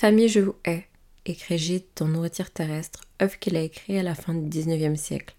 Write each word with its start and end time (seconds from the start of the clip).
Famille, 0.00 0.28
je 0.28 0.40
vous 0.40 0.54
hais, 0.64 0.86
écrit 1.26 1.58
Gide 1.58 1.84
dans 1.94 2.08
Nourriture 2.08 2.50
terrestre, 2.50 3.00
œuvre 3.20 3.38
qu'il 3.38 3.54
a 3.54 3.60
écrit 3.60 3.98
à 3.98 4.02
la 4.02 4.14
fin 4.14 4.32
du 4.32 4.48
19e 4.48 4.96
siècle. 4.96 5.36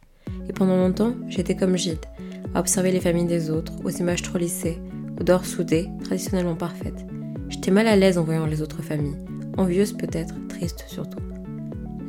Et 0.48 0.54
pendant 0.54 0.78
longtemps, 0.78 1.16
j'étais 1.30 1.56
comme 1.56 1.76
Gide, 1.76 2.06
à 2.54 2.60
observer 2.60 2.92
les 2.92 3.00
familles 3.00 3.26
des 3.26 3.50
autres, 3.50 3.74
aux 3.84 3.90
images 3.90 4.22
trop 4.22 4.38
lissées, 4.38 4.78
aux 5.20 5.24
dehors 5.24 5.48
soudées, 5.48 5.90
traditionnellement 6.04 6.54
parfaites. 6.54 7.08
J'étais 7.50 7.72
mal 7.72 7.88
à 7.88 7.96
l'aise 7.96 8.20
en 8.20 8.24
voyant 8.24 8.46
les 8.46 8.62
autres 8.62 8.84
familles, 8.84 9.18
envieuse 9.58 9.94
peut-être, 9.94 10.36
triste 10.48 10.86
surtout. 10.88 11.18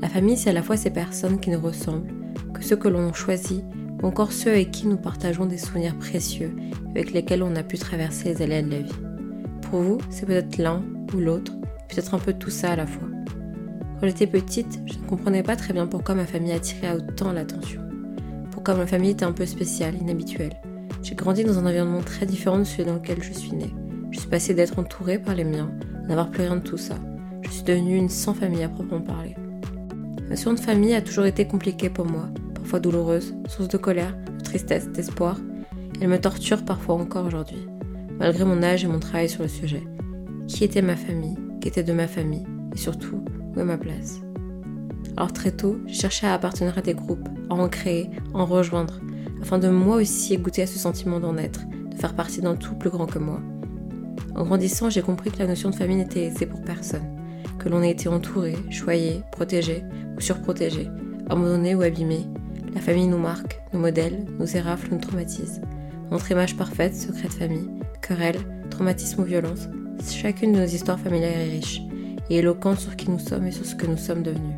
La 0.02 0.10
famille, 0.10 0.36
c'est 0.36 0.50
à 0.50 0.52
la 0.52 0.62
fois 0.62 0.76
ces 0.76 0.90
personnes 0.90 1.40
qui 1.40 1.48
nous 1.48 1.58
ressemblent, 1.58 2.12
que 2.52 2.62
ceux 2.62 2.76
que 2.76 2.88
l'on 2.88 3.14
choisit, 3.14 3.64
ou 4.02 4.06
encore 4.06 4.32
ceux 4.32 4.50
avec 4.50 4.72
qui 4.72 4.88
nous 4.88 4.98
partageons 4.98 5.46
des 5.46 5.56
souvenirs 5.56 5.96
précieux, 5.98 6.54
avec 6.90 7.12
lesquels 7.12 7.42
on 7.42 7.56
a 7.56 7.62
pu 7.62 7.78
traverser 7.78 8.34
les 8.34 8.42
aléas 8.42 8.60
de 8.60 8.70
la 8.72 8.80
vie. 8.80 8.92
Pour 9.70 9.80
vous, 9.80 9.98
c'est 10.10 10.26
peut-être 10.26 10.58
l'un 10.58 10.84
ou 11.14 11.16
l'autre, 11.16 11.54
peut-être 11.92 12.14
un 12.14 12.18
peu 12.18 12.32
tout 12.32 12.50
ça 12.50 12.72
à 12.72 12.76
la 12.76 12.86
fois. 12.86 13.08
Quand 14.00 14.06
j'étais 14.06 14.26
petite, 14.26 14.80
je 14.86 14.98
ne 14.98 15.04
comprenais 15.04 15.42
pas 15.42 15.56
très 15.56 15.72
bien 15.72 15.86
pourquoi 15.86 16.14
ma 16.14 16.26
famille 16.26 16.52
attirait 16.52 16.96
autant 16.96 17.32
l'attention. 17.32 17.80
Pourquoi 18.50 18.74
ma 18.74 18.86
famille 18.86 19.10
était 19.10 19.24
un 19.24 19.32
peu 19.32 19.46
spéciale, 19.46 19.94
inhabituelle. 19.96 20.54
J'ai 21.02 21.14
grandi 21.14 21.44
dans 21.44 21.58
un 21.58 21.66
environnement 21.66 22.00
très 22.00 22.26
différent 22.26 22.58
de 22.58 22.64
celui 22.64 22.84
dans 22.84 22.94
lequel 22.94 23.22
je 23.22 23.32
suis 23.32 23.52
née. 23.52 23.74
Je 24.10 24.20
suis 24.20 24.28
passée 24.28 24.54
d'être 24.54 24.78
entourée 24.78 25.18
par 25.18 25.34
les 25.34 25.44
miens, 25.44 25.70
n'avoir 26.08 26.30
plus 26.30 26.42
rien 26.42 26.56
de 26.56 26.62
tout 26.62 26.76
ça. 26.76 26.96
Je 27.42 27.50
suis 27.50 27.64
devenue 27.64 27.96
une 27.96 28.08
sans 28.08 28.34
famille 28.34 28.62
à 28.62 28.68
proprement 28.68 29.00
parler. 29.00 29.36
La 30.22 30.30
notion 30.30 30.52
de 30.54 30.60
famille 30.60 30.94
a 30.94 31.02
toujours 31.02 31.26
été 31.26 31.46
compliquée 31.46 31.90
pour 31.90 32.06
moi, 32.06 32.28
parfois 32.54 32.80
douloureuse, 32.80 33.34
source 33.48 33.68
de 33.68 33.78
colère, 33.78 34.16
de 34.38 34.42
tristesse, 34.42 34.88
d'espoir. 34.88 35.38
Elle 36.00 36.08
me 36.08 36.18
torture 36.18 36.64
parfois 36.64 36.96
encore 36.96 37.26
aujourd'hui, 37.26 37.66
malgré 38.18 38.44
mon 38.44 38.62
âge 38.62 38.84
et 38.84 38.88
mon 38.88 38.98
travail 38.98 39.28
sur 39.28 39.42
le 39.42 39.48
sujet. 39.48 39.82
Qui 40.48 40.64
était 40.64 40.82
ma 40.82 40.96
famille? 40.96 41.36
Était 41.64 41.84
de 41.84 41.92
ma 41.92 42.08
famille 42.08 42.44
Et 42.74 42.76
surtout, 42.76 43.24
où 43.54 43.60
est 43.60 43.64
ma 43.64 43.78
place 43.78 44.20
Alors 45.16 45.32
très 45.32 45.52
tôt, 45.52 45.78
j'ai 45.86 45.94
cherché 45.94 46.26
à 46.26 46.34
appartenir 46.34 46.76
à 46.76 46.82
des 46.82 46.92
groupes, 46.92 47.28
à 47.50 47.54
en 47.54 47.68
créer, 47.68 48.10
à 48.34 48.38
en 48.38 48.46
rejoindre, 48.46 49.00
afin 49.40 49.58
de 49.58 49.68
moi 49.68 49.96
aussi 49.96 50.36
goûter 50.38 50.62
à 50.62 50.66
ce 50.66 50.78
sentiment 50.78 51.20
d'en 51.20 51.36
être, 51.36 51.60
de 51.88 51.96
faire 51.96 52.14
partie 52.14 52.40
d'un 52.40 52.56
tout 52.56 52.74
plus 52.74 52.90
grand 52.90 53.06
que 53.06 53.20
moi. 53.20 53.40
En 54.34 54.44
grandissant, 54.44 54.90
j'ai 54.90 55.02
compris 55.02 55.30
que 55.30 55.38
la 55.38 55.46
notion 55.46 55.70
de 55.70 55.76
famille 55.76 55.98
n'était 55.98 56.24
aisée 56.24 56.46
pour 56.46 56.62
personne, 56.62 57.16
que 57.60 57.68
l'on 57.68 57.82
ait 57.82 57.92
été 57.92 58.08
entouré, 58.08 58.56
choyé, 58.70 59.22
protégé 59.30 59.84
ou 60.16 60.20
surprotégé, 60.20 60.88
abandonné 61.30 61.76
ou 61.76 61.82
abîmé. 61.82 62.26
La 62.74 62.80
famille 62.80 63.06
nous 63.06 63.18
marque, 63.18 63.60
nous 63.72 63.80
modèle, 63.80 64.26
nous 64.38 64.56
érafle, 64.56 64.88
nous 64.90 64.98
traumatise. 64.98 65.60
Notre 66.10 66.32
image 66.32 66.56
parfaite, 66.56 66.96
secret 66.96 67.28
de 67.28 67.34
famille, 67.34 67.70
querelle, 68.00 68.40
traumatisme 68.68 69.22
ou 69.22 69.24
violence, 69.24 69.68
chacune 70.00 70.52
de 70.52 70.60
nos 70.60 70.66
histoires 70.66 71.00
familiales 71.00 71.32
est 71.32 71.50
riche 71.50 71.80
et 72.30 72.36
éloquente 72.36 72.78
sur 72.78 72.96
qui 72.96 73.10
nous 73.10 73.18
sommes 73.18 73.46
et 73.46 73.52
sur 73.52 73.66
ce 73.66 73.74
que 73.74 73.86
nous 73.86 73.96
sommes 73.96 74.22
devenus. 74.22 74.56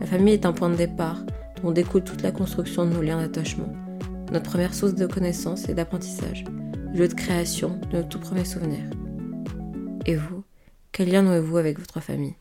La 0.00 0.06
famille 0.06 0.34
est 0.34 0.46
un 0.46 0.52
point 0.52 0.70
de 0.70 0.76
départ 0.76 1.24
dont 1.62 1.70
découle 1.70 2.04
toute 2.04 2.22
la 2.22 2.32
construction 2.32 2.84
de 2.84 2.90
nos 2.90 3.02
liens 3.02 3.20
d'attachement, 3.20 3.72
notre 4.32 4.50
première 4.50 4.74
source 4.74 4.94
de 4.94 5.06
connaissances 5.06 5.68
et 5.68 5.74
d'apprentissage, 5.74 6.44
lieu 6.94 7.08
de 7.08 7.14
création 7.14 7.78
de 7.90 7.98
nos 7.98 8.02
tout 8.02 8.18
premiers 8.18 8.44
souvenirs. 8.44 8.90
Et 10.04 10.16
vous, 10.16 10.44
quel 10.92 11.10
lien 11.10 11.22
nouez-vous 11.22 11.56
avec 11.56 11.78
votre 11.78 12.00
famille? 12.00 12.34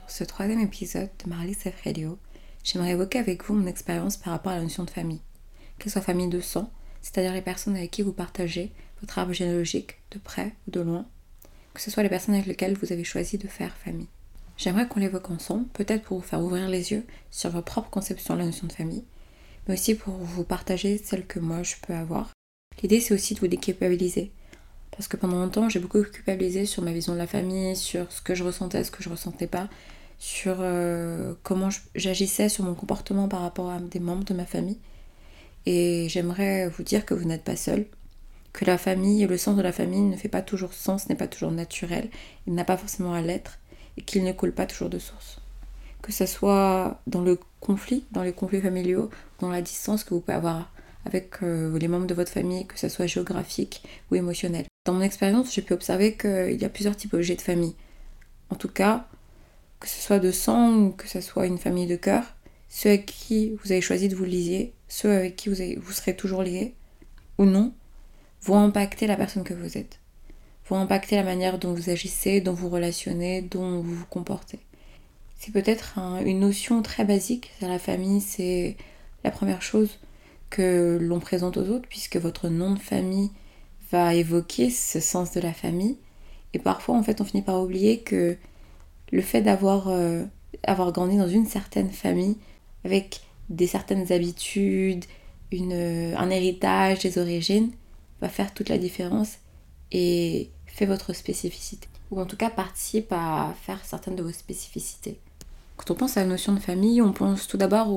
Pour 0.00 0.10
ce 0.10 0.24
troisième 0.24 0.60
épisode 0.60 1.10
de 1.24 1.30
Marley 1.30 1.54
Safe 1.54 1.80
Radio, 1.84 2.18
j'aimerais 2.64 2.90
évoquer 2.90 3.18
avec 3.18 3.44
vous 3.44 3.54
mon 3.54 3.66
expérience 3.66 4.16
par 4.16 4.32
rapport 4.32 4.52
à 4.52 4.56
la 4.56 4.62
notion 4.62 4.84
de 4.84 4.90
famille. 4.90 5.22
Qu'elle 5.78 5.92
soit 5.92 6.00
famille 6.02 6.28
de 6.28 6.40
sang, 6.40 6.70
c'est-à-dire 7.02 7.32
les 7.32 7.42
personnes 7.42 7.76
avec 7.76 7.90
qui 7.90 8.02
vous 8.02 8.12
partagez 8.12 8.72
votre 9.00 9.18
arbre 9.18 9.32
généalogique, 9.32 9.98
de 10.10 10.18
près 10.18 10.54
ou 10.66 10.70
de 10.70 10.80
loin, 10.80 11.06
que 11.74 11.80
ce 11.80 11.90
soit 11.90 12.02
les 12.02 12.08
personnes 12.08 12.34
avec 12.34 12.46
lesquelles 12.46 12.76
vous 12.76 12.92
avez 12.92 13.04
choisi 13.04 13.38
de 13.38 13.48
faire 13.48 13.76
famille. 13.76 14.08
J'aimerais 14.56 14.86
qu'on 14.86 15.00
l'évoque 15.00 15.30
ensemble, 15.30 15.66
peut-être 15.68 16.02
pour 16.02 16.18
vous 16.18 16.26
faire 16.26 16.42
ouvrir 16.42 16.68
les 16.68 16.92
yeux 16.92 17.04
sur 17.30 17.50
votre 17.50 17.64
propre 17.64 17.90
conception 17.90 18.34
de 18.34 18.40
la 18.40 18.46
notion 18.46 18.66
de 18.66 18.72
famille, 18.72 19.04
mais 19.66 19.74
aussi 19.74 19.94
pour 19.94 20.14
vous 20.14 20.44
partager 20.44 20.98
celle 20.98 21.26
que 21.26 21.38
moi 21.38 21.62
je 21.62 21.76
peux 21.86 21.94
avoir. 21.94 22.30
L'idée 22.82 23.00
c'est 23.00 23.14
aussi 23.14 23.34
de 23.34 23.40
vous 23.40 23.48
déculpabiliser, 23.48 24.32
parce 24.90 25.08
que 25.08 25.16
pendant 25.16 25.38
longtemps 25.38 25.68
j'ai 25.70 25.80
beaucoup 25.80 26.02
culpabilisé 26.02 26.66
sur 26.66 26.82
ma 26.82 26.92
vision 26.92 27.14
de 27.14 27.18
la 27.18 27.26
famille, 27.26 27.74
sur 27.74 28.12
ce 28.12 28.20
que 28.20 28.34
je 28.34 28.44
ressentais, 28.44 28.84
ce 28.84 28.90
que 28.90 29.02
je 29.02 29.08
ressentais 29.08 29.46
pas, 29.46 29.70
sur 30.18 30.58
euh, 30.60 31.32
comment 31.42 31.70
j'agissais, 31.94 32.50
sur 32.50 32.64
mon 32.64 32.74
comportement 32.74 33.26
par 33.26 33.40
rapport 33.40 33.70
à 33.70 33.80
des 33.80 34.00
membres 34.00 34.24
de 34.24 34.34
ma 34.34 34.44
famille. 34.44 34.78
Et 35.66 36.08
j'aimerais 36.08 36.68
vous 36.68 36.82
dire 36.82 37.04
que 37.04 37.14
vous 37.14 37.24
n'êtes 37.24 37.44
pas 37.44 37.56
seul, 37.56 37.86
que 38.52 38.64
la 38.64 38.78
famille 38.78 39.26
le 39.26 39.36
sens 39.36 39.56
de 39.56 39.62
la 39.62 39.72
famille 39.72 40.00
ne 40.00 40.16
fait 40.16 40.28
pas 40.28 40.42
toujours 40.42 40.72
sens, 40.72 41.08
n'est 41.08 41.14
pas 41.14 41.28
toujours 41.28 41.52
naturel, 41.52 42.08
il 42.46 42.54
n'a 42.54 42.64
pas 42.64 42.76
forcément 42.76 43.12
à 43.12 43.20
l'être, 43.20 43.58
et 43.96 44.02
qu'il 44.02 44.24
ne 44.24 44.32
coule 44.32 44.52
pas 44.52 44.66
toujours 44.66 44.88
de 44.88 44.98
source. 44.98 45.40
Que 46.02 46.12
ce 46.12 46.26
soit 46.26 47.00
dans 47.06 47.20
le 47.20 47.38
conflit, 47.60 48.04
dans 48.10 48.22
les 48.22 48.32
conflits 48.32 48.62
familiaux, 48.62 49.10
dans 49.38 49.50
la 49.50 49.62
distance 49.62 50.02
que 50.02 50.14
vous 50.14 50.20
pouvez 50.20 50.36
avoir 50.36 50.72
avec 51.06 51.42
euh, 51.42 51.78
les 51.78 51.88
membres 51.88 52.06
de 52.06 52.14
votre 52.14 52.32
famille, 52.32 52.66
que 52.66 52.78
ce 52.78 52.88
soit 52.88 53.06
géographique 53.06 53.82
ou 54.10 54.16
émotionnel. 54.16 54.66
Dans 54.86 54.92
mon 54.92 55.00
expérience, 55.02 55.52
j'ai 55.52 55.62
pu 55.62 55.72
observer 55.72 56.16
qu'il 56.16 56.60
y 56.60 56.64
a 56.64 56.68
plusieurs 56.68 56.96
typologies 56.96 57.36
de 57.36 57.40
familles. 57.40 57.74
En 58.50 58.56
tout 58.56 58.68
cas, 58.68 59.06
que 59.78 59.88
ce 59.88 60.00
soit 60.00 60.18
de 60.18 60.30
sang 60.30 60.74
ou 60.74 60.90
que 60.90 61.08
ce 61.08 61.20
soit 61.20 61.46
une 61.46 61.58
famille 61.58 61.86
de 61.86 61.96
cœur, 61.96 62.24
ceux 62.70 62.88
avec 62.90 63.06
qui 63.06 63.58
vous 63.62 63.72
avez 63.72 63.80
choisi 63.82 64.08
de 64.08 64.14
vous 64.14 64.24
lier, 64.24 64.72
ceux 64.88 65.10
avec 65.10 65.36
qui 65.36 65.48
vous, 65.48 65.92
serez 65.92 66.16
toujours 66.16 66.42
liés, 66.42 66.74
ou 67.36 67.44
non, 67.44 67.74
vont 68.42 68.58
impacter 68.58 69.06
la 69.06 69.16
personne 69.16 69.44
que 69.44 69.52
vous 69.52 69.76
êtes, 69.76 69.98
vont 70.68 70.76
impacter 70.76 71.16
la 71.16 71.24
manière 71.24 71.58
dont 71.58 71.74
vous 71.74 71.90
agissez, 71.90 72.40
dont 72.40 72.54
vous 72.54 72.70
relationnez, 72.70 73.42
dont 73.42 73.82
vous 73.82 73.94
vous 73.94 74.06
comportez. 74.06 74.60
C'est 75.36 75.52
peut-être 75.52 75.98
une 76.24 76.40
notion 76.40 76.80
très 76.82 77.04
basique, 77.04 77.50
la 77.60 77.78
famille, 77.78 78.20
c'est 78.20 78.76
la 79.24 79.30
première 79.30 79.62
chose 79.62 79.98
que 80.48 80.98
l'on 81.00 81.18
présente 81.18 81.56
aux 81.56 81.68
autres, 81.68 81.88
puisque 81.88 82.16
votre 82.16 82.48
nom 82.48 82.72
de 82.72 82.78
famille 82.78 83.30
va 83.90 84.14
évoquer 84.14 84.70
ce 84.70 85.00
sens 85.00 85.32
de 85.32 85.40
la 85.40 85.52
famille. 85.52 85.96
Et 86.52 86.58
parfois, 86.58 86.96
en 86.96 87.02
fait, 87.02 87.20
on 87.20 87.24
finit 87.24 87.42
par 87.42 87.60
oublier 87.62 88.00
que 88.00 88.36
le 89.12 89.22
fait 89.22 89.40
d'avoir 89.40 89.88
euh, 89.88 90.24
avoir 90.64 90.92
grandi 90.92 91.16
dans 91.16 91.28
une 91.28 91.46
certaine 91.46 91.90
famille 91.90 92.36
avec 92.84 93.20
des 93.48 93.66
certaines 93.66 94.12
habitudes, 94.12 95.04
une, 95.52 96.14
un 96.16 96.30
héritage, 96.30 97.00
des 97.00 97.18
origines, 97.18 97.70
va 98.20 98.28
faire 98.28 98.54
toute 98.54 98.68
la 98.68 98.78
différence 98.78 99.38
et 99.92 100.50
fait 100.66 100.86
votre 100.86 101.12
spécificité. 101.12 101.88
Ou 102.10 102.20
en 102.20 102.26
tout 102.26 102.36
cas 102.36 102.50
participe 102.50 103.12
à 103.12 103.54
faire 103.62 103.84
certaines 103.84 104.16
de 104.16 104.22
vos 104.22 104.32
spécificités. 104.32 105.18
Quand 105.76 105.92
on 105.92 105.94
pense 105.94 106.16
à 106.16 106.20
la 106.20 106.26
notion 106.26 106.52
de 106.52 106.60
famille, 106.60 107.00
on 107.00 107.12
pense 107.12 107.46
tout 107.46 107.56
d'abord 107.56 107.88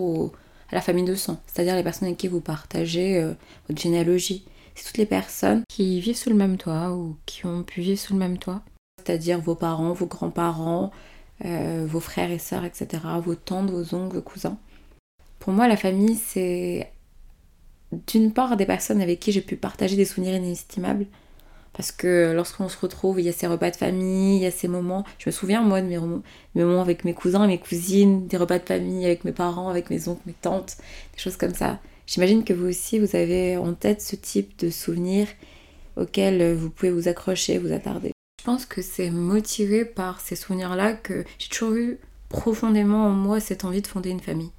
à 0.72 0.76
la 0.76 0.82
famille 0.82 1.04
de 1.04 1.16
sang, 1.16 1.42
c'est-à-dire 1.48 1.76
les 1.76 1.84
personnes 1.84 2.08
avec 2.08 2.18
qui 2.18 2.28
vous 2.28 2.42
partagez 2.42 3.22
euh, 3.22 3.34
votre 3.68 3.82
généalogie. 3.82 4.46
C'est 4.76 4.86
toutes 4.86 4.98
les 4.98 5.06
personnes 5.06 5.64
qui 5.68 6.00
vivent 6.00 6.16
sous 6.16 6.30
le 6.30 6.36
même 6.36 6.58
toit 6.58 6.92
ou 6.92 7.18
qui 7.26 7.46
ont 7.46 7.64
pu 7.64 7.82
vivre 7.82 8.00
sous 8.00 8.14
le 8.14 8.20
même 8.20 8.38
toit. 8.38 8.62
C'est-à-dire 8.98 9.40
vos 9.40 9.56
parents, 9.56 9.94
vos 9.94 10.06
grands-parents, 10.06 10.92
euh, 11.46 11.86
vos 11.88 12.00
frères 12.00 12.32
et 12.32 12.40
sœurs, 12.40 12.66
etc., 12.66 12.88
vos 13.22 13.36
tantes, 13.36 13.70
vos 13.70 13.94
oncles, 13.94 14.16
vos 14.16 14.22
cousins. 14.22 14.58
Pour 15.44 15.52
moi, 15.52 15.68
la 15.68 15.76
famille, 15.76 16.16
c'est 16.16 16.90
d'une 18.08 18.32
part 18.32 18.56
des 18.56 18.66
personnes 18.66 19.02
avec 19.02 19.20
qui 19.20 19.34
j'ai 19.34 19.42
pu 19.42 19.58
partager 19.58 19.98
des 19.98 20.06
souvenirs 20.06 20.36
inestimables. 20.36 21.06
Parce 21.74 21.92
que 21.92 22.32
lorsqu'on 22.34 22.70
se 22.70 22.78
retrouve, 22.78 23.20
il 23.20 23.26
y 23.26 23.30
a 23.30 23.34
ces 23.34 23.48
repas 23.48 23.70
de 23.70 23.76
famille, 23.76 24.38
il 24.38 24.42
y 24.42 24.46
a 24.46 24.52
ces 24.52 24.70
moments. 24.70 25.04
Je 25.20 25.28
me 25.28 25.34
souviens, 25.34 25.62
moi, 25.62 25.82
de 25.82 25.88
mes, 25.88 25.98
moments 26.64 26.82
avec 26.82 27.04
mes 27.04 27.14
cousins, 27.14 27.46
mes 27.46 27.58
cousines, 27.58 28.26
des 28.26 28.38
repas 28.38 28.58
de 28.58 28.64
famille 28.64 29.06
avec 29.06 29.26
mes 29.26 29.34
parents, 29.34 29.68
avec 29.68 29.90
mes 29.90 30.08
oncles, 30.08 30.22
mes 30.28 30.36
tantes, 30.42 30.78
des 31.14 31.20
choses 31.20 31.36
comme 31.36 31.54
ça. 31.54 31.82
J'imagine 32.08 32.46
que 32.46 32.54
vous 32.54 32.70
aussi, 32.70 32.98
vous 32.98 33.14
avez 33.14 33.58
en 33.58 33.74
tête 33.74 34.02
ce 34.02 34.16
type 34.16 34.58
de 34.60 34.70
souvenirs 34.70 35.28
auxquels 35.98 36.54
vous 36.54 36.70
pouvez 36.70 36.92
vous 36.94 37.10
accrocher, 37.10 37.58
vous 37.58 37.74
attarder. 37.74 38.14
Je 38.40 38.46
pense 38.46 38.66
que 38.66 38.82
c'est 38.82 39.10
motivé 39.10 39.84
par 39.84 40.22
ces 40.22 40.38
souvenirs-là 40.38 40.94
que 40.94 41.26
j'ai 41.38 41.50
toujours 41.50 41.74
eu 41.74 41.98
profondément 42.30 43.08
en 43.08 43.12
moi 43.12 43.42
cette 43.42 43.66
envie 43.66 43.82
de 43.82 43.88
fonder 43.88 44.10
une 44.10 44.22
famille. 44.22 44.52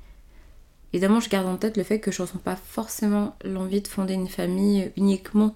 Évidemment, 0.95 1.19
je 1.19 1.29
garde 1.29 1.49
en 1.49 1.57
tête 1.57 1.77
le 1.77 1.83
fait 1.83 1.99
que 1.99 2.13
je 2.13 2.23
ne 2.23 2.27
ressens 2.29 2.39
pas 2.39 2.55
forcément 2.55 3.37
l'envie 3.45 3.81
de 3.81 3.89
fonder 3.89 4.15
une 4.15 4.29
famille 4.29 4.93
uniquement 4.97 5.53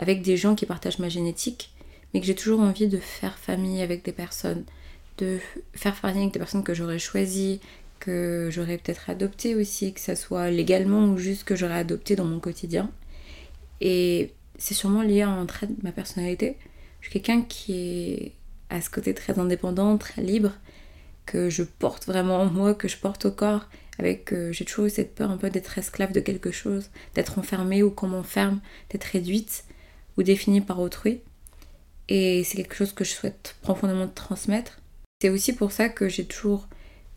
avec 0.00 0.20
des 0.20 0.36
gens 0.36 0.56
qui 0.56 0.66
partagent 0.66 0.98
ma 0.98 1.08
génétique, 1.08 1.72
mais 2.12 2.18
que 2.18 2.26
j'ai 2.26 2.34
toujours 2.34 2.58
envie 2.58 2.88
de 2.88 2.98
faire 2.98 3.38
famille 3.38 3.82
avec 3.82 4.04
des 4.04 4.10
personnes, 4.10 4.64
de 5.18 5.38
faire 5.74 5.96
famille 5.96 6.22
avec 6.22 6.32
des 6.32 6.40
personnes 6.40 6.64
que 6.64 6.74
j'aurais 6.74 6.98
choisies, 6.98 7.60
que 8.00 8.48
j'aurais 8.50 8.78
peut-être 8.78 9.08
adoptées 9.08 9.54
aussi, 9.54 9.92
que 9.94 10.00
ça 10.00 10.16
soit 10.16 10.50
légalement 10.50 11.04
ou 11.04 11.18
juste 11.18 11.44
que 11.44 11.54
j'aurais 11.54 11.78
adopté 11.78 12.16
dans 12.16 12.24
mon 12.24 12.40
quotidien. 12.40 12.90
Et 13.80 14.32
c'est 14.58 14.74
sûrement 14.74 15.02
lié 15.02 15.22
à 15.22 15.28
un 15.28 15.46
trait 15.46 15.68
de 15.68 15.76
ma 15.84 15.92
personnalité. 15.92 16.56
Je 17.00 17.10
suis 17.10 17.20
quelqu'un 17.20 17.42
qui 17.42 17.74
est 17.74 18.32
à 18.70 18.80
ce 18.80 18.90
côté 18.90 19.14
très 19.14 19.38
indépendant, 19.38 19.96
très 19.98 20.20
libre, 20.20 20.50
que 21.26 21.48
je 21.48 21.62
porte 21.62 22.06
vraiment 22.06 22.40
en 22.40 22.46
moi, 22.46 22.74
que 22.74 22.88
je 22.88 22.96
porte 22.96 23.26
au 23.26 23.30
corps 23.30 23.68
avec 24.00 24.32
euh, 24.32 24.50
j'ai 24.50 24.64
toujours 24.64 24.86
eu 24.86 24.90
cette 24.90 25.14
peur 25.14 25.30
un 25.30 25.36
peu 25.36 25.50
d'être 25.50 25.76
esclave 25.76 26.12
de 26.12 26.20
quelque 26.20 26.50
chose, 26.50 26.88
d'être 27.14 27.38
enfermée 27.38 27.82
ou 27.82 27.90
qu'on 27.90 28.08
m'enferme, 28.08 28.60
d'être 28.88 29.04
réduite, 29.04 29.64
ou 30.16 30.22
définie 30.22 30.62
par 30.62 30.80
autrui. 30.80 31.20
Et 32.08 32.42
c'est 32.42 32.56
quelque 32.56 32.74
chose 32.74 32.94
que 32.94 33.04
je 33.04 33.10
souhaite 33.10 33.56
profondément 33.60 34.08
transmettre. 34.08 34.80
C'est 35.20 35.28
aussi 35.28 35.52
pour 35.52 35.70
ça 35.70 35.90
que 35.90 36.08
j'ai 36.08 36.24
toujours 36.24 36.66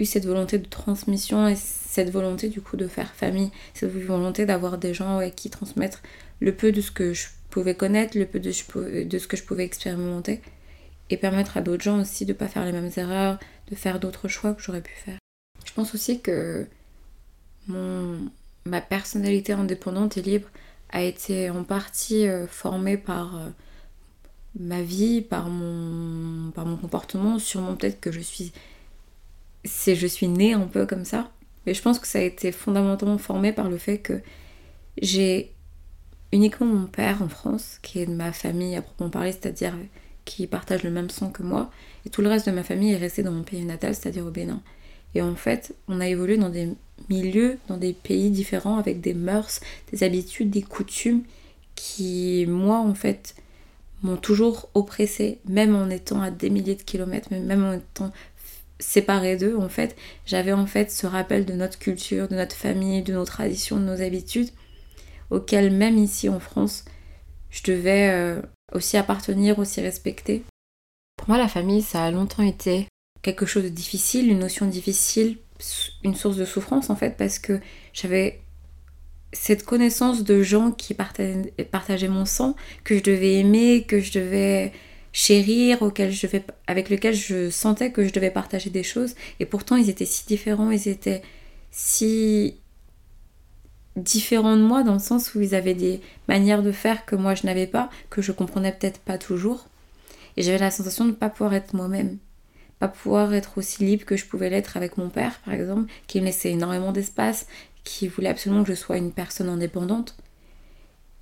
eu 0.02 0.06
cette 0.06 0.26
volonté 0.26 0.58
de 0.58 0.68
transmission 0.68 1.48
et 1.48 1.56
cette 1.56 2.10
volonté 2.10 2.50
du 2.50 2.60
coup 2.60 2.76
de 2.76 2.90
faire 2.90 3.14
famille, 3.14 3.52
cette 3.74 3.90
volonté 3.90 4.46
d'avoir 4.46 4.78
des 4.78 4.94
gens 4.94 5.20
avec 5.20 5.36
qui 5.38 5.50
transmettre 5.50 6.02
le 6.42 6.54
peu 6.54 6.74
de 6.74 6.82
ce 6.82 6.92
que 6.92 7.14
je 7.14 7.28
pouvais 7.50 7.76
connaître, 7.76 8.18
le 8.18 8.26
peu 8.26 8.42
de 8.42 8.52
ce 8.52 9.28
que 9.28 9.38
je 9.38 9.44
pouvais 9.44 9.64
expérimenter 9.64 10.42
et 11.10 11.16
permettre 11.16 11.56
à 11.56 11.62
d'autres 11.62 11.84
gens 11.84 12.02
aussi 12.02 12.26
de 12.26 12.34
ne 12.34 12.38
pas 12.38 12.50
faire 12.50 12.66
les 12.66 12.74
mêmes 12.74 12.92
erreurs, 12.98 13.40
de 13.72 13.76
faire 13.76 14.02
d'autres 14.02 14.28
choix 14.28 14.54
que 14.54 14.62
j'aurais 14.62 14.82
pu 14.82 14.94
faire. 14.94 15.23
Je 15.66 15.74
pense 15.74 15.94
aussi 15.96 16.22
que 16.22 16.68
mon, 17.68 18.30
ma 18.66 18.82
personnalité 18.82 19.54
indépendante 19.54 20.18
et 20.18 20.22
libre 20.22 20.48
a 20.90 21.02
été 21.02 21.50
en 21.50 21.64
partie 21.64 22.28
euh, 22.28 22.48
formée 22.48 22.98
par 22.98 23.38
euh, 23.38 23.50
ma 24.60 24.82
vie, 24.82 25.22
par 25.22 25.50
mon, 25.50 26.52
par 26.52 26.66
mon 26.66 26.78
comportement. 26.78 27.40
Sûrement 27.40 27.76
peut-être 27.76 28.00
que 28.00 28.12
je 28.12 28.20
suis, 28.20 28.52
c'est 29.66 29.96
je 29.96 30.08
suis 30.08 30.28
née 30.28 30.54
un 30.54 30.68
peu 30.68 30.86
comme 30.86 31.06
ça. 31.06 31.32
Mais 31.66 31.74
je 31.74 31.82
pense 31.82 32.00
que 32.00 32.08
ça 32.08 32.20
a 32.20 32.24
été 32.24 32.52
fondamentalement 32.52 33.18
formé 33.18 33.54
par 33.54 33.70
le 33.70 33.78
fait 33.78 34.00
que 34.00 34.22
j'ai 35.02 35.54
uniquement 36.32 36.68
mon 36.68 36.88
père 36.88 37.22
en 37.22 37.30
France, 37.30 37.80
qui 37.82 38.00
est 38.00 38.06
de 38.06 38.14
ma 38.14 38.34
famille 38.34 38.76
à 38.76 38.82
proprement 38.82 39.10
parler, 39.10 39.32
c'est-à-dire 39.32 39.74
qui 40.26 40.48
partage 40.48 40.84
le 40.84 40.90
même 40.90 41.10
sang 41.10 41.30
que 41.30 41.44
moi, 41.44 41.72
et 42.06 42.10
tout 42.10 42.22
le 42.22 42.30
reste 42.30 42.48
de 42.48 42.52
ma 42.52 42.64
famille 42.64 42.94
est 42.94 42.98
resté 42.98 43.24
dans 43.24 43.32
mon 43.32 43.44
pays 43.44 43.64
natal, 43.66 43.96
c'est-à-dire 43.96 44.26
au 44.26 44.32
Bénin. 44.32 44.62
Et 45.16 45.22
en 45.22 45.36
fait, 45.36 45.76
on 45.88 46.00
a 46.00 46.08
évolué 46.08 46.38
dans 46.38 46.50
des 46.50 46.70
milieux, 47.10 47.58
dans 47.68 47.78
des 47.78 47.94
pays 47.94 48.30
différents, 48.30 48.78
avec 48.78 49.02
des 49.02 49.14
mœurs, 49.14 49.60
des 49.92 50.04
habitudes, 50.04 50.50
des 50.50 50.62
coutumes 50.62 51.24
qui, 51.76 52.46
moi, 52.48 52.78
en 52.80 52.94
fait, 52.94 53.36
m'ont 54.02 54.18
toujours 54.18 54.70
oppressé, 54.74 55.40
même 55.46 55.76
en 55.76 55.90
étant 55.90 56.22
à 56.22 56.32
des 56.32 56.50
milliers 56.50 56.76
de 56.76 56.84
kilomètres, 56.84 57.30
même 57.32 57.64
en 57.64 57.74
étant 57.74 58.12
séparée 58.80 59.38
d'eux, 59.38 59.58
en 59.58 59.70
fait, 59.70 59.96
j'avais 60.26 60.52
en 60.52 60.66
fait 60.66 60.92
ce 60.92 61.08
rappel 61.08 61.46
de 61.46 61.54
notre 61.54 61.80
culture, 61.80 62.28
de 62.28 62.36
notre 62.36 62.56
famille, 62.56 63.02
de 63.02 63.14
nos 63.14 63.24
traditions, 63.24 63.78
de 63.78 63.86
nos 63.86 64.02
habitudes, 64.02 64.50
auxquelles 65.30 65.72
même 65.72 65.98
ici 65.98 66.28
en 66.28 66.40
France, 66.40 66.86
je 67.50 67.64
devais 67.64 68.10
euh, 68.12 68.42
aussi 68.74 68.98
appartenir, 68.98 69.58
aussi 69.58 69.80
respecter. 69.80 70.44
Pour 71.16 71.30
moi, 71.30 71.38
la 71.38 71.48
famille, 71.48 71.82
ça 71.82 72.04
a 72.04 72.12
longtemps 72.12 72.44
été 72.44 72.88
quelque 73.24 73.48
chose 73.48 73.64
de 73.64 73.70
difficile, 73.70 74.30
une 74.30 74.40
notion 74.40 74.68
difficile, 74.68 75.38
une 76.04 76.14
source 76.14 76.38
de 76.38 76.46
souffrance 76.46 76.92
en 76.92 76.96
fait, 76.96 77.18
parce 77.18 77.40
que 77.40 77.60
j'avais 77.94 78.42
cette 79.32 79.64
connaissance 79.64 80.24
de 80.24 80.44
gens 80.44 80.72
qui 80.72 80.94
partageaient, 80.94 82.08
mon 82.08 82.26
sang, 82.26 82.56
que 82.84 82.96
je 82.96 83.04
devais 83.04 83.40
aimer, 83.40 83.84
que 83.88 84.00
je 84.00 84.12
devais 84.12 84.72
chérir, 85.12 85.80
avec 86.68 86.90
lesquels 86.90 87.16
je 87.16 87.50
sentais 87.50 87.92
que 87.92 88.06
je 88.06 88.14
devais 88.14 88.30
partager 88.30 88.70
des 88.70 88.84
choses. 88.84 89.16
Et 89.40 89.46
pourtant, 89.46 89.76
ils 89.76 89.90
étaient 89.90 90.06
si 90.06 90.26
différents, 90.28 90.70
ils 90.70 90.88
étaient 90.88 91.24
si 91.72 92.58
différents 93.96 94.56
de 94.56 94.62
moi 94.62 94.84
dans 94.84 94.94
le 94.94 95.00
sens 95.00 95.34
où 95.34 95.42
ils 95.42 95.56
avaient 95.56 95.74
des 95.74 96.02
manières 96.28 96.64
de 96.64 96.72
faire 96.72 97.06
que 97.06 97.16
moi 97.16 97.36
je 97.36 97.46
n'avais 97.46 97.68
pas, 97.68 97.90
que 98.10 98.22
je 98.22 98.32
comprenais 98.32 98.72
peut-être 98.72 99.00
pas 99.00 99.18
toujours. 99.18 99.68
Et 100.36 100.42
j'avais 100.42 100.58
la 100.58 100.72
sensation 100.72 101.06
de 101.06 101.12
ne 101.12 101.16
pas 101.16 101.30
pouvoir 101.30 101.54
être 101.54 101.76
moi-même, 101.76 102.18
pas 102.84 102.90
pouvoir 102.90 103.34
être 103.34 103.58
aussi 103.58 103.86
libre 103.86 104.04
que 104.04 104.18
je 104.18 104.26
pouvais 104.26 104.50
l'être 104.50 104.76
avec 104.76 104.98
mon 104.98 105.08
père, 105.08 105.40
par 105.46 105.54
exemple, 105.54 105.90
qui 106.06 106.20
me 106.20 106.26
laissait 106.26 106.52
énormément 106.52 106.92
d'espace, 106.92 107.48
qui 107.86 108.10
voulait 108.10 108.28
absolument 108.28 108.64
que 108.64 108.70
je 108.70 108.76
sois 108.76 108.98
une 108.98 109.14
personne 109.14 109.48
indépendante. 109.48 110.18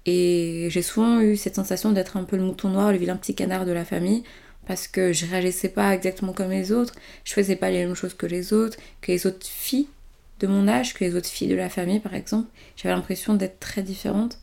Et 0.07 0.67
j'ai 0.71 0.81
souvent 0.81 1.21
eu 1.21 1.37
cette 1.37 1.53
sensation 1.53 1.91
d'être 1.91 2.17
un 2.17 2.23
peu 2.23 2.35
le 2.35 2.41
mouton 2.41 2.69
noir, 2.69 2.91
le 2.91 2.97
vilain 2.97 3.15
petit 3.15 3.35
canard 3.35 3.67
de 3.67 3.71
la 3.71 3.85
famille, 3.85 4.23
parce 4.65 4.87
que 4.87 5.13
je 5.13 5.27
réagissais 5.27 5.69
pas 5.69 5.93
exactement 5.93 6.33
comme 6.33 6.49
les 6.49 6.71
autres, 6.71 6.95
je 7.25 7.33
faisais 7.33 7.55
pas 7.55 7.69
les 7.69 7.85
mêmes 7.85 7.93
choses 7.93 8.15
que 8.15 8.25
les 8.25 8.53
autres, 8.53 8.79
que 9.01 9.11
les 9.11 9.27
autres 9.27 9.45
filles 9.45 9.87
de 10.39 10.47
mon 10.47 10.67
âge, 10.67 10.95
que 10.95 11.03
les 11.03 11.15
autres 11.15 11.29
filles 11.29 11.49
de 11.49 11.55
la 11.55 11.69
famille 11.69 11.99
par 11.99 12.15
exemple. 12.15 12.47
J'avais 12.75 12.95
l'impression 12.95 13.35
d'être 13.35 13.59
très 13.59 13.83
différente. 13.83 14.39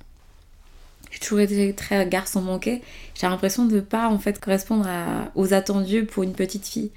J'ai 1.10 1.18
toujours 1.18 1.40
été 1.40 1.74
très 1.74 2.06
garçon 2.06 2.42
manqué. 2.42 2.80
J'ai 3.16 3.26
l'impression 3.26 3.64
de 3.64 3.80
pas 3.80 4.08
en 4.08 4.20
fait 4.20 4.38
correspondre 4.38 4.86
aux 5.34 5.52
attendus 5.52 6.04
pour 6.04 6.22
une 6.22 6.34
petite 6.34 6.66
fille. 6.68 6.92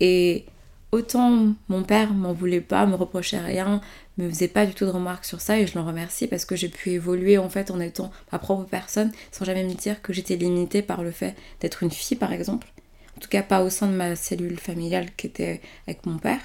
Et 0.00 0.44
autant 0.92 1.54
mon 1.68 1.82
père 1.82 2.12
m'en 2.12 2.32
voulait 2.32 2.60
pas, 2.60 2.86
me 2.86 2.94
reprochait 2.94 3.38
rien, 3.38 3.80
me 4.18 4.28
faisait 4.28 4.48
pas 4.48 4.66
du 4.66 4.74
tout 4.74 4.84
de 4.84 4.90
remarques 4.90 5.24
sur 5.24 5.40
ça 5.40 5.58
et 5.58 5.66
je 5.66 5.76
l'en 5.76 5.84
remercie 5.84 6.26
parce 6.26 6.44
que 6.44 6.56
j'ai 6.56 6.68
pu 6.68 6.90
évoluer 6.90 7.38
en 7.38 7.48
fait 7.48 7.70
en 7.70 7.80
étant 7.80 8.10
ma 8.32 8.38
propre 8.38 8.64
personne 8.64 9.12
sans 9.32 9.44
jamais 9.44 9.64
me 9.64 9.74
dire 9.74 10.02
que 10.02 10.12
j'étais 10.12 10.36
limitée 10.36 10.82
par 10.82 11.02
le 11.02 11.10
fait 11.10 11.34
d'être 11.60 11.82
une 11.82 11.90
fille 11.90 12.16
par 12.16 12.32
exemple. 12.32 12.68
En 13.16 13.20
tout 13.20 13.28
cas 13.28 13.42
pas 13.42 13.62
au 13.62 13.70
sein 13.70 13.86
de 13.86 13.92
ma 13.94 14.16
cellule 14.16 14.58
familiale 14.58 15.08
qui 15.16 15.26
était 15.26 15.60
avec 15.86 16.06
mon 16.06 16.18
père. 16.18 16.40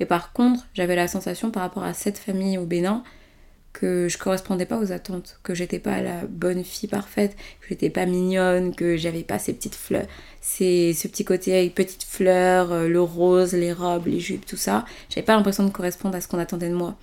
Mais 0.00 0.06
par 0.06 0.32
contre, 0.32 0.66
j'avais 0.74 0.96
la 0.96 1.08
sensation 1.08 1.50
par 1.50 1.62
rapport 1.62 1.84
à 1.84 1.94
cette 1.94 2.18
famille 2.18 2.58
au 2.58 2.66
Bénin 2.66 3.04
que 3.74 4.08
je 4.08 4.16
correspondais 4.16 4.64
pas 4.64 4.78
aux 4.78 4.92
attentes, 4.92 5.38
que 5.42 5.52
j'étais 5.52 5.80
pas 5.80 6.00
la 6.00 6.24
bonne 6.26 6.64
fille 6.64 6.88
parfaite, 6.88 7.36
que 7.60 7.68
j'étais 7.68 7.90
pas 7.90 8.06
mignonne, 8.06 8.74
que 8.74 8.96
j'avais 8.96 9.24
pas 9.24 9.38
ces 9.38 9.52
petites 9.52 9.74
fleurs, 9.74 10.06
ces, 10.40 10.94
ce 10.94 11.08
petit 11.08 11.24
côté 11.24 11.58
avec 11.58 11.74
petites 11.74 12.04
fleurs, 12.04 12.72
euh, 12.72 12.88
le 12.88 13.02
rose, 13.02 13.52
les 13.52 13.72
robes, 13.72 14.06
les 14.06 14.20
jupes, 14.20 14.46
tout 14.46 14.56
ça. 14.56 14.86
J'avais 15.10 15.24
pas 15.24 15.34
l'impression 15.36 15.64
de 15.64 15.70
correspondre 15.70 16.14
à 16.16 16.20
ce 16.20 16.28
qu'on 16.28 16.38
attendait 16.38 16.68
de 16.68 16.74
moi. 16.74 16.96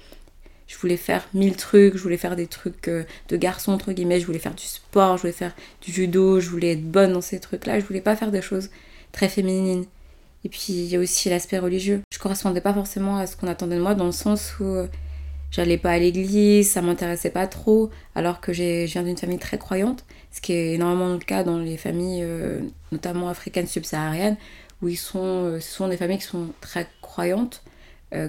Je 0.65 0.77
voulais 0.77 0.97
faire 0.97 1.27
mille 1.33 1.57
trucs, 1.57 1.97
je 1.97 2.01
voulais 2.01 2.17
faire 2.17 2.37
des 2.37 2.47
trucs 2.47 2.87
euh, 2.87 3.03
de 3.27 3.35
garçon, 3.35 3.73
entre 3.73 3.91
guillemets, 3.91 4.21
je 4.21 4.25
voulais 4.25 4.39
faire 4.39 4.55
du 4.55 4.63
sport, 4.63 5.17
je 5.17 5.23
voulais 5.23 5.33
faire 5.33 5.53
du 5.81 5.91
judo, 5.91 6.39
je 6.39 6.49
voulais 6.49 6.71
être 6.71 6.89
bonne 6.89 7.11
dans 7.11 7.21
ces 7.21 7.41
trucs-là, 7.41 7.81
je 7.81 7.85
voulais 7.85 8.01
pas 8.01 8.15
faire 8.15 8.31
des 8.31 8.41
choses 8.41 8.69
très 9.11 9.27
féminines. 9.27 9.85
Et 10.45 10.49
puis 10.49 10.67
il 10.69 10.85
y 10.85 10.95
a 10.95 10.99
aussi 10.99 11.29
l'aspect 11.29 11.59
religieux. 11.59 12.01
Je 12.13 12.17
correspondais 12.17 12.61
pas 12.61 12.73
forcément 12.73 13.17
à 13.17 13.27
ce 13.27 13.35
qu'on 13.35 13.47
attendait 13.47 13.75
de 13.75 13.81
moi 13.81 13.93
dans 13.93 14.05
le 14.05 14.13
sens 14.13 14.53
où 14.61 14.63
euh, 14.63 14.87
j'allais 15.51 15.77
pas 15.77 15.91
à 15.91 15.99
l'église, 15.99 16.71
ça 16.71 16.81
m'intéressait 16.81 17.29
pas 17.29 17.47
trop, 17.47 17.89
alors 18.15 18.41
que 18.41 18.53
je 18.53 18.85
viens 18.85 19.03
d'une 19.03 19.17
famille 19.17 19.39
très 19.39 19.57
croyante, 19.57 20.05
ce 20.31 20.41
qui 20.41 20.53
est 20.53 20.73
énormément 20.73 21.09
le 21.13 21.19
cas 21.19 21.43
dans 21.43 21.59
les 21.59 21.77
familles, 21.77 22.23
euh, 22.23 22.61
notamment 22.91 23.29
africaines 23.29 23.67
subsahariennes, 23.67 24.37
où 24.81 24.87
ils 24.87 24.97
sont, 24.97 25.19
euh, 25.19 25.59
ce 25.59 25.75
sont 25.75 25.87
des 25.87 25.97
familles 25.97 26.17
qui 26.17 26.25
sont 26.25 26.47
très 26.61 26.87
croyantes, 27.01 27.63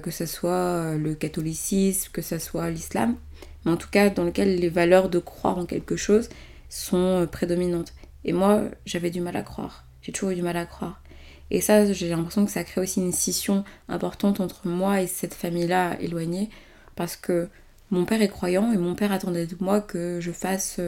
que 0.05 0.13
ce 0.13 0.27
soit 0.27 0.95
le 0.95 1.17
catholicisme, 1.17 2.13
que 2.13 2.23
ce 2.23 2.39
soit 2.39 2.71
l'islam, 2.71 3.17
mais 3.65 3.73
en 3.73 3.77
tout 3.77 3.91
cas 3.91 4.11
dans 4.11 4.23
lequel 4.23 4.55
les 4.61 4.69
valeurs 4.69 5.09
de 5.09 5.19
croire 5.19 5.59
en 5.59 5.67
quelque 5.67 5.97
chose 5.97 6.29
sont 6.69 7.27
prédominantes. 7.33 7.93
Et 8.25 8.33
moi, 8.33 8.63
j'avais 8.87 9.11
du 9.11 9.21
mal 9.21 9.37
à 9.37 9.43
croire. 9.43 9.85
J'ai 10.03 10.13
toujours 10.13 10.31
eu 10.31 10.35
du 10.37 10.43
mal 10.43 10.57
à 10.57 10.67
croire. 10.67 11.03
Et 11.51 11.61
ça, 11.61 11.93
j'ai 11.93 12.09
l'impression 12.09 12.47
que 12.47 12.51
ça 12.51 12.65
crée 12.65 12.81
aussi 12.81 13.01
une 13.01 13.13
scission 13.13 13.65
importante 13.89 14.41
entre 14.41 14.67
moi 14.67 15.03
et 15.03 15.07
cette 15.07 15.35
famille-là 15.35 16.01
éloignée, 16.01 16.49
parce 16.97 17.17
que 17.17 17.49
mon 17.91 18.05
père 18.05 18.23
est 18.23 18.29
croyant 18.29 18.73
et 18.73 18.77
mon 18.77 18.95
père 18.95 19.13
attendait 19.13 19.47
de 19.47 19.57
moi 19.61 19.81
que 19.81 20.19
je 20.21 20.33
fasse 20.33 20.81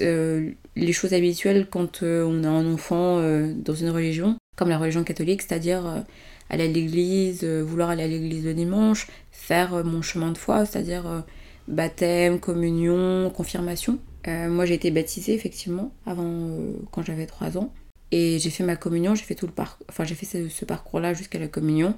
euh, 0.00 0.50
les 0.76 0.92
choses 0.92 1.12
habituelles 1.12 1.66
quand 1.70 2.02
euh, 2.02 2.24
on 2.24 2.42
a 2.42 2.48
un 2.48 2.72
enfant 2.72 3.18
euh, 3.18 3.52
dans 3.54 3.74
une 3.74 3.90
religion, 3.90 4.36
comme 4.56 4.70
la 4.70 4.78
religion 4.78 5.04
catholique, 5.04 5.42
c'est-à-dire 5.42 6.04
aller 6.50 6.64
à 6.64 6.68
l'église, 6.68 7.44
vouloir 7.44 7.90
aller 7.90 8.02
à 8.02 8.08
l'église 8.08 8.44
le 8.44 8.54
dimanche, 8.54 9.08
faire 9.30 9.84
mon 9.84 10.02
chemin 10.02 10.32
de 10.32 10.38
foi, 10.38 10.64
c'est-à-dire 10.64 11.24
baptême, 11.68 12.40
communion, 12.40 13.30
confirmation. 13.30 13.98
moi 14.26 14.64
j'ai 14.66 14.74
été 14.74 14.90
baptisée 14.90 15.34
effectivement 15.34 15.92
avant 16.06 16.58
quand 16.90 17.04
j'avais 17.04 17.26
3 17.26 17.58
ans. 17.58 17.72
Et 18.10 18.38
j'ai 18.38 18.50
fait 18.50 18.64
ma 18.64 18.76
communion, 18.76 19.14
j'ai 19.14 19.24
fait 19.24 19.34
tout 19.34 19.46
le 19.46 19.52
parcours, 19.52 19.86
enfin 19.88 20.04
j'ai 20.04 20.14
fait 20.14 20.48
ce, 20.48 20.64
parcours-là 20.64 21.14
jusqu'à 21.14 21.38
la 21.38 21.48
communion. 21.48 21.94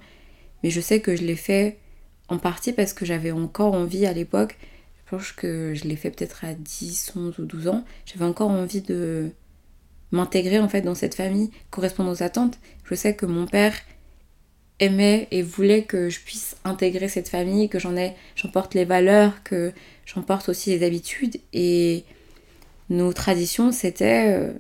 Mais 0.62 0.70
je 0.70 0.80
sais 0.80 1.00
que 1.00 1.14
je 1.14 1.22
l'ai 1.22 1.36
fait 1.36 1.78
en 2.28 2.38
partie 2.38 2.72
parce 2.72 2.92
que 2.92 3.04
j'avais 3.04 3.30
encore 3.30 3.74
envie 3.74 4.06
à 4.06 4.12
l'époque, 4.12 4.58
je 5.04 5.10
pense 5.10 5.32
que 5.32 5.74
je 5.74 5.84
l'ai 5.84 5.96
fait 5.96 6.10
peut-être 6.10 6.44
à 6.44 6.54
10, 6.54 7.12
11 7.16 7.38
ou 7.38 7.44
12 7.44 7.68
ans, 7.68 7.84
j'avais 8.06 8.24
encore 8.24 8.50
envie 8.50 8.80
de 8.80 9.30
m'intégrer 10.10 10.58
en 10.58 10.68
fait 10.68 10.82
dans 10.82 10.94
cette 10.94 11.14
famille, 11.14 11.50
correspondre 11.70 12.10
aux 12.10 12.22
attentes. 12.22 12.58
Je 12.84 12.94
sais 12.94 13.14
que 13.14 13.26
mon 13.26 13.46
père 13.46 13.74
aimait 14.78 15.28
et 15.30 15.42
voulait 15.42 15.84
que 15.84 16.10
je 16.10 16.20
puisse 16.20 16.56
intégrer 16.64 17.08
cette 17.08 17.28
famille, 17.28 17.68
que 17.68 17.78
j'en 17.78 17.96
ai, 17.96 18.14
j'emporte 18.34 18.74
les 18.74 18.84
valeurs, 18.84 19.42
que 19.42 19.72
j'emporte 20.04 20.48
aussi 20.48 20.70
les 20.70 20.84
habitudes 20.84 21.40
et 21.52 22.04
nos 22.88 23.12
traditions 23.12 23.72
c'était 23.72 24.36
euh, 24.36 24.52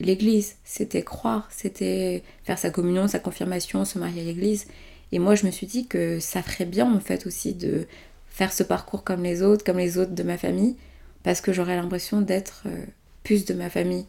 l'église, 0.00 0.56
c'était 0.64 1.02
croire, 1.02 1.48
c'était 1.50 2.22
faire 2.44 2.58
sa 2.58 2.70
communion, 2.70 3.08
sa 3.08 3.18
confirmation, 3.18 3.84
se 3.84 3.98
marier 3.98 4.22
à 4.22 4.24
l'église. 4.24 4.66
Et 5.12 5.18
moi, 5.18 5.34
je 5.34 5.46
me 5.46 5.50
suis 5.50 5.66
dit 5.66 5.86
que 5.86 6.20
ça 6.20 6.42
ferait 6.42 6.66
bien, 6.66 6.92
en 6.92 7.00
fait, 7.00 7.26
aussi 7.26 7.54
de 7.54 7.86
faire 8.26 8.52
ce 8.52 8.62
parcours 8.62 9.04
comme 9.04 9.22
les 9.22 9.42
autres, 9.42 9.64
comme 9.64 9.78
les 9.78 9.98
autres 9.98 10.14
de 10.14 10.22
ma 10.22 10.38
famille, 10.38 10.76
parce 11.22 11.40
que 11.40 11.52
j'aurais 11.52 11.76
l'impression 11.76 12.20
d'être 12.20 12.62
euh, 12.66 12.84
plus 13.24 13.44
de 13.44 13.54
ma 13.54 13.70
famille. 13.70 14.06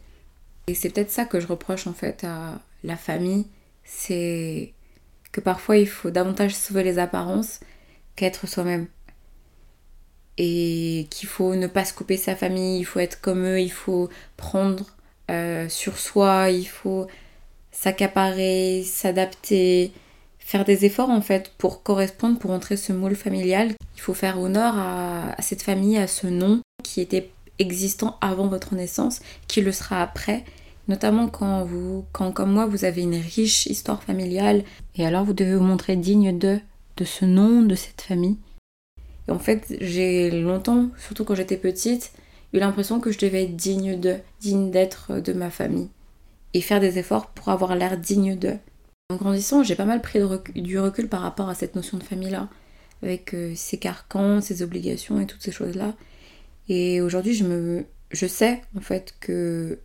Et 0.66 0.74
c'est 0.74 0.90
peut-être 0.90 1.10
ça 1.10 1.24
que 1.24 1.40
je 1.40 1.46
reproche, 1.46 1.86
en 1.86 1.94
fait, 1.94 2.24
à 2.24 2.60
la 2.84 2.96
famille, 2.96 3.46
c'est 3.84 4.72
que 5.32 5.40
parfois 5.40 5.76
il 5.76 5.88
faut 5.88 6.10
davantage 6.10 6.54
sauver 6.54 6.82
les 6.82 6.98
apparences 6.98 7.60
qu'être 8.16 8.46
soi-même. 8.46 8.86
et 10.38 11.06
qu'il 11.10 11.28
faut 11.28 11.54
ne 11.54 11.66
pas 11.66 11.84
se 11.84 11.92
couper 11.92 12.16
sa 12.16 12.34
famille, 12.34 12.78
il 12.80 12.84
faut 12.84 13.00
être 13.00 13.20
comme 13.20 13.44
eux, 13.44 13.60
il 13.60 13.72
faut 13.72 14.08
prendre 14.36 14.86
euh, 15.30 15.68
sur 15.68 15.98
soi, 15.98 16.50
il 16.50 16.66
faut 16.66 17.06
s'accaparer, 17.72 18.82
s'adapter, 18.84 19.92
faire 20.50 20.64
des 20.64 20.84
efforts 20.84 21.10
en 21.10 21.20
fait 21.20 21.52
pour 21.58 21.84
correspondre, 21.84 22.36
pour 22.40 22.50
entrer 22.50 22.76
ce 22.76 22.92
moule 22.92 23.14
familial. 23.14 23.70
Il 23.94 24.00
faut 24.00 24.14
faire 24.14 24.40
honneur 24.40 24.74
à, 24.76 25.40
cette 25.40 25.62
famille, 25.62 25.96
à 25.96 26.08
ce 26.08 26.26
nom 26.26 26.60
qui 26.82 27.00
était 27.00 27.30
existant 27.60 28.18
avant 28.20 28.48
votre 28.48 28.74
naissance, 28.74 29.20
qui 29.46 29.60
le 29.60 29.70
sera 29.70 30.02
après, 30.02 30.44
notamment 30.88 31.28
quand 31.28 31.64
vous, 31.64 32.04
quand 32.10 32.32
comme 32.32 32.50
moi, 32.50 32.66
vous 32.66 32.84
avez 32.84 33.02
une 33.02 33.14
riche 33.14 33.66
histoire 33.66 34.02
familiale, 34.02 34.64
et 34.96 35.06
alors 35.06 35.24
vous 35.24 35.34
devez 35.34 35.54
vous 35.54 35.62
montrer 35.62 35.94
digne 35.94 36.36
de, 36.36 36.58
de 36.96 37.04
ce 37.04 37.24
nom, 37.24 37.62
de 37.62 37.76
cette 37.76 38.00
famille. 38.00 38.38
Et 39.28 39.30
en 39.30 39.38
fait, 39.38 39.76
j'ai 39.80 40.32
longtemps, 40.32 40.88
surtout 40.98 41.24
quand 41.24 41.36
j'étais 41.36 41.58
petite, 41.58 42.10
eu 42.52 42.58
l'impression 42.58 42.98
que 42.98 43.12
je 43.12 43.20
devais 43.20 43.44
être 43.44 43.54
digne 43.54 44.00
de, 44.00 44.16
digne 44.40 44.72
d'être 44.72 45.20
de 45.20 45.32
ma 45.32 45.50
famille, 45.50 45.90
et 46.54 46.60
faire 46.60 46.80
des 46.80 46.98
efforts 46.98 47.28
pour 47.28 47.50
avoir 47.50 47.76
l'air 47.76 47.96
digne 47.96 48.36
de. 48.36 48.56
En 49.10 49.16
grandissant, 49.16 49.64
j'ai 49.64 49.74
pas 49.74 49.86
mal 49.86 50.00
pris 50.00 50.20
du 50.54 50.78
recul 50.78 51.08
par 51.08 51.22
rapport 51.22 51.48
à 51.48 51.56
cette 51.56 51.74
notion 51.74 51.98
de 51.98 52.04
famille-là, 52.04 52.48
avec 53.02 53.34
euh, 53.34 53.52
ses 53.56 53.76
carcans, 53.76 54.40
ses 54.40 54.62
obligations 54.62 55.20
et 55.20 55.26
toutes 55.26 55.42
ces 55.42 55.50
choses-là. 55.50 55.94
Et 56.68 57.00
aujourd'hui, 57.00 57.34
je 57.34 57.82
je 58.12 58.26
sais 58.26 58.62
en 58.76 58.80
fait 58.80 59.14
que 59.18 59.80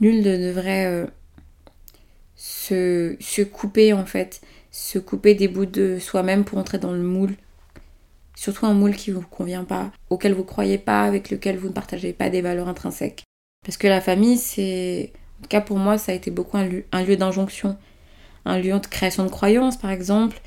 nul 0.00 0.18
ne 0.18 0.48
devrait 0.48 0.86
euh, 0.86 1.06
se, 2.34 3.16
se 3.20 3.42
couper 3.42 3.92
en 3.92 4.04
fait, 4.04 4.40
se 4.72 4.98
couper 4.98 5.34
des 5.34 5.46
bouts 5.46 5.66
de 5.66 6.00
soi-même 6.00 6.44
pour 6.44 6.58
entrer 6.58 6.78
dans 6.78 6.92
le 6.92 7.02
moule. 7.02 7.36
Surtout 8.34 8.66
un 8.66 8.74
moule 8.74 8.96
qui 8.96 9.10
ne 9.10 9.14
vous 9.14 9.22
convient 9.22 9.62
pas, 9.62 9.92
auquel 10.10 10.34
vous 10.34 10.42
croyez 10.42 10.78
pas, 10.78 11.04
avec 11.04 11.30
lequel 11.30 11.56
vous 11.56 11.68
ne 11.68 11.72
partagez 11.72 12.12
pas 12.12 12.30
des 12.30 12.42
valeurs 12.42 12.66
intrinsèques. 12.66 13.22
Parce 13.64 13.76
que 13.76 13.86
la 13.86 14.00
famille, 14.00 14.38
c'est, 14.38 15.12
en 15.38 15.42
tout 15.42 15.48
cas 15.48 15.60
pour 15.60 15.78
moi, 15.78 15.98
ça 15.98 16.10
a 16.10 16.16
été 16.16 16.32
beaucoup 16.32 16.56
un 16.56 17.04
lieu 17.04 17.16
d'injonction, 17.16 17.78
un 18.44 18.58
lieu 18.58 18.78
de 18.78 18.86
création 18.86 19.24
de 19.24 19.30
croyances 19.30 19.76
par 19.76 19.90
exemple, 19.90 20.40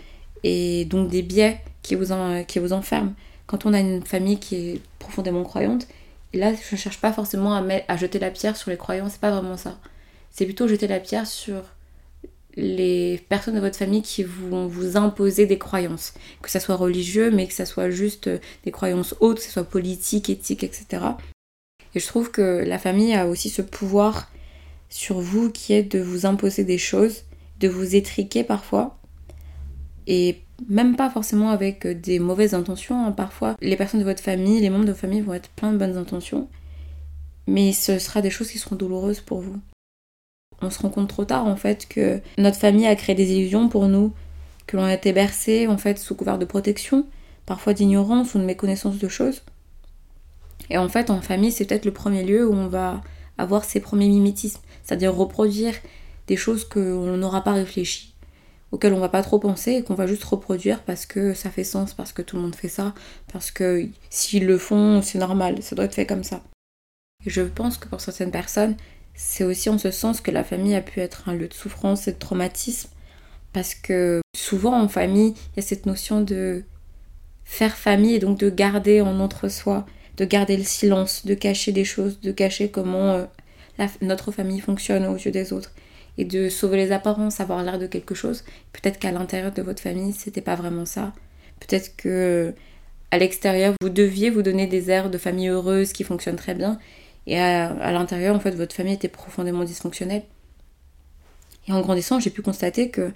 et 0.43 0.85
donc 0.85 1.09
des 1.09 1.21
biais 1.21 1.61
qui 1.81 1.95
vous, 1.95 2.11
en, 2.11 2.43
qui 2.43 2.59
vous 2.59 2.73
enferment 2.73 3.13
quand 3.47 3.65
on 3.65 3.73
a 3.73 3.79
une 3.79 4.03
famille 4.03 4.39
qui 4.39 4.55
est 4.55 4.81
profondément 4.99 5.43
croyante, 5.43 5.87
là 6.33 6.53
je 6.53 6.75
ne 6.75 6.77
cherche 6.77 6.99
pas 6.99 7.13
forcément 7.13 7.55
à, 7.55 7.63
à 7.87 7.97
jeter 7.97 8.19
la 8.19 8.29
pierre 8.29 8.57
sur 8.57 8.69
les 8.69 8.77
croyants, 8.77 9.09
c'est 9.09 9.21
pas 9.21 9.31
vraiment 9.31 9.57
ça. 9.57 9.79
C'est 10.29 10.45
plutôt 10.45 10.67
jeter 10.67 10.87
la 10.87 10.99
pierre 10.99 11.25
sur 11.25 11.63
les 12.55 13.23
personnes 13.29 13.55
de 13.55 13.59
votre 13.59 13.77
famille 13.77 14.01
qui 14.01 14.23
vont 14.23 14.67
vous 14.67 14.97
imposer 14.97 15.45
des 15.45 15.57
croyances, 15.57 16.13
que 16.41 16.49
ça 16.49 16.59
soit 16.59 16.75
religieux, 16.75 17.31
mais 17.31 17.47
que 17.47 17.53
ça 17.53 17.65
soit 17.65 17.89
juste 17.89 18.29
des 18.65 18.71
croyances 18.71 19.15
hautes, 19.19 19.37
que 19.37 19.43
ce 19.43 19.51
soit 19.51 19.63
politique, 19.63 20.29
éthique, 20.29 20.63
etc. 20.63 21.03
Et 21.95 21.99
je 21.99 22.07
trouve 22.07 22.31
que 22.31 22.63
la 22.65 22.79
famille 22.79 23.13
a 23.13 23.27
aussi 23.27 23.49
ce 23.49 23.61
pouvoir 23.61 24.29
sur 24.89 25.19
vous 25.19 25.51
qui 25.51 25.73
est 25.73 25.83
de 25.83 25.99
vous 25.99 26.25
imposer 26.25 26.63
des 26.63 26.77
choses, 26.77 27.23
de 27.59 27.67
vous 27.67 27.95
étriquer 27.95 28.43
parfois, 28.43 28.97
et 30.07 30.41
même 30.67 30.95
pas 30.95 31.09
forcément 31.09 31.49
avec 31.49 31.85
euh, 31.85 31.93
des 31.93 32.19
mauvaises 32.19 32.53
intentions. 32.53 33.05
Hein. 33.05 33.11
Parfois, 33.11 33.55
les 33.61 33.75
personnes 33.75 33.99
de 33.99 34.05
votre 34.05 34.23
famille, 34.23 34.59
les 34.59 34.69
membres 34.69 34.85
de 34.85 34.91
votre 34.91 35.01
famille 35.01 35.21
vont 35.21 35.33
être 35.33 35.49
plein 35.49 35.71
de 35.71 35.77
bonnes 35.77 35.97
intentions, 35.97 36.47
mais 37.45 37.73
ce 37.73 37.99
sera 37.99 38.21
des 38.21 38.29
choses 38.29 38.51
qui 38.51 38.57
seront 38.57 38.75
douloureuses 38.75 39.21
pour 39.21 39.41
vous. 39.41 39.57
On 40.61 40.69
se 40.69 40.79
rend 40.79 40.89
compte 40.89 41.09
trop 41.09 41.25
tard 41.25 41.45
en 41.45 41.55
fait 41.55 41.87
que 41.87 42.19
notre 42.39 42.57
famille 42.57 42.87
a 42.87 42.95
créé 42.95 43.15
des 43.15 43.31
illusions 43.33 43.69
pour 43.69 43.87
nous, 43.87 44.13
que 44.65 44.75
l'on 44.75 44.83
a 44.83 44.93
été 44.93 45.13
bercé 45.13 45.67
en 45.67 45.77
fait 45.77 45.99
sous 45.99 46.15
couvert 46.15 46.39
de 46.39 46.45
protection, 46.45 47.05
parfois 47.45 47.73
d'ignorance 47.73 48.33
ou 48.33 48.39
de 48.39 48.43
méconnaissance 48.43 48.97
de 48.97 49.07
choses. 49.07 49.43
Et 50.69 50.77
en 50.77 50.89
fait, 50.89 51.09
en 51.09 51.21
famille, 51.21 51.51
c'est 51.51 51.65
peut-être 51.65 51.85
le 51.85 51.93
premier 51.93 52.23
lieu 52.23 52.47
où 52.47 52.53
on 52.53 52.67
va 52.67 53.01
avoir 53.37 53.63
ses 53.63 53.79
premiers 53.79 54.09
mimétismes, 54.09 54.61
c'est-à-dire 54.83 55.15
reproduire 55.15 55.73
des 56.27 56.37
choses 56.37 56.65
qu'on 56.65 57.17
n'aura 57.17 57.43
pas 57.43 57.53
réfléchi, 57.53 58.13
auquel 58.71 58.93
on 58.93 58.99
va 58.99 59.09
pas 59.09 59.23
trop 59.23 59.39
penser 59.39 59.73
et 59.73 59.83
qu'on 59.83 59.95
va 59.95 60.07
juste 60.07 60.23
reproduire 60.25 60.83
parce 60.83 61.05
que 61.05 61.33
ça 61.33 61.49
fait 61.49 61.63
sens, 61.63 61.93
parce 61.93 62.11
que 62.11 62.21
tout 62.21 62.35
le 62.35 62.41
monde 62.41 62.55
fait 62.55 62.67
ça, 62.67 62.93
parce 63.31 63.49
que 63.49 63.87
s'ils 64.09 64.45
le 64.45 64.57
font, 64.57 65.01
c'est 65.01 65.19
normal, 65.19 65.61
ça 65.61 65.75
doit 65.75 65.85
être 65.85 65.95
fait 65.95 66.05
comme 66.05 66.23
ça. 66.23 66.43
Et 67.25 67.29
je 67.29 67.41
pense 67.41 67.77
que 67.77 67.87
pour 67.87 68.01
certaines 68.01 68.31
personnes, 68.31 68.75
c'est 69.15 69.43
aussi 69.43 69.69
en 69.69 69.77
ce 69.77 69.89
sens 69.89 70.21
que 70.21 70.31
la 70.31 70.43
famille 70.43 70.75
a 70.75 70.81
pu 70.81 70.99
être 70.99 71.29
un 71.29 71.33
lieu 71.33 71.47
de 71.47 71.53
souffrance 71.53 72.07
et 72.07 72.11
de 72.11 72.19
traumatisme, 72.19 72.89
parce 73.53 73.73
que 73.73 74.21
souvent 74.35 74.79
en 74.79 74.87
famille, 74.87 75.33
il 75.53 75.57
y 75.57 75.59
a 75.59 75.63
cette 75.63 75.85
notion 75.85 76.21
de 76.21 76.63
faire 77.45 77.77
famille 77.77 78.15
et 78.15 78.19
donc 78.19 78.37
de 78.37 78.49
garder 78.49 78.99
en 79.01 79.19
entre-soi, 79.21 79.85
de 80.17 80.25
garder 80.25 80.57
le 80.57 80.63
silence, 80.63 81.25
de 81.25 81.33
cacher 81.33 81.71
des 81.71 81.85
choses, 81.85 82.19
de 82.19 82.31
cacher 82.31 82.69
comment 82.69 83.13
euh, 83.13 83.25
notre 84.01 84.31
famille 84.31 84.59
fonctionne 84.59 85.05
aux 85.05 85.15
yeux 85.15 85.31
des 85.31 85.53
autres 85.53 85.71
et 86.17 86.25
de 86.25 86.49
sauver 86.49 86.77
les 86.77 86.91
apparences, 86.91 87.39
avoir 87.39 87.63
l'air 87.63 87.79
de 87.79 87.87
quelque 87.87 88.15
chose. 88.15 88.43
Peut-être 88.73 88.99
qu'à 88.99 89.11
l'intérieur 89.11 89.51
de 89.51 89.61
votre 89.61 89.81
famille, 89.81 90.13
c'était 90.13 90.41
pas 90.41 90.55
vraiment 90.55 90.85
ça. 90.85 91.13
Peut-être 91.59 91.95
que 91.95 92.53
à 93.11 93.17
l'extérieur, 93.17 93.73
vous 93.81 93.89
deviez 93.89 94.29
vous 94.29 94.41
donner 94.41 94.67
des 94.67 94.89
airs 94.91 95.09
de 95.09 95.17
famille 95.17 95.47
heureuse 95.47 95.93
qui 95.93 96.03
fonctionnent 96.03 96.35
très 96.35 96.55
bien, 96.55 96.77
et 97.25 97.39
à, 97.39 97.91
l'intérieur, 97.91 98.35
en 98.35 98.39
fait, 98.39 98.51
votre 98.51 98.75
famille 98.75 98.93
était 98.93 99.09
profondément 99.09 99.63
dysfonctionnelle. 99.63 100.23
Et 101.67 101.73
en 101.73 101.81
grandissant, 101.81 102.19
j'ai 102.19 102.29
pu 102.29 102.41
constater 102.41 102.89
que 102.89 103.11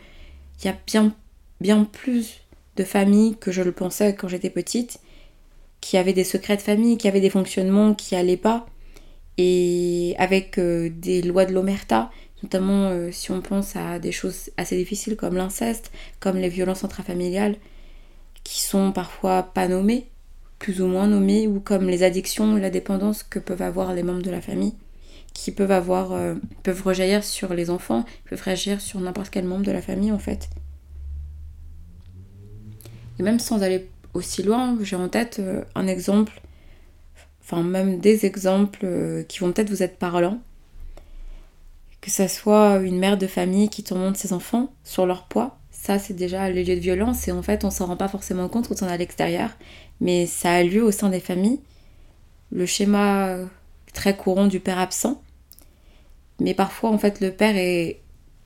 il 0.59 0.65
y 0.65 0.69
a 0.69 0.77
bien, 0.85 1.15
bien 1.61 1.85
plus 1.85 2.41
de 2.75 2.83
familles 2.83 3.37
que 3.39 3.51
je 3.51 3.61
le 3.61 3.71
pensais 3.71 4.13
quand 4.13 4.27
j'étais 4.27 4.49
petite, 4.49 4.99
qui 5.79 5.97
avaient 5.97 6.13
des 6.13 6.25
secrets 6.25 6.57
de 6.57 6.61
famille, 6.61 6.97
qui 6.97 7.07
avaient 7.07 7.21
des 7.21 7.29
fonctionnements 7.29 7.93
qui 7.93 8.15
allaient 8.15 8.37
pas, 8.37 8.65
et 9.37 10.13
avec 10.17 10.59
euh, 10.59 10.89
des 10.89 11.21
lois 11.21 11.45
de 11.45 11.53
l'omerta, 11.53 12.11
notamment 12.43 12.89
euh, 12.89 13.11
si 13.11 13.31
on 13.31 13.41
pense 13.41 13.75
à 13.75 13.99
des 13.99 14.11
choses 14.11 14.49
assez 14.57 14.77
difficiles 14.77 15.15
comme 15.15 15.35
l'inceste, 15.35 15.91
comme 16.19 16.37
les 16.37 16.49
violences 16.49 16.83
intrafamiliales, 16.83 17.55
qui 18.43 18.61
sont 18.61 18.91
parfois 18.91 19.43
pas 19.43 19.67
nommées, 19.67 20.07
plus 20.59 20.81
ou 20.81 20.87
moins 20.87 21.07
nommées, 21.07 21.47
ou 21.47 21.59
comme 21.59 21.87
les 21.87 22.03
addictions, 22.03 22.55
la 22.55 22.69
dépendance 22.69 23.23
que 23.23 23.39
peuvent 23.39 23.61
avoir 23.61 23.93
les 23.93 24.03
membres 24.03 24.23
de 24.23 24.31
la 24.31 24.41
famille, 24.41 24.73
qui 25.33 25.51
peuvent 25.51 25.71
avoir, 25.71 26.13
euh, 26.13 26.35
peuvent 26.63 26.81
rejaillir 26.83 27.23
sur 27.23 27.53
les 27.53 27.69
enfants, 27.69 28.05
peuvent 28.29 28.41
réagir 28.41 28.81
sur 28.81 28.99
n'importe 28.99 29.29
quel 29.29 29.45
membre 29.45 29.65
de 29.65 29.71
la 29.71 29.81
famille 29.81 30.11
en 30.11 30.19
fait. 30.19 30.49
Et 33.19 33.23
même 33.23 33.39
sans 33.39 33.61
aller 33.61 33.87
aussi 34.13 34.41
loin, 34.41 34.77
j'ai 34.81 34.95
en 34.95 35.09
tête 35.09 35.37
euh, 35.39 35.63
un 35.75 35.87
exemple, 35.87 36.41
enfin 37.43 37.61
même 37.61 37.99
des 37.99 38.25
exemples 38.25 39.25
qui 39.27 39.39
vont 39.39 39.51
peut-être 39.51 39.69
vous 39.69 39.83
être 39.83 39.97
parlants 39.97 40.41
que 42.01 42.09
ça 42.09 42.27
soit 42.27 42.77
une 42.77 42.97
mère 42.97 43.17
de 43.17 43.27
famille 43.27 43.69
qui 43.69 43.83
tourmente 43.83 44.17
ses 44.17 44.33
enfants 44.33 44.73
sur 44.83 45.05
leur 45.05 45.25
poids, 45.25 45.57
ça 45.71 45.99
c'est 45.99 46.15
déjà 46.15 46.49
le 46.49 46.61
lieu 46.61 46.75
de 46.75 46.81
violence. 46.81 47.27
Et 47.27 47.31
en 47.31 47.41
fait 47.41 47.63
on 47.63 47.69
s'en 47.69 47.85
rend 47.85 47.97
pas 47.97 48.07
forcément 48.07 48.49
compte 48.49 48.67
quand 48.67 48.81
on 48.83 48.87
est 48.87 48.91
à 48.91 48.97
l'extérieur, 48.97 49.51
mais 49.99 50.25
ça 50.25 50.51
a 50.51 50.63
lieu 50.63 50.83
au 50.83 50.91
sein 50.91 51.09
des 51.09 51.19
familles. 51.19 51.59
Le 52.51 52.65
schéma 52.65 53.37
très 53.93 54.15
courant 54.15 54.47
du 54.47 54.59
père 54.59 54.79
absent, 54.79 55.21
mais 56.39 56.53
parfois 56.53 56.89
en 56.89 56.97
fait 56.97 57.19
le 57.21 57.31
père 57.31 57.55
est 57.55 58.01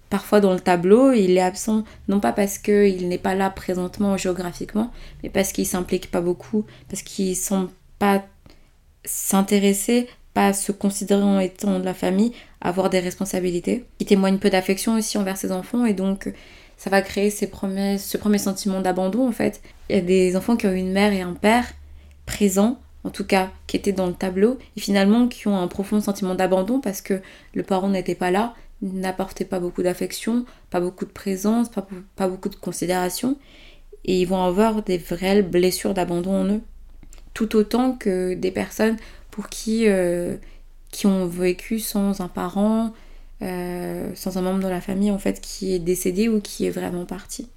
parfois 0.09 0.39
dans 0.39 0.53
le 0.53 0.59
tableau, 0.59 1.12
il 1.12 1.38
est 1.38 1.41
absent 1.41 1.83
non 2.07 2.19
pas 2.19 2.31
parce 2.31 2.57
qu'il 2.57 3.07
n'est 3.07 3.17
pas 3.17 3.35
là 3.35 3.50
présentement 3.50 4.17
géographiquement, 4.17 4.91
mais 5.24 5.29
parce 5.29 5.51
qu'il 5.51 5.65
s'implique 5.65 6.12
pas 6.12 6.21
beaucoup, 6.21 6.65
parce 6.89 7.01
qu'il 7.01 7.35
semble 7.35 7.69
pas 8.00 8.24
s'intéresser 9.03 10.07
pas 10.36 10.51
se 10.51 10.74
considérer 10.74 11.24
en 11.24 11.39
étant 11.39 11.80
de 11.80 11.86
la 11.86 11.94
famille, 11.94 12.34
avoir 12.60 12.89
des 12.89 13.00
responsabilités, 13.00 13.86
qui 13.98 14.06
témoigne 14.06 14.38
peu 14.38 14.50
d'affection 14.50 14.96
aussi 14.96 15.18
envers 15.18 15.38
ses 15.38 15.51
enfants 15.54 15.86
et 15.86 15.94
donc 15.94 16.32
ça 16.77 16.89
va 16.89 17.01
créer 17.01 17.32
premiers, 17.48 17.98
ce 17.98 18.18
premier 18.18 18.38
sentiment 18.38 18.82
d'abandon 18.82 19.27
en 19.27 19.32
fait. 19.32 19.62
Il 19.89 19.96
y 19.96 20.00
a 20.00 20.01
des 20.01 20.36
enfants 20.36 20.58
qui 20.58 20.68
ont 20.68 20.74
une 20.74 20.92
mère 20.92 21.13
et 21.13 21.22
un 21.22 21.34
père 21.34 21.65
présents, 22.25 22.77
en 23.06 23.12
tout 23.12 23.24
cas 23.24 23.50
qui 23.65 23.77
étaient 23.77 23.94
dans 23.94 24.08
le 24.08 24.13
tableau, 24.13 24.60
et 24.75 24.82
finalement 24.82 25.30
qui 25.30 25.48
ont 25.48 25.58
un 25.58 25.70
profond 25.70 26.01
sentiment 26.01 26.36
d'abandon 26.36 26.82
parce 26.82 27.01
que 27.01 27.22
le 27.54 27.63
parent 27.63 27.88
n'était 27.88 28.13
pas 28.13 28.30
là, 28.30 28.54
n'apportait 28.82 29.46
pas 29.46 29.62
beaucoup 29.62 29.84
d'affection, 29.84 30.44
pas 30.70 30.82
beaucoup 30.82 31.06
de 31.06 31.12
présence, 31.12 31.70
pas, 31.70 31.88
pas 32.18 32.27
beaucoup 32.27 32.50
de 32.50 32.56
considération, 32.56 33.38
et 34.04 34.20
ils 34.20 34.27
vont 34.27 34.44
avoir 34.44 34.84
des 34.84 34.98
vraies 34.98 35.42
blessures 35.44 35.94
d'abandon 35.94 36.34
en 36.34 36.46
eux. 36.56 36.62
Tout 37.34 37.56
autant 37.56 37.94
que 37.94 38.34
des 38.34 38.51
personnes 38.51 38.98
pour 39.36 39.50
qui, 39.50 39.89
euh, 39.89 40.38
qui 40.92 41.08
ont 41.08 41.27
vécu 41.27 41.80
sans 41.80 42.22
un 42.22 42.30
parent, 42.30 42.94
euh, 43.42 44.10
sans 44.15 44.38
un 44.38 44.42
membre 44.42 44.63
de 44.63 44.70
la 44.70 44.80
famille 44.80 45.12
en 45.12 45.18
fait 45.20 45.42
qui 45.42 45.74
est 45.74 45.80
décédé 45.80 46.30
ou 46.30 46.39
qui 46.39 46.65
est 46.65 46.70
vraiment 46.70 47.06
parti. 47.06 47.50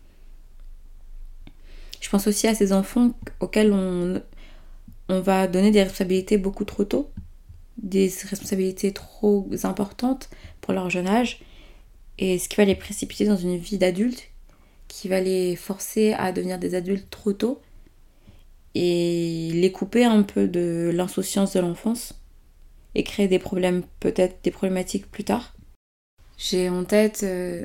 Je 2.01 2.11
pense 2.11 2.27
aussi 2.27 2.49
à 2.49 2.55
ces 2.57 2.73
enfants 2.73 3.13
auxquels 3.39 3.73
on, 3.73 4.21
on 5.09 5.21
va 5.21 5.47
donner 5.47 5.71
des 5.71 5.85
responsabilités 5.85 6.37
beaucoup 6.37 6.65
trop 6.65 6.83
tôt, 6.83 7.11
des 7.81 8.13
responsabilités 8.29 8.93
trop 8.93 9.49
importantes 9.63 10.31
pour 10.61 10.75
leur 10.75 10.91
jeune 10.91 11.07
âge, 11.07 11.43
et 12.19 12.41
ce 12.41 12.49
qui 12.49 12.57
va 12.57 12.65
les 12.65 12.75
précipiter 12.75 13.25
dans 13.25 13.37
une 13.37 13.57
vie 13.57 13.79
d'adulte, 13.79 14.25
qui 14.89 15.07
va 15.07 15.21
les 15.21 15.55
forcer 15.55 16.13
à 16.15 16.33
devenir 16.33 16.59
des 16.59 16.75
adultes 16.75 17.09
trop 17.09 17.33
tôt, 17.33 17.61
et 18.75 19.51
les 19.53 19.73
couper 19.73 20.05
un 20.05 20.23
peu 20.23 20.47
de 20.49 20.91
l'insouciance 20.95 21.55
de 21.55 21.61
l'enfance 21.61 22.15
et 22.95 23.05
créer 23.05 23.29
des 23.29 23.39
problèmes, 23.39 23.83
peut-être 24.01 24.39
des 24.43 24.51
problématiques 24.51 25.11
plus 25.11 25.25
tard. 25.25 25.55
J'ai 26.37 26.69
en 26.69 26.85
tête 26.85 27.21
euh, 27.23 27.65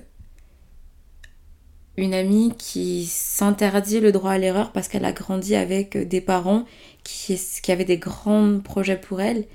une 1.98 2.14
amie 2.14 2.54
qui 2.58 3.06
s'interdit 3.06 4.00
le 4.00 4.12
droit 4.12 4.32
à 4.32 4.38
l'erreur 4.38 4.72
parce 4.72 4.88
qu'elle 4.88 5.06
a 5.06 5.12
grandi 5.12 5.56
avec 5.56 5.98
des 5.98 6.22
parents 6.22 6.66
qui, 7.04 7.40
qui 7.62 7.72
avaient 7.72 7.86
des 7.86 7.98
grands 7.98 8.60
projets 8.60 9.00
pour 9.00 9.22
elle 9.22 9.46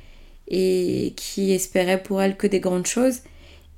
et 0.47 1.15
qui 1.17 1.53
espéraient 1.53 2.03
pour 2.03 2.23
elle 2.23 2.37
que 2.37 2.47
des 2.47 2.61
grandes 2.61 2.87
choses 2.87 3.21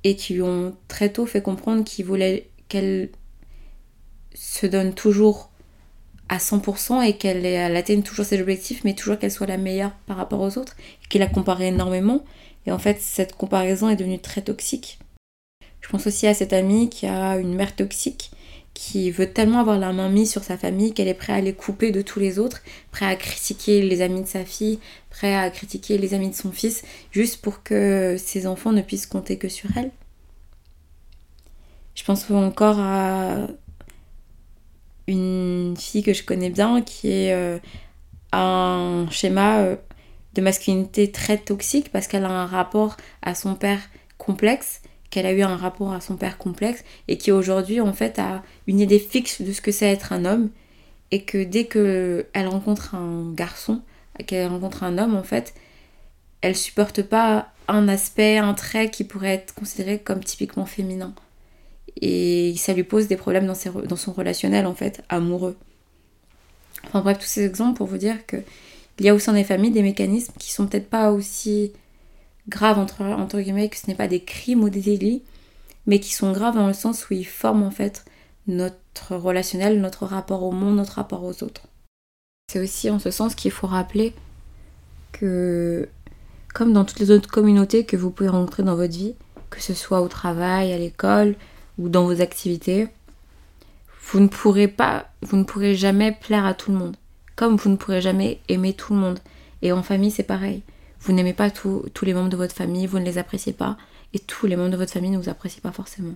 et 0.04 0.16
qui 0.16 0.34
lui 0.34 0.42
ont 0.42 0.76
très 0.88 1.12
tôt 1.12 1.26
fait 1.26 1.42
comprendre 1.42 1.84
qu'ils 1.84 2.04
voulaient 2.04 2.48
qu'elle 2.68 3.10
se 4.34 4.66
donne 4.66 4.94
toujours 4.94 5.49
à 6.30 6.38
100% 6.38 7.02
et 7.02 7.16
qu'elle 7.16 7.76
atteigne 7.76 8.02
toujours 8.02 8.24
ses 8.24 8.40
objectifs, 8.40 8.84
mais 8.84 8.94
toujours 8.94 9.18
qu'elle 9.18 9.32
soit 9.32 9.48
la 9.48 9.56
meilleure 9.56 9.92
par 10.06 10.16
rapport 10.16 10.40
aux 10.40 10.56
autres, 10.58 10.76
qu'elle 11.08 11.22
a 11.22 11.26
comparé 11.26 11.66
énormément. 11.66 12.24
Et 12.66 12.72
en 12.72 12.78
fait, 12.78 12.98
cette 13.00 13.34
comparaison 13.34 13.88
est 13.88 13.96
devenue 13.96 14.20
très 14.20 14.40
toxique. 14.40 15.00
Je 15.80 15.88
pense 15.88 16.06
aussi 16.06 16.28
à 16.28 16.34
cette 16.34 16.52
amie 16.52 16.88
qui 16.88 17.06
a 17.06 17.36
une 17.36 17.54
mère 17.54 17.74
toxique, 17.74 18.30
qui 18.74 19.10
veut 19.10 19.32
tellement 19.32 19.58
avoir 19.58 19.76
la 19.76 19.92
main 19.92 20.08
mise 20.08 20.30
sur 20.30 20.44
sa 20.44 20.56
famille 20.56 20.94
qu'elle 20.94 21.08
est 21.08 21.14
prête 21.14 21.36
à 21.36 21.40
les 21.40 21.52
couper 21.52 21.90
de 21.90 22.00
tous 22.00 22.20
les 22.20 22.38
autres, 22.38 22.62
prête 22.92 23.08
à 23.08 23.16
critiquer 23.16 23.82
les 23.82 24.00
amis 24.00 24.22
de 24.22 24.28
sa 24.28 24.44
fille, 24.44 24.78
prête 25.10 25.34
à 25.34 25.50
critiquer 25.50 25.98
les 25.98 26.14
amis 26.14 26.30
de 26.30 26.36
son 26.36 26.52
fils, 26.52 26.84
juste 27.10 27.40
pour 27.40 27.64
que 27.64 28.14
ses 28.18 28.46
enfants 28.46 28.72
ne 28.72 28.82
puissent 28.82 29.06
compter 29.06 29.36
que 29.36 29.48
sur 29.48 29.68
elle. 29.76 29.90
Je 31.96 32.04
pense 32.04 32.30
encore 32.30 32.78
à 32.78 33.48
une 35.10 35.76
fille 35.76 36.02
que 36.02 36.12
je 36.12 36.22
connais 36.22 36.50
bien 36.50 36.82
qui 36.82 37.10
est 37.10 37.32
euh, 37.32 37.58
un 38.32 39.06
schéma 39.10 39.60
euh, 39.60 39.76
de 40.34 40.40
masculinité 40.40 41.10
très 41.10 41.38
toxique 41.38 41.90
parce 41.92 42.06
qu'elle 42.06 42.24
a 42.24 42.30
un 42.30 42.46
rapport 42.46 42.96
à 43.22 43.34
son 43.34 43.54
père 43.54 43.80
complexe, 44.18 44.82
qu'elle 45.10 45.26
a 45.26 45.32
eu 45.32 45.42
un 45.42 45.56
rapport 45.56 45.92
à 45.92 46.00
son 46.00 46.16
père 46.16 46.38
complexe 46.38 46.84
et 47.08 47.18
qui 47.18 47.32
aujourd'hui 47.32 47.80
en 47.80 47.92
fait 47.92 48.18
a 48.18 48.42
une 48.66 48.80
idée 48.80 48.98
fixe 48.98 49.42
de 49.42 49.52
ce 49.52 49.60
que 49.60 49.72
c'est 49.72 49.90
être 49.90 50.12
un 50.12 50.24
homme 50.24 50.50
et 51.10 51.24
que 51.24 51.42
dès 51.42 51.64
que 51.64 52.26
elle 52.32 52.46
rencontre 52.46 52.94
un 52.94 53.32
garçon, 53.32 53.82
qu'elle 54.26 54.48
rencontre 54.48 54.84
un 54.84 54.98
homme 54.98 55.16
en 55.16 55.24
fait, 55.24 55.54
elle 56.42 56.56
supporte 56.56 57.02
pas 57.02 57.48
un 57.68 57.88
aspect, 57.88 58.38
un 58.38 58.54
trait 58.54 58.90
qui 58.90 59.04
pourrait 59.04 59.34
être 59.34 59.54
considéré 59.54 59.98
comme 59.98 60.22
typiquement 60.22 60.66
féminin 60.66 61.14
et 62.00 62.54
ça 62.56 62.72
lui 62.72 62.84
pose 62.84 63.08
des 63.08 63.16
problèmes 63.16 63.46
dans, 63.46 63.56
dans 63.86 63.96
son 63.96 64.12
relationnel 64.12 64.66
en 64.66 64.74
fait, 64.74 65.02
amoureux. 65.08 65.56
Enfin 66.86 67.00
bref, 67.00 67.18
tous 67.18 67.26
ces 67.26 67.44
exemples 67.44 67.76
pour 67.76 67.86
vous 67.86 67.98
dire 67.98 68.26
que 68.26 68.36
il 68.98 69.06
y 69.06 69.08
a 69.08 69.14
au 69.14 69.18
sein 69.18 69.32
des 69.32 69.44
familles 69.44 69.70
des 69.70 69.82
mécanismes 69.82 70.34
qui 70.38 70.52
sont 70.52 70.66
peut-être 70.66 70.90
pas 70.90 71.10
aussi 71.10 71.72
graves 72.48 72.78
entre, 72.78 73.02
entre 73.02 73.40
guillemets, 73.40 73.70
que 73.70 73.78
ce 73.78 73.86
n'est 73.86 73.94
pas 73.94 74.08
des 74.08 74.22
crimes 74.22 74.62
ou 74.62 74.68
des 74.68 74.82
délits, 74.82 75.22
mais 75.86 76.00
qui 76.00 76.12
sont 76.12 76.32
graves 76.32 76.56
dans 76.56 76.66
le 76.66 76.74
sens 76.74 77.08
où 77.08 77.14
ils 77.14 77.26
forment 77.26 77.62
en 77.62 77.70
fait 77.70 78.04
notre 78.46 79.16
relationnel, 79.16 79.80
notre 79.80 80.04
rapport 80.04 80.42
au 80.42 80.52
monde, 80.52 80.76
notre 80.76 80.94
rapport 80.94 81.24
aux 81.24 81.42
autres. 81.42 81.62
C'est 82.52 82.60
aussi 82.60 82.90
en 82.90 82.98
ce 82.98 83.10
sens 83.10 83.34
qu'il 83.34 83.52
faut 83.52 83.66
rappeler 83.66 84.12
que, 85.12 85.88
comme 86.52 86.74
dans 86.74 86.84
toutes 86.84 87.00
les 87.00 87.10
autres 87.10 87.30
communautés 87.30 87.86
que 87.86 87.96
vous 87.96 88.10
pouvez 88.10 88.28
rencontrer 88.28 88.64
dans 88.64 88.76
votre 88.76 88.92
vie, 88.92 89.14
que 89.48 89.62
ce 89.62 89.72
soit 89.72 90.02
au 90.02 90.08
travail, 90.08 90.72
à 90.72 90.78
l'école, 90.78 91.36
dans 91.88 92.04
vos 92.04 92.20
activités, 92.20 92.88
vous 94.02 94.20
ne 94.20 94.28
pourrez 94.28 94.68
pas, 94.68 95.08
vous 95.22 95.36
ne 95.36 95.44
pourrez 95.44 95.74
jamais 95.74 96.12
plaire 96.12 96.44
à 96.44 96.54
tout 96.54 96.72
le 96.72 96.78
monde. 96.78 96.96
Comme 97.36 97.56
vous 97.56 97.70
ne 97.70 97.76
pourrez 97.76 98.00
jamais 98.00 98.40
aimer 98.48 98.72
tout 98.72 98.92
le 98.92 99.00
monde. 99.00 99.20
Et 99.62 99.72
en 99.72 99.82
famille, 99.82 100.10
c'est 100.10 100.24
pareil. 100.24 100.62
Vous 101.00 101.12
n'aimez 101.12 101.32
pas 101.32 101.50
tous 101.50 101.88
les 102.02 102.12
membres 102.12 102.28
de 102.28 102.36
votre 102.36 102.54
famille, 102.54 102.86
vous 102.86 102.98
ne 102.98 103.04
les 103.04 103.18
appréciez 103.18 103.52
pas, 103.52 103.78
et 104.12 104.18
tous 104.18 104.46
les 104.46 104.56
membres 104.56 104.70
de 104.70 104.76
votre 104.76 104.92
famille 104.92 105.10
ne 105.10 105.18
vous 105.18 105.30
apprécient 105.30 105.62
pas 105.62 105.72
forcément. 105.72 106.14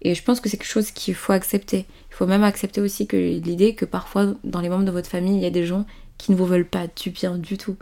Et 0.00 0.14
je 0.14 0.22
pense 0.22 0.40
que 0.40 0.48
c'est 0.48 0.56
quelque 0.56 0.68
chose 0.68 0.92
qu'il 0.92 1.14
faut 1.14 1.32
accepter. 1.32 1.86
Il 2.10 2.14
faut 2.14 2.26
même 2.26 2.44
accepter 2.44 2.80
aussi 2.80 3.06
que 3.06 3.16
l'idée 3.16 3.74
que 3.74 3.84
parfois 3.84 4.34
dans 4.44 4.60
les 4.60 4.68
membres 4.68 4.84
de 4.84 4.92
votre 4.92 5.10
famille, 5.10 5.36
il 5.36 5.42
y 5.42 5.46
a 5.46 5.50
des 5.50 5.66
gens 5.66 5.84
qui 6.16 6.32
ne 6.32 6.36
vous 6.36 6.46
veulent 6.46 6.68
pas 6.68 6.86
du 6.86 7.10
bien 7.10 7.36
du 7.36 7.58
tout. 7.58 7.76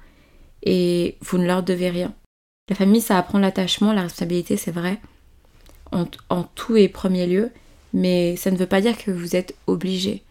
Et 0.63 1.19
vous 1.21 1.39
ne 1.39 1.47
leur 1.47 1.63
devez 1.63 1.91
rien. 1.91 2.15
La 2.69 2.75
famille, 2.75 3.03
ça 3.03 3.19
apprend 3.19 3.39
l'attachement, 3.39 3.93
la 3.93 4.03
responsabilité, 4.03 4.57
c'est 4.57 4.73
vrai 4.73 4.99
en, 6.31 6.43
tout 6.43 6.77
et 6.77 6.89
premier 6.89 7.27
lieu, 7.27 7.51
mais 7.93 8.37
ça 8.37 8.51
ne 8.51 8.57
veut 8.57 8.67
pas 8.67 8.81
dire 8.81 8.97
que 8.97 9.11
vous 9.11 9.37
êtes 9.37 9.55
obligé. 9.67 10.23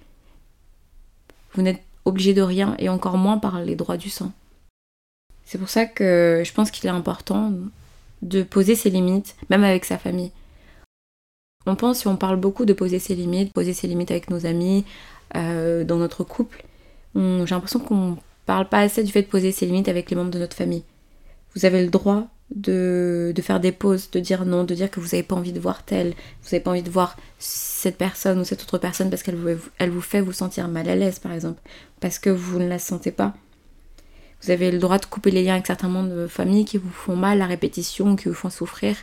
Vous 1.54 1.62
n'êtes 1.62 1.82
obligé 2.06 2.34
de 2.34 2.42
rien 2.42 2.76
et 2.80 2.90
encore 2.90 3.18
moins 3.18 3.38
par 3.38 3.62
les 3.62 3.76
droits 3.76 3.98
du 3.98 4.10
sang. 4.10 4.32
C'est 5.46 5.58
pour 5.58 5.70
ça 5.70 5.86
que 5.86 6.44
je 6.46 6.52
pense 6.54 6.72
qu'il 6.72 6.86
est 6.88 6.94
important 6.94 7.52
de 8.22 8.44
poser 8.44 8.76
ses 8.76 8.90
limites, 8.90 9.36
même 9.50 9.64
avec 9.64 9.86
sa 9.86 9.98
famille. 9.98 10.32
On 11.68 11.76
pense, 11.76 12.00
si 12.00 12.08
on 12.08 12.16
parle 12.16 12.38
beaucoup 12.38 12.66
de 12.66 12.74
poser 12.74 13.00
ses 13.00 13.16
limites, 13.16 13.54
poser 13.54 13.74
ses 13.74 13.88
limites 13.88 14.12
avec 14.12 14.30
nos 14.30 14.46
amis, 14.46 14.86
euh, 15.36 15.84
dans 15.84 15.98
notre 15.98 16.24
couple, 16.24 16.64
j'ai 17.16 17.46
l'impression 17.56 17.80
qu'on 17.80 18.18
parle 18.46 18.68
pas 18.70 18.80
assez 18.80 19.04
du 19.04 19.12
fait 19.12 19.24
de 19.24 19.28
poser 19.28 19.52
ses 19.52 19.66
limites 19.66 19.88
avec 19.88 20.10
les 20.10 20.16
membres 20.16 20.32
de 20.32 20.40
notre 20.40 20.56
famille. 20.56 20.84
Vous 21.56 21.66
avez 21.66 21.84
le 21.84 21.90
droit 21.90 22.28
de, 22.52 23.34
faire 23.42 23.60
des 23.60 23.72
pauses, 23.72 24.10
de 24.12 24.20
dire 24.20 24.46
non, 24.46 24.64
de 24.64 24.76
dire 24.76 24.92
que 24.92 25.00
vous 25.00 25.08
n'avez 25.08 25.24
pas 25.24 25.36
envie 25.36 25.54
de 25.54 25.60
voir 25.60 25.84
tel, 25.84 26.10
vous 26.10 26.50
n'avez 26.52 26.60
pas 26.60 26.72
envie 26.72 26.84
de 26.84 26.90
voir 26.90 27.18
cette 27.40 27.98
personne 27.98 28.40
ou 28.40 28.44
cette 28.44 28.62
autre 28.62 28.78
personne 28.78 29.10
parce 29.10 29.24
qu'elle 29.24 29.36
vous, 29.36 29.60
elle 29.78 29.90
vous 29.90 30.02
fait 30.02 30.22
vous 30.22 30.32
sentir 30.32 30.68
mal 30.68 30.88
à 30.90 30.96
l'aise, 30.96 31.20
par 31.20 31.32
exemple, 31.32 31.62
parce 32.00 32.20
que 32.20 32.30
vous 32.30 32.60
ne 32.60 32.68
la 32.68 32.80
sentez 32.80 33.12
pas. 33.12 33.34
Vous 34.42 34.52
avez 34.52 34.70
le 34.70 34.78
droit 34.78 35.00
de 35.00 35.06
couper 35.06 35.32
les 35.32 35.44
liens 35.44 35.54
avec 35.54 35.66
certains 35.66 35.88
membres 35.88 36.14
de 36.14 36.28
famille 36.28 36.66
qui 36.66 36.78
vous 36.78 36.92
font 36.92 37.16
mal 37.16 37.42
à 37.42 37.48
répétition, 37.48 38.16
qui 38.16 38.28
vous 38.28 38.36
font 38.36 38.50
souffrir, 38.50 38.96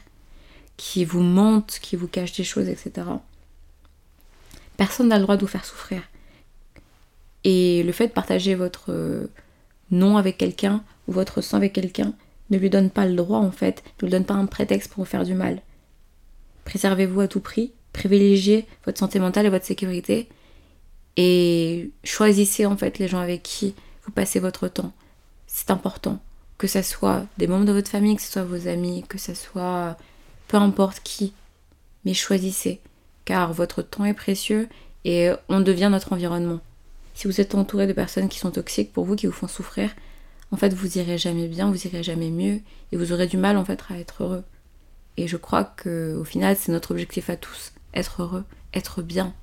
qui 0.76 1.04
vous 1.04 1.22
mentent, 1.22 1.78
qui 1.82 1.96
vous 1.96 2.06
cachent 2.06 2.36
des 2.36 2.44
choses, 2.44 2.68
etc. 2.68 3.06
Personne 4.76 5.08
n'a 5.08 5.16
le 5.16 5.22
droit 5.22 5.36
de 5.36 5.40
vous 5.40 5.48
faire 5.48 5.64
souffrir. 5.64 6.02
Et 7.44 7.82
le 7.82 7.90
fait 7.92 8.06
de 8.06 8.12
partager 8.12 8.54
votre 8.54 9.28
nom 9.90 10.16
avec 10.16 10.38
quelqu'un 10.38 10.84
ou 11.08 11.12
votre 11.12 11.40
sang 11.40 11.56
avec 11.56 11.72
quelqu'un, 11.72 12.14
ne 12.52 12.58
lui 12.58 12.70
donne 12.70 12.90
pas 12.90 13.06
le 13.06 13.16
droit 13.16 13.38
en 13.38 13.50
fait, 13.50 13.82
ne 14.00 14.06
lui 14.06 14.12
donne 14.12 14.24
pas 14.24 14.34
un 14.34 14.46
prétexte 14.46 14.92
pour 14.92 15.04
vous 15.04 15.10
faire 15.10 15.24
du 15.24 15.34
mal. 15.34 15.60
Préservez-vous 16.64 17.20
à 17.20 17.28
tout 17.28 17.40
prix, 17.40 17.72
privilégiez 17.92 18.66
votre 18.84 18.98
santé 18.98 19.18
mentale 19.18 19.46
et 19.46 19.50
votre 19.50 19.64
sécurité 19.64 20.28
et 21.16 21.90
choisissez 22.04 22.66
en 22.66 22.76
fait 22.76 22.98
les 22.98 23.08
gens 23.08 23.18
avec 23.18 23.42
qui 23.42 23.74
vous 24.04 24.12
passez 24.12 24.38
votre 24.38 24.68
temps. 24.68 24.92
C'est 25.46 25.70
important. 25.70 26.20
Que 26.58 26.66
ce 26.66 26.82
soit 26.82 27.26
des 27.38 27.48
membres 27.48 27.64
de 27.64 27.72
votre 27.72 27.90
famille, 27.90 28.16
que 28.16 28.22
ce 28.22 28.30
soit 28.30 28.44
vos 28.44 28.68
amis, 28.68 29.04
que 29.08 29.18
ce 29.18 29.34
soit 29.34 29.96
peu 30.46 30.56
importe 30.56 31.00
qui. 31.02 31.32
Mais 32.04 32.14
choisissez, 32.14 32.80
car 33.24 33.52
votre 33.52 33.82
temps 33.82 34.04
est 34.04 34.14
précieux 34.14 34.68
et 35.04 35.30
on 35.48 35.60
devient 35.60 35.88
notre 35.90 36.12
environnement. 36.12 36.60
Si 37.14 37.26
vous 37.26 37.40
êtes 37.40 37.54
entouré 37.54 37.86
de 37.86 37.92
personnes 37.92 38.28
qui 38.28 38.38
sont 38.38 38.50
toxiques 38.50 38.92
pour 38.92 39.04
vous, 39.04 39.16
qui 39.16 39.26
vous 39.26 39.32
font 39.32 39.48
souffrir, 39.48 39.90
en 40.52 40.56
fait 40.56 40.72
vous 40.74 40.98
irez 40.98 41.18
jamais 41.18 41.48
bien, 41.48 41.70
vous 41.70 41.86
irez 41.86 42.02
jamais 42.02 42.30
mieux 42.30 42.60
et 42.92 42.96
vous 42.96 43.12
aurez 43.12 43.26
du 43.26 43.38
mal 43.38 43.56
en 43.56 43.64
fait 43.64 43.80
à 43.90 43.98
être 43.98 44.22
heureux. 44.22 44.44
Et 45.16 45.26
je 45.26 45.36
crois 45.36 45.64
que 45.64 46.14
au 46.16 46.24
final 46.24 46.56
c'est 46.56 46.70
notre 46.70 46.92
objectif 46.92 47.30
à 47.30 47.36
tous, 47.36 47.72
être 47.94 48.22
heureux, 48.22 48.44
être 48.74 49.02
bien, 49.02 49.34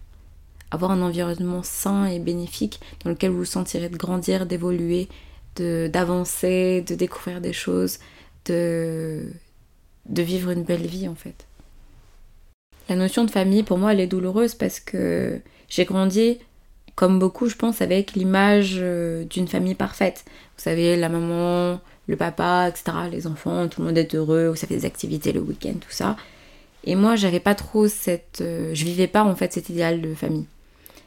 avoir 0.71 0.91
un 0.91 1.01
environnement 1.01 1.63
sain 1.63 2.05
et 2.05 2.19
bénéfique 2.19 2.79
dans 3.03 3.09
lequel 3.09 3.31
vous 3.31 3.39
vous 3.39 3.45
sentirez 3.45 3.89
de 3.89 3.97
grandir, 3.97 4.45
d'évoluer, 4.45 5.09
d'avancer, 5.57 6.81
de, 6.87 6.95
découvrir 6.95 7.41
des 7.41 7.51
choses, 7.51 7.99
de, 8.45 9.29
de 10.05 10.21
vivre 10.21 10.51
une 10.51 10.63
belle 10.63 10.87
vie 10.87 11.07
en 11.09 11.15
fait. 11.15 11.47
La 12.87 12.95
notion 12.95 13.25
de 13.25 13.31
famille 13.31 13.63
pour 13.63 13.77
moi 13.77 13.93
elle 13.93 13.99
est 13.99 14.07
douloureuse 14.07 14.55
parce 14.55 14.79
que 14.79 15.41
j'ai 15.67 15.85
grandi 15.85 16.37
comme 16.99 17.17
beaucoup, 17.17 17.47
je 17.47 17.55
pense, 17.55 17.81
avec 17.81 18.11
l'image 18.11 18.75
euh, 18.77 19.23
d'une 19.23 19.47
famille 19.47 19.73
parfaite. 19.73 20.25
Vous 20.57 20.63
savez, 20.63 20.97
la 20.97 21.07
maman, 21.07 21.79
le 22.07 22.17
papa, 22.17 22.67
etc., 22.67 22.91
les 23.09 23.25
enfants, 23.25 23.69
tout 23.69 23.79
le 23.79 23.87
monde 23.87 23.97
est 23.97 24.15
heureux, 24.15 24.49
vous 24.49 24.57
savez, 24.57 24.75
des 24.75 24.85
activités 24.85 25.31
le 25.31 25.39
week-end, 25.39 25.75
tout 25.79 25.91
ça. 25.91 26.17
Et 26.83 26.95
moi, 26.95 27.15
j'avais 27.15 27.39
pas 27.39 27.55
trop 27.55 27.87
cette. 27.87 28.41
Euh, 28.41 28.71
je 28.73 28.83
vivais 28.83 29.07
pas 29.07 29.23
en 29.23 29.33
fait 29.33 29.53
cet 29.53 29.69
idéal 29.69 30.01
de 30.01 30.13
famille. 30.13 30.45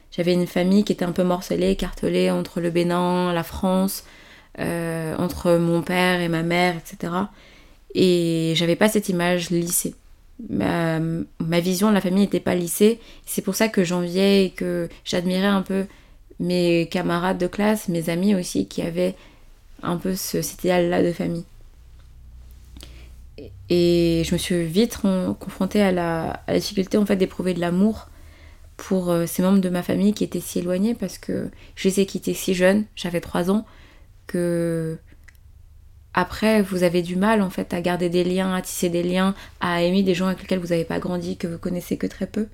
J'avais 0.09 0.33
une 0.33 0.47
famille 0.47 0.83
qui 0.83 0.93
était 0.93 1.05
un 1.05 1.11
peu 1.11 1.23
morcelée, 1.23 1.69
écartelée 1.69 2.31
entre 2.31 2.59
le 2.59 2.71
Bénin, 2.71 3.31
la 3.31 3.43
France, 3.43 4.03
euh, 4.57 5.15
entre 5.17 5.57
mon 5.57 5.83
père 5.83 6.21
et 6.21 6.27
ma 6.27 6.41
mère, 6.41 6.75
etc. 6.75 7.13
Et 7.93 8.53
j'avais 8.55 8.75
pas 8.75 8.89
cette 8.89 9.09
image 9.09 9.51
lissée 9.51 9.93
ma, 10.49 10.99
vision 11.59 11.89
de 11.89 11.93
la 11.93 12.01
famille 12.01 12.23
n'était 12.23 12.39
pas 12.39 12.55
lissée. 12.55 12.99
C'est 13.25 13.41
pour 13.41 13.55
ça 13.55 13.69
que 13.69 13.83
j'enviais 13.83 14.45
et 14.45 14.49
que 14.49 14.89
j'admirais 15.05 15.45
un 15.47 15.61
peu 15.61 15.85
mes 16.39 16.87
camarades 16.91 17.37
de 17.37 17.47
classe, 17.47 17.87
mes 17.87 18.09
amis 18.09 18.35
aussi, 18.35 18.67
qui 18.67 18.81
avaient 18.81 19.15
un 19.81 19.97
peu 19.97 20.15
ce, 20.15 20.41
cet 20.41 20.63
idéal-là 20.63 21.03
de 21.03 21.11
famille. 21.11 21.45
Et 23.69 24.23
je 24.25 24.33
me 24.33 24.37
suis 24.37 24.65
vite 24.65 24.99
confrontée 25.39 25.81
à 25.81 25.91
la, 25.91 26.43
difficulté 26.53 26.97
en 26.97 27.05
fait 27.05 27.15
d'éprouver 27.15 27.53
de 27.53 27.59
l'amour 27.59 28.07
pour 28.77 29.09
euh, 29.11 29.25
ces 29.25 29.41
membres 29.41 29.61
de 29.61 29.69
ma 29.69 29.83
famille 29.83 30.13
qui 30.13 30.23
étaient 30.23 30.39
si 30.39 30.59
éloignés 30.59 30.95
parce 30.95 31.17
que 31.17 31.49
je 31.75 31.87
les 31.87 31.99
ai 32.01 32.05
quittés 32.05 32.33
si 32.33 32.53
jeunes, 32.53 32.85
j'avais 32.95 33.21
3 33.21 33.51
ans, 33.51 33.65
que 34.27 34.97
après 36.13 36.61
vous 36.61 36.83
avez 36.83 37.01
du 37.01 37.15
mal 37.15 37.41
en 37.41 37.49
fait 37.49 37.73
à 37.73 37.81
garder 37.81 38.09
des 38.09 38.23
liens, 38.23 38.53
à 38.53 38.61
tisser 38.61 38.89
des 38.89 39.03
liens, 39.03 39.35
à 39.59 39.81
aimer 39.81 40.03
des 40.03 40.13
gens 40.13 40.27
avec 40.27 40.41
lesquels 40.41 40.59
vous 40.59 40.67
n'avez 40.67 40.85
pas 40.85 40.99
grandi, 40.99 41.37
que 41.37 41.47
vous 41.47 41.57
connaissez 41.57 41.97
que 41.97 42.07
très 42.07 42.27
peu. 42.27 42.47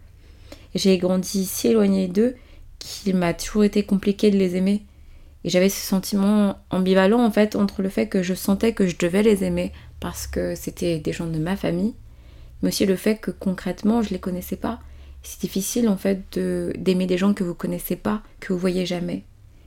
J'ai 0.76 0.98
grandi 0.98 1.46
si 1.46 1.68
éloignée 1.68 2.08
d'eux 2.08 2.36
qu'il 2.80 3.16
m'a 3.16 3.34
toujours 3.34 3.64
été 3.64 3.84
compliqué 3.84 4.32
de 4.32 4.38
les 4.38 4.56
aimer. 4.56 4.84
Et 5.44 5.50
j'avais 5.50 5.70
ce 5.70 5.86
sentiment 5.86 6.58
ambivalent 6.70 7.24
en 7.24 7.32
fait 7.32 7.56
entre 7.56 7.82
le 7.82 7.90
fait 7.90 8.08
que 8.08 8.24
je 8.24 8.34
sentais 8.34 8.74
que 8.74 8.88
je 8.88 8.98
devais 8.98 9.24
les 9.24 9.44
aimer 9.44 9.72
parce 10.00 10.28
que 10.28 10.56
c'était 10.56 11.00
des 11.00 11.14
gens 11.14 11.28
de 11.28 11.40
ma 11.40 11.56
famille, 11.56 11.94
mais 12.62 12.70
aussi 12.70 12.86
le 12.86 12.96
fait 12.96 13.16
que 13.16 13.32
concrètement 13.32 14.02
je 14.02 14.10
les 14.10 14.20
connaissais 14.20 14.58
pas. 14.58 14.80
C'est 15.24 15.42
difficile 15.42 15.90
en 15.90 15.98
fait 15.98 16.38
d'aimer 16.40 17.06
des 17.06 17.18
gens 17.18 17.34
que 17.34 17.44
vous 17.44 17.56
connaissez 17.56 17.96
pas, 17.96 18.22
que 18.40 18.54
vous 18.54 18.60
voyez 18.60 18.86
jamais. 18.86 19.24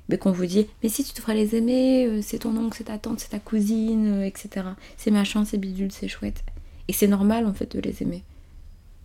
Mais 0.09 0.19
qu'on 0.19 0.33
vous 0.33 0.47
dit, 0.47 0.67
mais 0.83 0.89
si 0.89 1.05
tu 1.05 1.15
devrais 1.15 1.35
les 1.35 1.55
aimer, 1.55 2.07
euh, 2.07 2.21
c'est 2.23 2.41
ton 2.41 2.57
oncle, 2.57 2.77
c'est 2.77 2.85
ta 2.85 2.99
tante, 2.99 3.21
c'est 3.21 3.31
ta 3.31 3.39
cousine, 3.39 4.21
euh, 4.21 4.27
etc. 4.27 4.67
C'est 4.97 5.11
machin, 5.11 5.45
c'est 5.45 5.59
bidule, 5.59 5.93
c'est 5.93 6.09
chouette. 6.09 6.45
Et 6.89 6.93
c'est 6.93 7.07
normal 7.07 7.47
en 7.47 7.55
fait 7.55 7.75
de 7.77 7.81
les 7.81 8.03
aimer. 8.03 8.25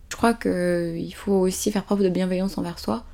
Je 0.10 0.16
crois 0.16 0.34
qu'il 0.34 0.52
euh, 0.52 1.10
faut 1.16 1.34
aussi 1.34 1.72
faire 1.72 1.84
preuve 1.84 2.04
de 2.04 2.10
bienveillance 2.10 2.58
envers 2.58 2.80
soi. 2.80 3.06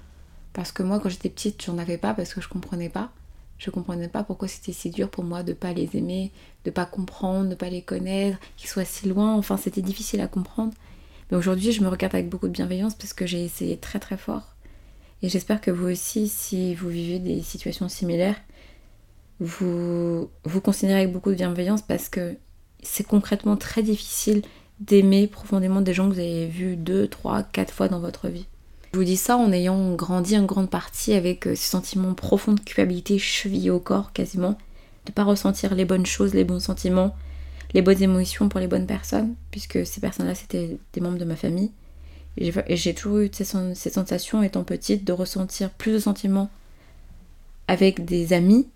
Parce 0.53 0.71
que 0.71 0.83
moi, 0.83 0.99
quand 0.99 1.09
j'étais 1.09 1.29
petite, 1.29 1.63
j'en 1.65 1.77
avais 1.77 1.97
pas 1.97 2.13
parce 2.13 2.33
que 2.33 2.41
je 2.41 2.47
comprenais 2.47 2.89
pas. 2.89 3.11
Je 3.57 3.69
comprenais 3.71 4.07
pas 4.07 4.23
pourquoi 4.23 4.47
c'était 4.47 4.73
si 4.73 4.89
dur 4.89 5.09
pour 5.09 5.23
moi 5.23 5.43
de 5.43 5.53
pas 5.53 5.73
les 5.73 5.95
aimer, 5.95 6.31
de 6.65 6.71
pas 6.71 6.85
comprendre, 6.85 7.49
de 7.49 7.55
pas 7.55 7.69
les 7.69 7.81
connaître, 7.81 8.37
qu'ils 8.57 8.69
soient 8.69 8.85
si 8.85 9.07
loin. 9.07 9.33
Enfin, 9.35 9.57
c'était 9.57 9.81
difficile 9.81 10.21
à 10.21 10.27
comprendre. 10.27 10.73
Mais 11.31 11.37
aujourd'hui, 11.37 11.71
je 11.71 11.81
me 11.81 11.87
regarde 11.87 12.13
avec 12.13 12.29
beaucoup 12.29 12.47
de 12.47 12.53
bienveillance 12.53 12.95
parce 12.95 13.13
que 13.13 13.25
j'ai 13.25 13.43
essayé 13.43 13.77
très 13.77 13.99
très 13.99 14.17
fort. 14.17 14.52
Et 15.23 15.29
j'espère 15.29 15.61
que 15.61 15.71
vous 15.71 15.87
aussi, 15.87 16.27
si 16.27 16.75
vous 16.75 16.89
vivez 16.89 17.17
des 17.17 17.41
situations 17.41 17.87
similaires, 17.87 18.35
vous 19.39 20.29
vous 20.43 20.61
considérez 20.61 20.99
avec 20.99 21.13
beaucoup 21.13 21.29
de 21.29 21.35
bienveillance 21.35 21.81
parce 21.81 22.09
que 22.09 22.35
c'est 22.83 23.07
concrètement 23.07 23.55
très 23.55 23.83
difficile 23.83 24.41
d'aimer 24.81 25.27
profondément 25.27 25.79
des 25.79 25.93
gens 25.93 26.09
que 26.09 26.15
vous 26.15 26.19
avez 26.19 26.47
vus 26.47 26.75
deux, 26.75 27.07
trois, 27.07 27.41
quatre 27.41 27.73
fois 27.73 27.87
dans 27.87 28.01
votre 28.01 28.27
vie. 28.27 28.47
Je 28.91 28.97
vous 28.97 29.05
dis 29.05 29.15
ça 29.15 29.37
en 29.37 29.53
ayant 29.53 29.95
grandi 29.95 30.37
en 30.37 30.43
grande 30.43 30.69
partie 30.69 31.13
avec 31.13 31.47
euh, 31.47 31.55
ce 31.55 31.69
sentiment 31.69 32.13
profond 32.13 32.51
de 32.51 32.59
culpabilité 32.59 33.17
chevillé 33.17 33.69
au 33.71 33.79
corps 33.79 34.11
quasiment, 34.11 34.51
de 35.05 35.11
ne 35.11 35.13
pas 35.13 35.23
ressentir 35.23 35.73
les 35.73 35.85
bonnes 35.85 36.05
choses, 36.05 36.33
les 36.33 36.43
bons 36.43 36.59
sentiments, 36.59 37.15
les 37.73 37.81
bonnes 37.81 38.03
émotions 38.03 38.49
pour 38.49 38.59
les 38.59 38.67
bonnes 38.67 38.85
personnes, 38.85 39.35
puisque 39.51 39.85
ces 39.85 40.01
personnes-là 40.01 40.35
c'était 40.35 40.77
des 40.91 41.01
membres 41.01 41.17
de 41.17 41.25
ma 41.25 41.37
famille. 41.37 41.71
Et 42.37 42.51
j'ai 42.75 42.93
toujours 42.93 43.19
eu 43.19 43.29
cette 43.33 43.93
sensation 43.93 44.41
étant 44.41 44.63
petite 44.63 45.03
de 45.03 45.13
ressentir 45.13 45.69
plus 45.69 45.91
de 45.93 45.99
sentiments 45.99 46.49
avec 47.67 48.05
des 48.05 48.33
amis, 48.33 48.67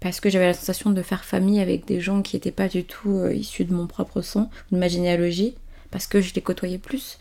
parce 0.00 0.20
que 0.20 0.30
j'avais 0.30 0.46
la 0.46 0.54
sensation 0.54 0.90
de 0.90 1.02
faire 1.02 1.24
famille 1.24 1.60
avec 1.60 1.86
des 1.86 2.00
gens 2.00 2.22
qui 2.22 2.36
n'étaient 2.36 2.52
pas 2.52 2.68
du 2.68 2.84
tout 2.84 3.16
euh, 3.16 3.34
issus 3.34 3.64
de 3.64 3.74
mon 3.74 3.86
propre 3.86 4.22
sang, 4.22 4.50
de 4.70 4.78
ma 4.78 4.88
généalogie, 4.88 5.54
parce 5.90 6.06
que 6.06 6.20
je 6.20 6.34
les 6.34 6.42
côtoyais 6.42 6.78
plus 6.78 7.18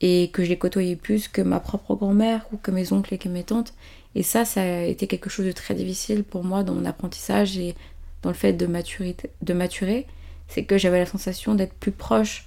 et 0.00 0.30
que 0.32 0.44
je 0.44 0.50
les 0.50 0.58
côtoyais 0.58 0.96
plus 0.96 1.28
que 1.28 1.40
ma 1.40 1.60
propre 1.60 1.94
grand-mère 1.94 2.46
ou 2.52 2.56
que 2.56 2.70
mes 2.70 2.92
oncles 2.92 3.14
et 3.14 3.18
que 3.18 3.28
mes 3.28 3.44
tantes. 3.44 3.72
Et 4.14 4.22
ça, 4.22 4.44
ça 4.44 4.62
a 4.62 4.82
été 4.82 5.06
quelque 5.06 5.30
chose 5.30 5.46
de 5.46 5.52
très 5.52 5.74
difficile 5.74 6.24
pour 6.24 6.44
moi 6.44 6.62
dans 6.62 6.74
mon 6.74 6.84
apprentissage 6.84 7.56
et 7.58 7.74
dans 8.22 8.30
le 8.30 8.34
fait 8.34 8.52
de, 8.52 8.66
de 8.66 9.52
maturer. 9.54 10.06
C'est 10.48 10.64
que 10.64 10.78
j'avais 10.78 10.98
la 10.98 11.06
sensation 11.06 11.54
d'être 11.54 11.74
plus 11.74 11.92
proche 11.92 12.45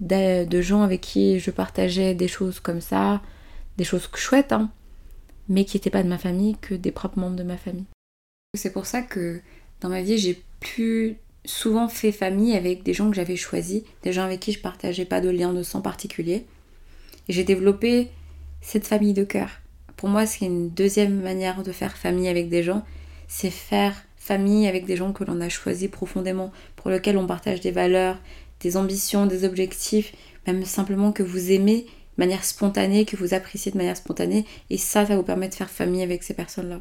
de, 0.00 0.60
gens 0.60 0.82
avec 0.82 1.00
qui 1.00 1.40
je 1.40 1.50
partageais 1.50 2.14
des 2.14 2.28
choses 2.28 2.60
comme 2.60 2.80
ça, 2.80 3.22
des 3.76 3.84
choses 3.84 4.08
chouettes, 4.14 4.52
hein, 4.52 4.70
mais 5.48 5.64
qui 5.64 5.76
n'étaient 5.76 5.90
pas 5.90 6.02
de 6.02 6.08
ma 6.08 6.18
famille 6.18 6.56
que 6.60 6.74
des 6.74 6.92
propres 6.92 7.18
membres 7.18 7.36
de 7.36 7.42
ma 7.42 7.56
famille. 7.56 7.86
C'est 8.54 8.72
pour 8.72 8.86
ça 8.86 9.02
que 9.02 9.40
dans 9.80 9.88
ma 9.88 10.02
vie, 10.02 10.18
j'ai 10.18 10.42
plus 10.60 11.16
souvent 11.44 11.88
fait 11.88 12.12
famille 12.12 12.56
avec 12.56 12.82
des 12.82 12.94
gens 12.94 13.10
que 13.10 13.16
j'avais 13.16 13.36
choisis, 13.36 13.82
des 14.02 14.12
gens 14.12 14.24
avec 14.24 14.40
qui 14.40 14.52
je 14.52 14.60
partageais 14.60 15.04
pas 15.04 15.20
de 15.20 15.30
lien 15.30 15.52
de 15.52 15.62
sang 15.62 15.80
particulier. 15.80 16.46
Et 17.28 17.32
j'ai 17.32 17.44
développé 17.44 18.08
cette 18.60 18.86
famille 18.86 19.14
de 19.14 19.24
cœur. 19.24 19.50
Pour 19.96 20.08
moi, 20.08 20.26
c'est 20.26 20.46
une 20.46 20.70
deuxième 20.70 21.20
manière 21.20 21.62
de 21.62 21.72
faire 21.72 21.96
famille 21.96 22.28
avec 22.28 22.48
des 22.48 22.62
gens. 22.62 22.84
C'est 23.26 23.50
faire 23.50 24.04
famille 24.16 24.66
avec 24.66 24.84
des 24.84 24.96
gens 24.96 25.12
que 25.12 25.24
l'on 25.24 25.40
a 25.40 25.48
choisis 25.48 25.90
profondément, 25.90 26.52
pour 26.76 26.90
lesquels 26.90 27.16
on 27.16 27.26
partage 27.26 27.60
des 27.60 27.70
valeurs, 27.70 28.18
des 28.60 28.76
ambitions, 28.76 29.26
des 29.26 29.44
objectifs, 29.44 30.14
même 30.46 30.64
simplement 30.64 31.12
que 31.12 31.22
vous 31.22 31.50
aimez 31.50 31.86
de 32.18 32.24
manière 32.24 32.44
spontanée, 32.44 33.04
que 33.04 33.16
vous 33.16 33.34
appréciez 33.34 33.70
de 33.70 33.76
manière 33.76 33.96
spontanée. 33.96 34.44
Et 34.70 34.78
ça, 34.78 35.06
ça 35.06 35.16
vous 35.16 35.22
permet 35.22 35.48
de 35.48 35.54
faire 35.54 35.70
famille 35.70 36.02
avec 36.02 36.22
ces 36.22 36.34
personnes-là. 36.34 36.80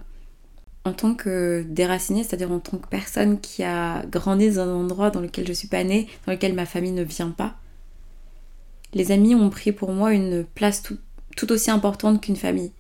En 0.85 0.93
tant 0.93 1.13
que 1.13 1.65
déracinée, 1.67 2.23
c'est-à-dire 2.23 2.51
en 2.51 2.59
tant 2.59 2.77
que 2.77 2.87
personne 2.87 3.39
qui 3.39 3.63
a 3.63 4.03
grandi 4.05 4.49
dans 4.49 4.61
un 4.61 4.73
endroit 4.73 5.11
dans 5.11 5.19
lequel 5.19 5.45
je 5.45 5.53
suis 5.53 5.67
pas 5.67 5.83
née, 5.83 6.07
dans 6.25 6.31
lequel 6.31 6.53
ma 6.53 6.65
famille 6.65 6.93
ne 6.93 7.03
vient 7.03 7.29
pas, 7.29 7.57
les 8.93 9.11
amis 9.11 9.35
ont 9.35 9.49
pris 9.49 9.71
pour 9.71 9.91
moi 9.91 10.13
une 10.13 10.43
place 10.43 10.81
tout, 10.81 11.51
aussi 11.51 11.69
importante 11.69 12.21
qu'une 12.21 12.35
famille. 12.35 12.71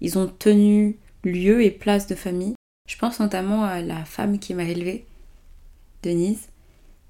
Ils 0.00 0.18
ont 0.18 0.28
tenu 0.28 0.96
lieu 1.24 1.62
et 1.62 1.70
place 1.70 2.06
de 2.06 2.14
famille. 2.14 2.54
Je 2.88 2.96
pense 2.96 3.20
notamment 3.20 3.64
à 3.64 3.82
la 3.82 4.04
femme 4.04 4.38
qui 4.38 4.54
m'a 4.54 4.64
élevée, 4.64 5.04
Denise, 6.02 6.48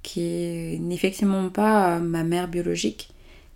qui 0.03 0.79
n'est 0.81 0.95
effectivement 0.95 1.49
pas 1.51 1.99
ma 1.99 2.25
mère 2.25 2.49
biologique, 2.49 3.11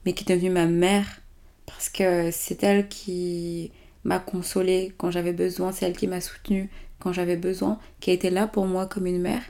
mais 0.05 0.12
qui 0.12 0.24
est 0.24 0.35
devenue 0.35 0.50
ma 0.50 0.66
mère 0.66 1.22
parce 1.66 1.88
que 1.88 2.31
c'est 2.31 2.62
elle 2.62 2.88
qui 2.88 3.70
m'a 4.05 4.18
consolée 4.18 4.92
quand 4.98 5.11
j'avais 5.11 5.33
besoin, 5.33 5.72
c'est 5.72 5.87
elle 5.87 5.96
qui 5.96 6.07
m'a 6.07 6.20
soutenue 6.20 6.68
quand 6.98 7.12
j'avais 7.12 7.37
besoin, 7.37 7.78
qui 8.00 8.11
a 8.11 8.12
été 8.12 8.31
là 8.31 8.46
pour 8.46 8.66
moi 8.66 8.87
comme 8.87 9.07
une 9.07 9.20
mère, 9.20 9.42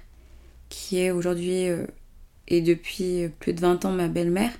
qui 0.68 0.98
est 0.98 1.10
aujourd'hui 1.10 1.68
euh, 1.68 1.86
et 2.48 2.60
depuis 2.60 3.28
plus 3.40 3.52
de 3.52 3.60
20 3.60 3.84
ans 3.84 3.92
ma 3.92 4.08
belle-mère, 4.08 4.52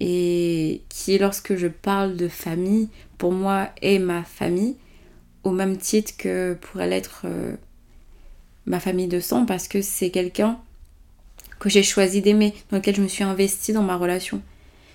et 0.00 0.82
qui, 0.88 1.18
lorsque 1.18 1.54
je 1.54 1.68
parle 1.68 2.16
de 2.16 2.28
famille, 2.28 2.88
pour 3.16 3.32
moi 3.32 3.68
est 3.80 3.98
ma 3.98 4.24
famille, 4.24 4.76
au 5.44 5.50
même 5.50 5.76
titre 5.76 6.12
que 6.16 6.54
pourrait 6.60 6.88
l'être 6.88 7.22
euh, 7.26 7.54
ma 8.66 8.80
famille 8.80 9.06
de 9.06 9.20
sang, 9.20 9.46
parce 9.46 9.68
que 9.68 9.82
c'est 9.82 10.10
quelqu'un 10.10 10.58
que 11.58 11.68
j'ai 11.68 11.82
choisi 11.82 12.20
d'aimer, 12.20 12.54
dans 12.70 12.78
lequel 12.78 12.96
je 12.96 13.02
me 13.02 13.08
suis 13.08 13.24
investie 13.24 13.72
dans 13.72 13.82
ma 13.82 13.96
relation. 13.96 14.42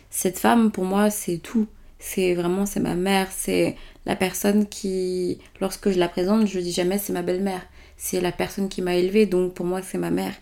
Cette 0.09 0.39
femme, 0.39 0.71
pour 0.71 0.85
moi, 0.85 1.09
c'est 1.09 1.37
tout. 1.37 1.67
C'est 1.99 2.33
vraiment, 2.33 2.65
c'est 2.65 2.79
ma 2.79 2.95
mère, 2.95 3.27
c'est 3.31 3.75
la 4.05 4.15
personne 4.15 4.67
qui, 4.67 5.39
lorsque 5.59 5.91
je 5.91 5.99
la 5.99 6.07
présente, 6.07 6.47
je 6.47 6.59
dis 6.59 6.71
jamais 6.71 6.97
c'est 6.97 7.13
ma 7.13 7.21
belle-mère. 7.21 7.61
C'est 7.97 8.21
la 8.21 8.31
personne 8.31 8.69
qui 8.69 8.81
m'a 8.81 8.95
élevée, 8.95 9.25
donc 9.25 9.53
pour 9.53 9.65
moi, 9.65 9.81
c'est 9.81 9.97
ma 9.97 10.09
mère. 10.09 10.33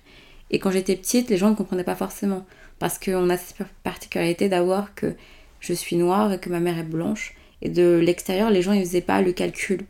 Et 0.51 0.60
quand 0.60 0.71
j'étais 0.71 0.95
petite, 0.95 1.30
les 1.30 1.38
gens 1.38 1.49
ne 1.49 1.56
comprenaient 1.56 1.84
pas 1.84 1.95
forcément 1.95 2.45
parce 2.80 2.99
qu'on 2.99 3.30
a 3.30 3.38
cette 3.38 3.58
particularité 3.84 4.49
d'avoir 4.49 4.93
que 4.93 5.15
je 5.60 5.73
suis 5.73 5.95
noire 5.95 6.32
et 6.32 6.39
que 6.39 6.49
ma 6.49 6.60
mère 6.60 6.77
est 6.77 6.84
blanche. 6.84 7.34
Et 7.62 7.69
de 7.69 7.97
l'extérieur, 7.97 8.51
les 8.51 8.62
gens 8.62 8.73
ne 8.73 8.80
faisaient 8.80 9.01
pas 9.01 9.21
le 9.21 9.32
calcul. 9.32 9.82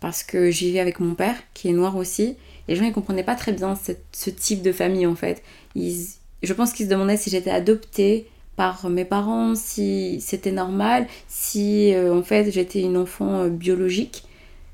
Parce 0.00 0.22
que 0.22 0.50
j'y 0.50 0.72
vais 0.72 0.80
avec 0.80 0.98
mon 1.00 1.14
père, 1.14 1.36
qui 1.54 1.68
est 1.68 1.72
noir 1.72 1.96
aussi. 1.96 2.36
Les 2.66 2.74
gens 2.76 2.84
ne 2.84 2.90
comprenaient 2.90 3.22
pas 3.22 3.36
très 3.36 3.52
bien 3.52 3.78
ce 4.12 4.30
type 4.30 4.62
de 4.62 4.72
famille 4.72 5.06
en 5.06 5.14
fait. 5.14 5.42
Je 5.76 6.52
pense 6.52 6.72
qu'ils 6.72 6.86
se 6.86 6.90
demandaient 6.90 7.16
si 7.16 7.30
j'étais 7.30 7.50
adoptée 7.50 8.28
par 8.56 8.88
mes 8.88 9.04
parents, 9.04 9.54
si 9.54 10.20
c'était 10.20 10.52
normal, 10.52 11.06
si 11.28 11.92
euh, 11.94 12.14
en 12.14 12.22
fait 12.22 12.50
j'étais 12.50 12.82
une 12.82 12.96
enfant 12.96 13.42
euh, 13.42 13.48
biologique 13.48 14.24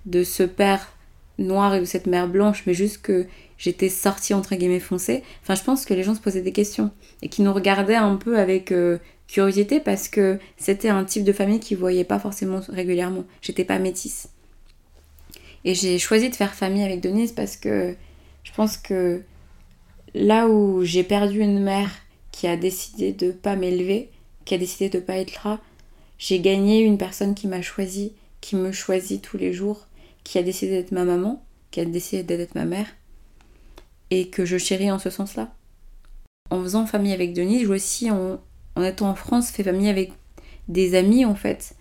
de 0.06 0.22
ce 0.22 0.42
père 0.42 0.92
noir 1.38 1.74
et 1.74 1.80
de 1.80 1.84
cette 1.86 2.06
mère 2.06 2.28
blanche, 2.28 2.64
mais 2.66 2.74
juste 2.74 3.00
que 3.00 3.26
j'étais 3.56 3.88
sortie 3.88 4.34
entre 4.34 4.54
guillemets 4.54 4.80
foncée. 4.80 5.22
Enfin, 5.42 5.54
je 5.54 5.62
pense 5.62 5.84
que 5.84 5.94
les 5.94 6.02
gens 6.02 6.14
se 6.14 6.20
posaient 6.20 6.42
des 6.42 6.52
questions 6.52 6.90
et 7.22 7.28
qui 7.28 7.42
nous 7.42 7.52
regardaient 7.52 7.94
un 7.94 8.16
peu 8.16 8.38
avec 8.38 8.72
euh, 8.72 8.98
curiosité 9.28 9.80
parce 9.80 10.08
que 10.08 10.38
c'était 10.58 10.88
un 10.90 11.04
type 11.04 11.24
de 11.24 11.32
famille 11.32 11.60
qu'ils 11.60 11.78
voyaient 11.78 12.04
pas 12.04 12.18
forcément 12.18 12.60
régulièrement. 12.68 13.24
J'étais 13.40 13.64
pas 13.64 13.78
métisse. 13.78 14.28
Et 15.64 15.74
j'ai 15.74 15.98
choisi 15.98 16.30
de 16.30 16.34
faire 16.34 16.54
famille 16.54 16.82
avec 16.82 17.00
Denise 17.00 17.32
parce 17.32 17.56
que 17.56 17.94
je 18.44 18.52
pense 18.52 18.76
que 18.76 19.22
là 20.14 20.48
où 20.48 20.82
j'ai 20.84 21.04
perdu 21.04 21.40
une 21.40 21.62
mère 21.62 21.90
qui 22.32 22.46
a 22.46 22.56
décidé 22.56 23.12
de 23.12 23.32
pas 23.32 23.56
m'élever, 23.56 24.10
qui 24.44 24.54
a 24.54 24.58
décidé 24.58 24.88
de 24.88 24.98
pas 24.98 25.16
être 25.16 25.44
là, 25.44 25.60
j'ai 26.18 26.40
gagné 26.40 26.80
une 26.80 26.98
personne 26.98 27.34
qui 27.34 27.46
m'a 27.46 27.62
choisi, 27.62 28.12
qui 28.40 28.56
me 28.56 28.72
choisit 28.72 29.22
tous 29.22 29.36
les 29.36 29.52
jours, 29.52 29.86
qui 30.24 30.38
a 30.38 30.42
décidé 30.42 30.72
d'être 30.72 30.92
ma 30.92 31.04
maman, 31.04 31.42
qui 31.70 31.80
a 31.80 31.84
décidé 31.84 32.22
d'être 32.22 32.54
ma 32.54 32.64
mère 32.64 32.86
et 34.10 34.28
que 34.28 34.44
je 34.44 34.58
chéris 34.58 34.90
en 34.90 34.98
ce 34.98 35.10
sens-là. 35.10 35.52
En 36.50 36.62
faisant 36.62 36.86
famille 36.86 37.12
avec 37.12 37.32
Denise, 37.32 37.60
j'ai 37.60 37.66
aussi, 37.68 38.10
en, 38.10 38.38
étant 38.82 39.08
en 39.08 39.14
France, 39.14 39.50
fait 39.50 39.62
famille 39.62 39.88
avec 39.88 40.12
des 40.68 40.94
amis 40.94 41.24
en 41.24 41.34
fait. 41.34 41.74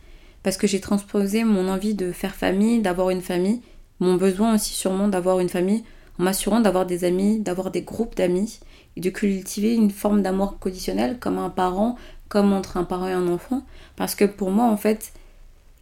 Parce 0.44 0.58
que 0.58 0.68
j'ai 0.68 0.80
transposé 0.80 1.44
mon 1.44 1.68
envie 1.68 1.96
de 1.96 2.12
faire 2.12 2.36
famille, 2.36 2.82
d'avoir 2.82 3.10
une 3.10 3.22
famille, 3.22 3.62
mon 4.00 4.16
besoin 4.16 4.56
aussi 4.56 4.74
sûrement 4.74 5.08
d'avoir 5.08 5.40
une 5.40 5.50
famille, 5.50 5.84
en 6.20 6.24
m'assurant 6.24 6.60
d'avoir 6.60 6.86
des 6.86 7.06
amis, 7.06 7.40
d'avoir 7.40 7.72
des 7.72 7.82
groupes 7.82 8.16
d'amis, 8.16 8.60
et 8.96 9.02
de 9.02 9.10
cultiver 9.10 9.74
une 9.74 9.92
forme 9.92 10.22
d'amour 10.22 10.60
conditionnel 10.60 11.18
comme 11.20 11.38
un 11.38 11.50
parent, 11.50 11.96
comme 12.28 12.54
entre 12.54 12.78
un 12.78 12.84
parent 12.84 13.08
et 13.08 13.14
un 13.14 13.28
enfant. 13.28 13.64
Parce 13.96 14.16
que 14.16 14.26
pour 14.26 14.52
moi, 14.52 14.66
en 14.66 14.78
fait, 14.78 15.14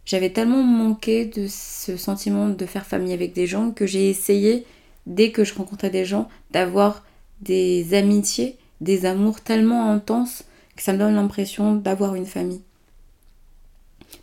j'avais 0.04 0.30
tellement 0.30 0.62
manqué 0.62 1.26
de 1.26 1.46
ce 1.48 1.96
sentiment 1.96 2.48
de 2.48 2.66
faire 2.66 2.86
famille 2.86 3.12
avec 3.12 3.34
des 3.34 3.46
gens 3.46 3.70
que 3.72 3.86
j'ai 3.86 4.08
essayé, 4.08 4.64
dès 5.06 5.32
que 5.32 5.44
je 5.44 5.54
rencontrais 5.54 5.90
des 5.90 6.04
gens, 6.04 6.28
d'avoir 6.50 7.04
des 7.40 7.94
amitiés, 7.94 8.56
des 8.80 9.06
amours 9.06 9.40
tellement 9.40 9.90
intenses 9.90 10.44
que 10.76 10.82
ça 10.82 10.92
me 10.92 10.98
donne 10.98 11.14
l'impression 11.14 11.74
d'avoir 11.74 12.14
une 12.14 12.26
famille. 12.26 12.62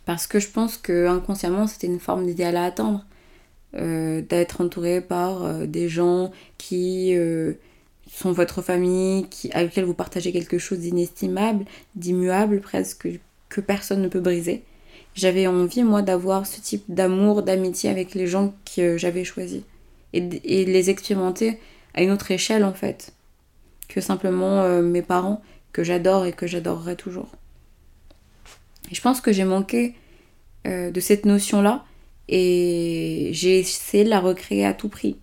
Parce 0.04 0.26
que 0.26 0.40
je 0.40 0.48
pense 0.48 0.76
que 0.76 1.06
inconsciemment 1.06 1.66
c'était 1.66 1.86
une 1.86 2.00
forme 2.00 2.26
d'idéal 2.26 2.56
à 2.56 2.64
atteindre. 2.64 3.04
Euh, 3.74 4.22
d'être 4.22 4.62
entouré 4.62 5.02
par 5.02 5.44
euh, 5.44 5.66
des 5.66 5.88
gens 5.88 6.30
qui 6.56 7.14
euh, 7.14 7.54
sont 8.10 8.32
votre 8.32 8.62
famille, 8.62 9.28
qui, 9.28 9.50
avec 9.52 9.70
lesquels 9.70 9.84
vous 9.84 9.92
partagez 9.92 10.32
quelque 10.32 10.56
chose 10.56 10.78
d'inestimable, 10.78 11.66
d'immuable 11.94 12.60
presque, 12.60 13.08
que 13.50 13.60
personne 13.60 14.00
ne 14.00 14.08
peut 14.08 14.20
briser. 14.20 14.62
J'avais 15.14 15.46
envie, 15.46 15.82
moi, 15.82 16.00
d'avoir 16.00 16.46
ce 16.46 16.60
type 16.60 16.84
d'amour, 16.88 17.42
d'amitié 17.42 17.90
avec 17.90 18.14
les 18.14 18.26
gens 18.26 18.54
que 18.76 18.96
j'avais 18.96 19.24
choisis. 19.24 19.62
Et, 20.14 20.22
et, 20.44 20.64
les 20.64 20.88
expérimenter 20.88 21.58
à 21.92 22.02
une 22.02 22.12
autre 22.12 22.30
échelle, 22.30 22.64
en 22.64 22.72
fait, 22.72 23.12
que 23.88 24.00
simplement 24.00 24.80
mes 24.80 25.02
parents, 25.02 25.42
que 25.72 25.84
j'adore 25.84 26.24
et 26.24 26.32
que 26.32 26.46
j'adorerai 26.46 26.96
toujours. 26.96 27.28
Et 28.90 28.94
je 28.94 29.02
pense 29.02 29.20
que 29.20 29.32
j'ai 29.32 29.44
manqué 29.44 29.94
de 30.64 31.00
cette 31.00 31.24
notion-là 31.24 31.84
et 32.28 33.30
j'ai 33.32 33.60
essayé 33.60 34.04
de 34.04 34.10
la 34.10 34.20
recréer 34.20 34.64
à 34.64 34.74
tout 34.74 34.88
prix. 34.88 35.16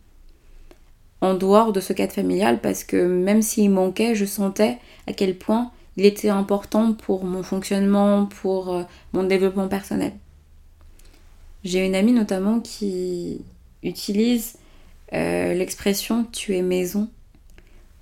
En 1.22 1.34
dehors 1.36 1.72
de 1.72 1.80
ce 1.80 1.94
cadre 1.94 2.14
familial, 2.14 2.60
parce 2.60 2.84
que 2.84 2.98
même 3.08 3.42
s'il 3.42 3.70
manquait, 3.70 4.16
je 4.16 4.26
sentais 4.26 4.78
à 5.08 5.14
quel 5.14 5.38
point 5.38 5.72
il 5.96 6.06
était 6.06 6.30
important 6.30 6.94
pour 6.94 7.24
mon 7.24 7.44
fonctionnement, 7.44 8.26
pour 8.26 8.74
euh, 8.74 8.84
mon 9.14 9.24
développement 9.24 9.68
personnel. 9.68 10.14
J'ai 11.64 11.86
une 11.86 11.96
amie 11.96 12.12
notamment 12.12 12.60
qui 12.60 13.42
utilise 13.84 14.58
euh, 15.14 15.54
l'expression 15.54 16.26
tu 16.32 16.56
es 16.56 16.62
maison 16.62 17.08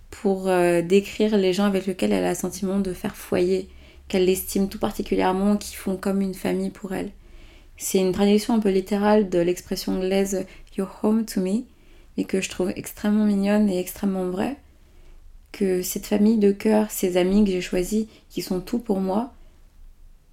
pour 0.10 0.48
euh, 0.48 0.82
décrire 0.82 1.38
les 1.38 1.54
gens 1.54 1.66
avec 1.66 1.86
lesquels 1.86 2.14
elle 2.14 2.24
a 2.24 2.30
le 2.30 2.36
sentiment 2.36 2.80
de 2.80 2.94
faire 2.94 3.16
foyer, 3.16 3.70
qu'elle 4.08 4.30
estime 4.30 4.68
tout 4.68 4.80
particulièrement, 4.80 5.58
qui 5.58 5.76
font 5.76 5.96
comme 5.96 6.22
une 6.22 6.34
famille 6.34 6.70
pour 6.70 6.94
elle. 6.94 7.12
C'est 7.84 7.98
une 7.98 8.12
traduction 8.12 8.54
un 8.54 8.60
peu 8.60 8.70
littérale 8.70 9.28
de 9.28 9.40
l'expression 9.40 9.94
anglaise 9.94 10.46
You're 10.78 11.00
home 11.02 11.26
to 11.26 11.42
me, 11.42 11.64
et 12.16 12.26
que 12.26 12.40
je 12.40 12.48
trouve 12.48 12.72
extrêmement 12.76 13.26
mignonne 13.26 13.70
et 13.70 13.80
extrêmement 13.80 14.30
vraie. 14.30 14.56
Que 15.52 15.82
cette 15.82 16.06
famille 16.06 16.38
de 16.38 16.52
cœur, 16.52 16.92
ces 16.92 17.18
amis 17.18 17.44
que 17.44 17.50
j'ai 17.50 17.60
choisis, 17.60 18.06
qui 18.30 18.44
sont 18.44 18.62
tout 18.62 18.78
pour 18.78 19.00
moi, 19.00 19.34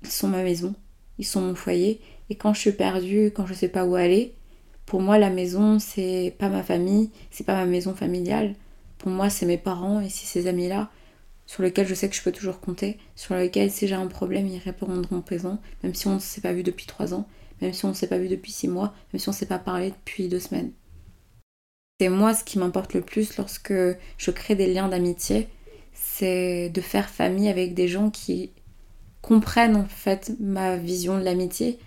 ils 0.02 0.10
sont 0.10 0.28
ma 0.28 0.42
maison, 0.42 0.74
ils 1.18 1.24
sont 1.24 1.40
mon 1.40 1.54
foyer. 1.54 2.02
Et 2.28 2.34
quand 2.34 2.52
je 2.52 2.60
suis 2.60 2.72
perdue, 2.72 3.32
quand 3.34 3.46
je 3.46 3.54
sais 3.54 3.68
pas 3.68 3.86
où 3.86 3.94
aller, 3.94 4.34
pour 4.84 5.00
moi 5.00 5.16
la 5.16 5.30
maison 5.30 5.78
c'est 5.78 6.34
pas 6.38 6.50
ma 6.50 6.62
famille, 6.62 7.08
c'est 7.30 7.46
pas 7.46 7.54
ma 7.54 7.64
maison 7.64 7.94
familiale. 7.94 8.56
Pour 8.98 9.10
moi 9.10 9.30
c'est 9.30 9.46
mes 9.46 9.56
parents 9.56 10.02
et 10.02 10.10
c'est 10.10 10.26
ces 10.26 10.48
amis-là 10.48 10.90
sur 11.46 11.62
lesquels 11.62 11.88
je 11.88 11.94
sais 11.94 12.10
que 12.10 12.14
je 12.14 12.22
peux 12.22 12.30
toujours 12.30 12.60
compter, 12.60 12.98
sur 13.16 13.34
lesquels 13.34 13.70
si 13.70 13.88
j'ai 13.88 13.94
un 13.94 14.06
problème 14.06 14.46
ils 14.46 14.58
répondront 14.58 15.22
présent, 15.22 15.58
même 15.82 15.94
si 15.94 16.06
on 16.08 16.16
ne 16.16 16.20
s'est 16.20 16.42
pas 16.42 16.52
vu 16.52 16.62
depuis 16.62 16.84
trois 16.84 17.14
ans 17.14 17.26
même 17.60 17.72
si 17.72 17.84
on 17.84 17.88
ne 17.88 17.94
s'est 17.94 18.08
pas 18.08 18.18
vu 18.18 18.28
depuis 18.28 18.52
six 18.52 18.68
mois, 18.68 18.94
même 19.12 19.20
si 19.20 19.28
on 19.28 19.32
ne 19.32 19.36
s'est 19.36 19.46
pas 19.46 19.58
parlé 19.58 19.90
depuis 19.90 20.28
deux 20.28 20.40
semaines. 20.40 20.72
C'est 22.00 22.08
moi 22.08 22.34
ce 22.34 22.44
qui 22.44 22.58
m'importe 22.58 22.94
le 22.94 23.00
plus 23.00 23.36
lorsque 23.36 23.72
je 23.72 24.30
crée 24.30 24.54
des 24.54 24.72
liens 24.72 24.88
d'amitié, 24.88 25.48
c'est 25.92 26.70
de 26.70 26.80
faire 26.80 27.10
famille 27.10 27.48
avec 27.48 27.74
des 27.74 27.88
gens 27.88 28.10
qui 28.10 28.52
comprennent 29.20 29.76
en 29.76 29.86
fait 29.86 30.32
ma 30.38 30.76
vision 30.76 31.18
de 31.18 31.24
l'amitié, 31.24 31.78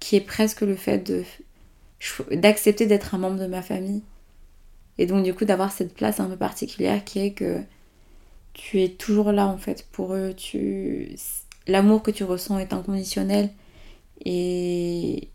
qui 0.00 0.16
est 0.16 0.20
presque 0.20 0.62
le 0.62 0.74
fait 0.74 1.12
d'accepter 2.32 2.86
d'être 2.86 3.14
un 3.14 3.18
membre 3.18 3.38
de 3.38 3.46
ma 3.46 3.62
famille. 3.62 4.02
Et 4.98 5.06
donc 5.06 5.24
du 5.24 5.32
coup 5.34 5.44
d'avoir 5.44 5.72
cette 5.72 5.94
place 5.94 6.20
un 6.20 6.28
peu 6.28 6.36
particulière 6.36 7.04
qui 7.04 7.20
est 7.20 7.32
que 7.32 7.62
tu 8.52 8.82
es 8.82 8.88
toujours 8.88 9.32
là 9.32 9.46
en 9.46 9.56
fait 9.56 9.86
pour 9.92 10.14
eux, 10.14 10.34
l'amour 11.66 12.02
que 12.02 12.10
tu 12.10 12.24
ressens 12.24 12.58
est 12.58 12.72
inconditionnel 12.72 13.50
et, 14.24 15.28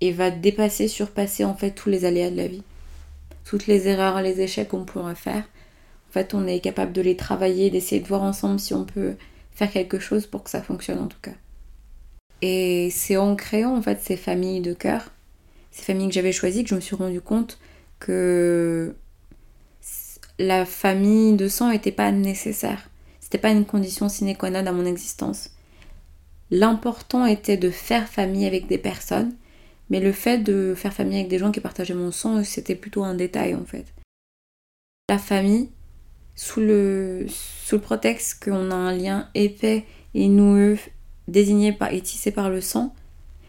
et 0.00 0.12
va 0.12 0.30
dépasser, 0.30 0.88
surpasser 0.88 1.44
en 1.44 1.54
fait 1.54 1.72
tous 1.72 1.88
les 1.88 2.04
aléas 2.04 2.30
de 2.30 2.36
la 2.36 2.46
vie. 2.46 2.62
Toutes 3.44 3.66
les 3.66 3.88
erreurs, 3.88 4.20
les 4.22 4.40
échecs 4.40 4.68
qu'on 4.68 4.84
pourrait 4.84 5.14
faire. 5.14 5.44
En 6.08 6.12
fait, 6.12 6.34
on 6.34 6.46
est 6.46 6.60
capable 6.60 6.92
de 6.92 7.02
les 7.02 7.16
travailler, 7.16 7.70
d'essayer 7.70 8.00
de 8.00 8.08
voir 8.08 8.22
ensemble 8.22 8.58
si 8.58 8.74
on 8.74 8.84
peut 8.84 9.16
faire 9.52 9.70
quelque 9.70 9.98
chose 9.98 10.26
pour 10.26 10.42
que 10.44 10.50
ça 10.50 10.62
fonctionne 10.62 10.98
en 10.98 11.06
tout 11.06 11.20
cas. 11.22 11.34
Et 12.42 12.90
c'est 12.90 13.16
en 13.16 13.36
créant 13.36 13.76
en 13.76 13.82
fait 13.82 14.00
ces 14.02 14.16
familles 14.16 14.60
de 14.60 14.74
cœur, 14.74 15.10
ces 15.70 15.82
familles 15.82 16.08
que 16.08 16.14
j'avais 16.14 16.32
choisies, 16.32 16.64
que 16.64 16.70
je 16.70 16.74
me 16.74 16.80
suis 16.80 16.96
rendu 16.96 17.20
compte 17.20 17.58
que 17.98 18.94
la 20.38 20.66
famille 20.66 21.34
de 21.36 21.48
sang 21.48 21.70
n'était 21.70 21.92
pas 21.92 22.12
nécessaire. 22.12 22.90
C'était 23.20 23.38
pas 23.38 23.50
une 23.50 23.64
condition 23.64 24.08
sine 24.08 24.36
qua 24.36 24.50
non 24.50 24.66
à 24.66 24.72
mon 24.72 24.84
existence. 24.84 25.50
L'important 26.50 27.26
était 27.26 27.56
de 27.56 27.70
faire 27.70 28.08
famille 28.08 28.46
avec 28.46 28.66
des 28.66 28.78
personnes, 28.78 29.34
mais 29.90 30.00
le 30.00 30.12
fait 30.12 30.38
de 30.38 30.74
faire 30.76 30.92
famille 30.92 31.18
avec 31.18 31.28
des 31.28 31.38
gens 31.38 31.52
qui 31.52 31.60
partageaient 31.60 31.94
mon 31.94 32.12
sang, 32.12 32.42
c'était 32.44 32.74
plutôt 32.74 33.04
un 33.04 33.14
détail 33.14 33.54
en 33.54 33.64
fait. 33.64 33.86
La 35.08 35.18
famille, 35.18 35.70
sous 36.34 36.60
le, 36.60 37.26
sous 37.28 37.76
le 37.76 37.80
prétexte 37.80 38.44
qu'on 38.44 38.70
a 38.70 38.74
un 38.74 38.92
lien 38.92 39.28
épais 39.34 39.84
et 40.14 40.28
noueux, 40.28 40.78
désigné 41.28 41.72
par, 41.72 41.92
et 41.92 42.00
tissé 42.00 42.30
par 42.30 42.50
le 42.50 42.60
sang, 42.60 42.94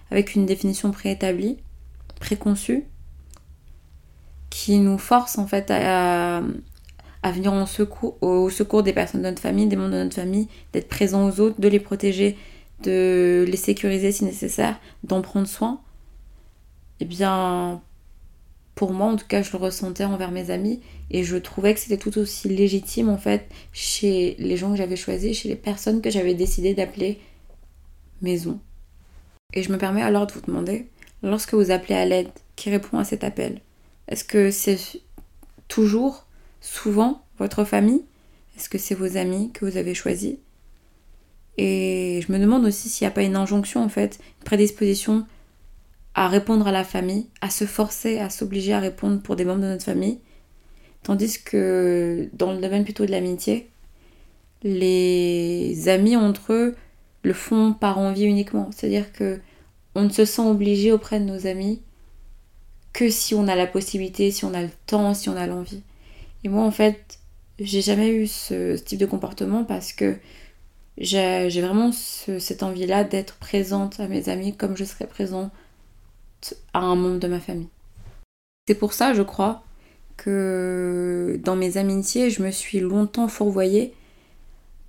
avec 0.09 0.35
une 0.35 0.45
définition 0.45 0.91
préétablie, 0.91 1.57
préconçue, 2.19 2.85
qui 4.49 4.79
nous 4.79 4.97
force 4.97 5.37
en 5.37 5.45
fait 5.45 5.69
à, 5.69 6.41
à 7.23 7.31
venir 7.31 7.53
au 7.53 7.65
secours, 7.65 8.17
au 8.21 8.49
secours 8.49 8.83
des 8.83 8.93
personnes 8.93 9.21
de 9.21 9.27
notre 9.27 9.41
famille, 9.41 9.67
des 9.67 9.75
membres 9.75 9.91
de 9.93 10.03
notre 10.03 10.15
famille, 10.15 10.47
d'être 10.73 10.87
présents 10.87 11.27
aux 11.27 11.39
autres, 11.39 11.59
de 11.59 11.67
les 11.67 11.79
protéger, 11.79 12.37
de 12.83 13.45
les 13.47 13.57
sécuriser 13.57 14.11
si 14.11 14.23
nécessaire, 14.25 14.79
d'en 15.03 15.21
prendre 15.21 15.47
soin, 15.47 15.81
eh 16.99 17.05
bien, 17.05 17.81
pour 18.75 18.93
moi, 18.93 19.07
en 19.07 19.15
tout 19.15 19.27
cas, 19.27 19.41
je 19.41 19.51
le 19.51 19.57
ressentais 19.57 20.05
envers 20.05 20.31
mes 20.31 20.51
amis 20.51 20.81
et 21.09 21.23
je 21.23 21.37
trouvais 21.37 21.73
que 21.73 21.79
c'était 21.79 21.97
tout 21.97 22.17
aussi 22.17 22.49
légitime 22.49 23.09
en 23.09 23.17
fait 23.17 23.49
chez 23.73 24.35
les 24.39 24.57
gens 24.57 24.71
que 24.71 24.77
j'avais 24.77 24.95
choisis, 24.95 25.37
chez 25.39 25.49
les 25.49 25.55
personnes 25.55 26.01
que 26.01 26.09
j'avais 26.09 26.33
décidé 26.33 26.73
d'appeler 26.73 27.19
maison. 28.21 28.59
Et 29.53 29.63
je 29.63 29.71
me 29.71 29.77
permets 29.77 30.01
alors 30.01 30.27
de 30.27 30.33
vous 30.33 30.41
demander, 30.41 30.87
lorsque 31.23 31.53
vous 31.53 31.71
appelez 31.71 31.95
à 31.95 32.05
l'aide, 32.05 32.29
qui 32.55 32.69
répond 32.69 32.97
à 32.97 33.03
cet 33.03 33.23
appel? 33.23 33.61
Est-ce 34.07 34.23
que 34.23 34.51
c'est 34.51 34.79
toujours, 35.67 36.25
souvent, 36.61 37.23
votre 37.39 37.63
famille? 37.63 38.03
Est-ce 38.55 38.69
que 38.69 38.77
c'est 38.77 38.95
vos 38.95 39.17
amis 39.17 39.51
que 39.51 39.65
vous 39.65 39.77
avez 39.77 39.93
choisis? 39.93 40.35
Et 41.57 42.21
je 42.25 42.31
me 42.31 42.39
demande 42.39 42.65
aussi 42.65 42.89
s'il 42.89 43.05
n'y 43.05 43.11
a 43.11 43.15
pas 43.15 43.23
une 43.23 43.35
injonction, 43.35 43.83
en 43.83 43.89
fait, 43.89 44.19
une 44.39 44.45
prédisposition 44.45 45.25
à 46.13 46.27
répondre 46.27 46.67
à 46.67 46.71
la 46.71 46.83
famille, 46.83 47.27
à 47.41 47.49
se 47.49 47.65
forcer, 47.65 48.19
à 48.19 48.29
s'obliger 48.29 48.73
à 48.73 48.79
répondre 48.79 49.21
pour 49.21 49.35
des 49.35 49.45
membres 49.45 49.61
de 49.61 49.67
notre 49.67 49.85
famille. 49.85 50.19
Tandis 51.03 51.41
que 51.43 52.29
dans 52.33 52.53
le 52.53 52.59
domaine 52.59 52.83
plutôt 52.83 53.05
de 53.05 53.11
l'amitié, 53.11 53.69
les 54.63 55.89
amis 55.89 56.15
entre 56.15 56.53
eux 56.53 56.75
le 57.23 57.33
font 57.33 57.73
par 57.73 57.99
envie 57.99 58.23
uniquement. 58.23 58.69
C'est-à-dire 58.71 59.11
que 59.13 59.39
on 59.95 60.03
ne 60.03 60.09
se 60.09 60.25
sent 60.25 60.41
obligé 60.41 60.91
auprès 60.91 61.19
de 61.19 61.25
nos 61.25 61.47
amis 61.47 61.81
que 62.93 63.09
si 63.09 63.35
on 63.35 63.47
a 63.47 63.55
la 63.55 63.67
possibilité, 63.67 64.31
si 64.31 64.45
on 64.45 64.53
a 64.53 64.61
le 64.61 64.69
temps, 64.85 65.13
si 65.13 65.29
on 65.29 65.35
a 65.35 65.47
l'envie. 65.47 65.81
Et 66.43 66.49
moi, 66.49 66.63
en 66.63 66.71
fait, 66.71 67.19
j'ai 67.59 67.81
jamais 67.81 68.09
eu 68.09 68.27
ce, 68.27 68.75
type 68.77 68.99
de 68.99 69.05
comportement 69.05 69.63
parce 69.63 69.93
que 69.93 70.17
j'ai 70.97 71.61
vraiment 71.61 71.91
cette 71.91 72.63
envie-là 72.63 73.03
d'être 73.03 73.35
présente 73.35 73.99
à 73.99 74.07
mes 74.07 74.29
amis 74.29 74.55
comme 74.55 74.75
je 74.75 74.83
serais 74.83 75.07
présente 75.07 75.51
à 76.73 76.79
un 76.79 76.95
membre 76.95 77.19
de 77.19 77.27
ma 77.27 77.39
famille. 77.39 77.69
C'est 78.67 78.75
pour 78.75 78.93
ça, 78.93 79.13
je 79.13 79.21
crois, 79.21 79.63
que 80.17 81.39
dans 81.43 81.55
mes 81.55 81.77
amitiés, 81.77 82.29
je 82.29 82.41
me 82.41 82.51
suis 82.51 82.79
longtemps 82.79 83.27
fourvoyée 83.27 83.93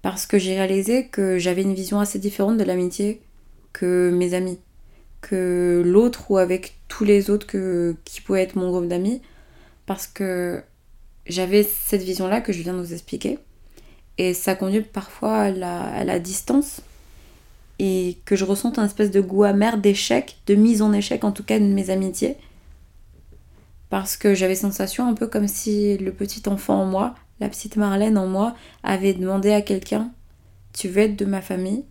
parce 0.03 0.27
que 0.27 0.38
j'ai 0.38 0.55
réalisé 0.55 1.07
que 1.07 1.38
j'avais 1.38 1.62
une 1.62 1.75
vision 1.75 2.01
assez 2.01 2.18
différente 2.18 2.57
de 2.57 2.64
l'amitié 2.64 3.21
que 3.73 4.11
mes 4.11 4.35
amis, 4.35 4.59
que 5.21 5.83
l'autre 5.85 6.31
ou 6.31 6.38
avec 6.38 6.79
tous 6.88 7.05
les 7.05 7.31
autres 7.31 7.47
que, 7.47 7.94
qui 8.05 8.21
pouvaient 8.21 8.42
être 8.42 8.57
mon 8.57 8.71
groupe 8.71 8.88
d'amis, 8.88 9.21
parce 9.87 10.07
que 10.07 10.62
j'avais 11.27 11.62
cette 11.62 12.03
vision-là 12.03 12.40
que 12.40 12.53
je 12.53 12.62
viens 12.62 12.75
de 12.75 12.81
vous 12.81 12.92
expliquer. 12.92 13.38
Et 14.18 14.35
ça 14.35 14.54
conduit 14.54 14.83
parfois 14.83 15.42
à 15.42 15.50
la, 16.04 16.18
distance 16.18 16.81
et 17.78 18.18
que 18.24 18.35
je 18.35 18.44
ressente 18.44 18.78
un 18.78 18.87
espèce 18.87 19.12
de 19.12 19.20
goût 19.20 19.44
amer 19.44 19.78
d'échec, 19.78 20.38
de 20.48 20.57
mise 20.57 20.83
en 20.83 20.92
échec 20.92 21.22
en 21.22 21.31
tout 21.31 21.44
cas 21.44 21.61
de 21.61 21.64
mes 21.64 21.90
amitiés. 21.90 22.37
Parce 23.88 24.16
que 24.16 24.35
j'avais 24.35 24.57
sensation 24.57 25.09
un 25.09 25.14
peu 25.14 25.28
comme 25.28 25.46
si 25.46 25.96
le 25.98 26.12
petit 26.12 26.48
enfant 26.48 26.83
en 26.83 26.87
moi, 26.87 27.14
la 27.40 27.48
petite 27.48 27.76
Marlène 27.76 28.18
en 28.18 28.26
moi, 28.26 28.54
avait 28.83 29.14
demandé 29.14 29.52
à 29.52 29.62
quelqu'un 29.62 30.11
Tu 30.72 30.88
veux 30.88 31.02
être 31.02 31.16
de 31.16 31.24
ma 31.24 31.40
famille? 31.40 31.85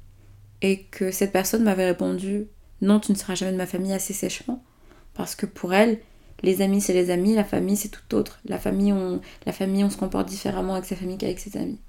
Et 0.62 0.84
que 0.84 1.12
cette 1.12 1.32
personne 1.32 1.64
m'avait 1.64 1.86
répondu 1.86 2.48
non, 2.82 3.00
tu 3.00 3.12
ne 3.12 3.18
seras 3.18 3.36
jamais 3.36 3.52
de 3.52 3.58
ma 3.58 3.66
famille 3.66 3.94
assez 3.94 4.14
sèchement. 4.14 4.64
Parce 5.14 5.36
que 5.36 5.46
pour 5.46 5.74
elle, 5.74 6.00
les 6.44 6.62
amis, 6.62 6.82
c'est 6.82 6.94
les 6.94 7.10
amis, 7.10 7.34
la 7.34 7.44
famille, 7.44 7.78
c'est 7.78 7.90
tout 7.90 8.16
autre. 8.16 8.40
La 8.46 8.60
famille, 8.60 8.94
la 9.46 9.52
famille, 9.52 9.84
on 9.84 9.90
se 9.90 9.98
comporte 9.98 10.28
différemment 10.28 10.74
avec 10.74 10.86
sa 10.86 10.96
famille 10.96 11.18
qu'avec 11.18 11.40
ses 11.40 11.58
amis. 11.58 11.80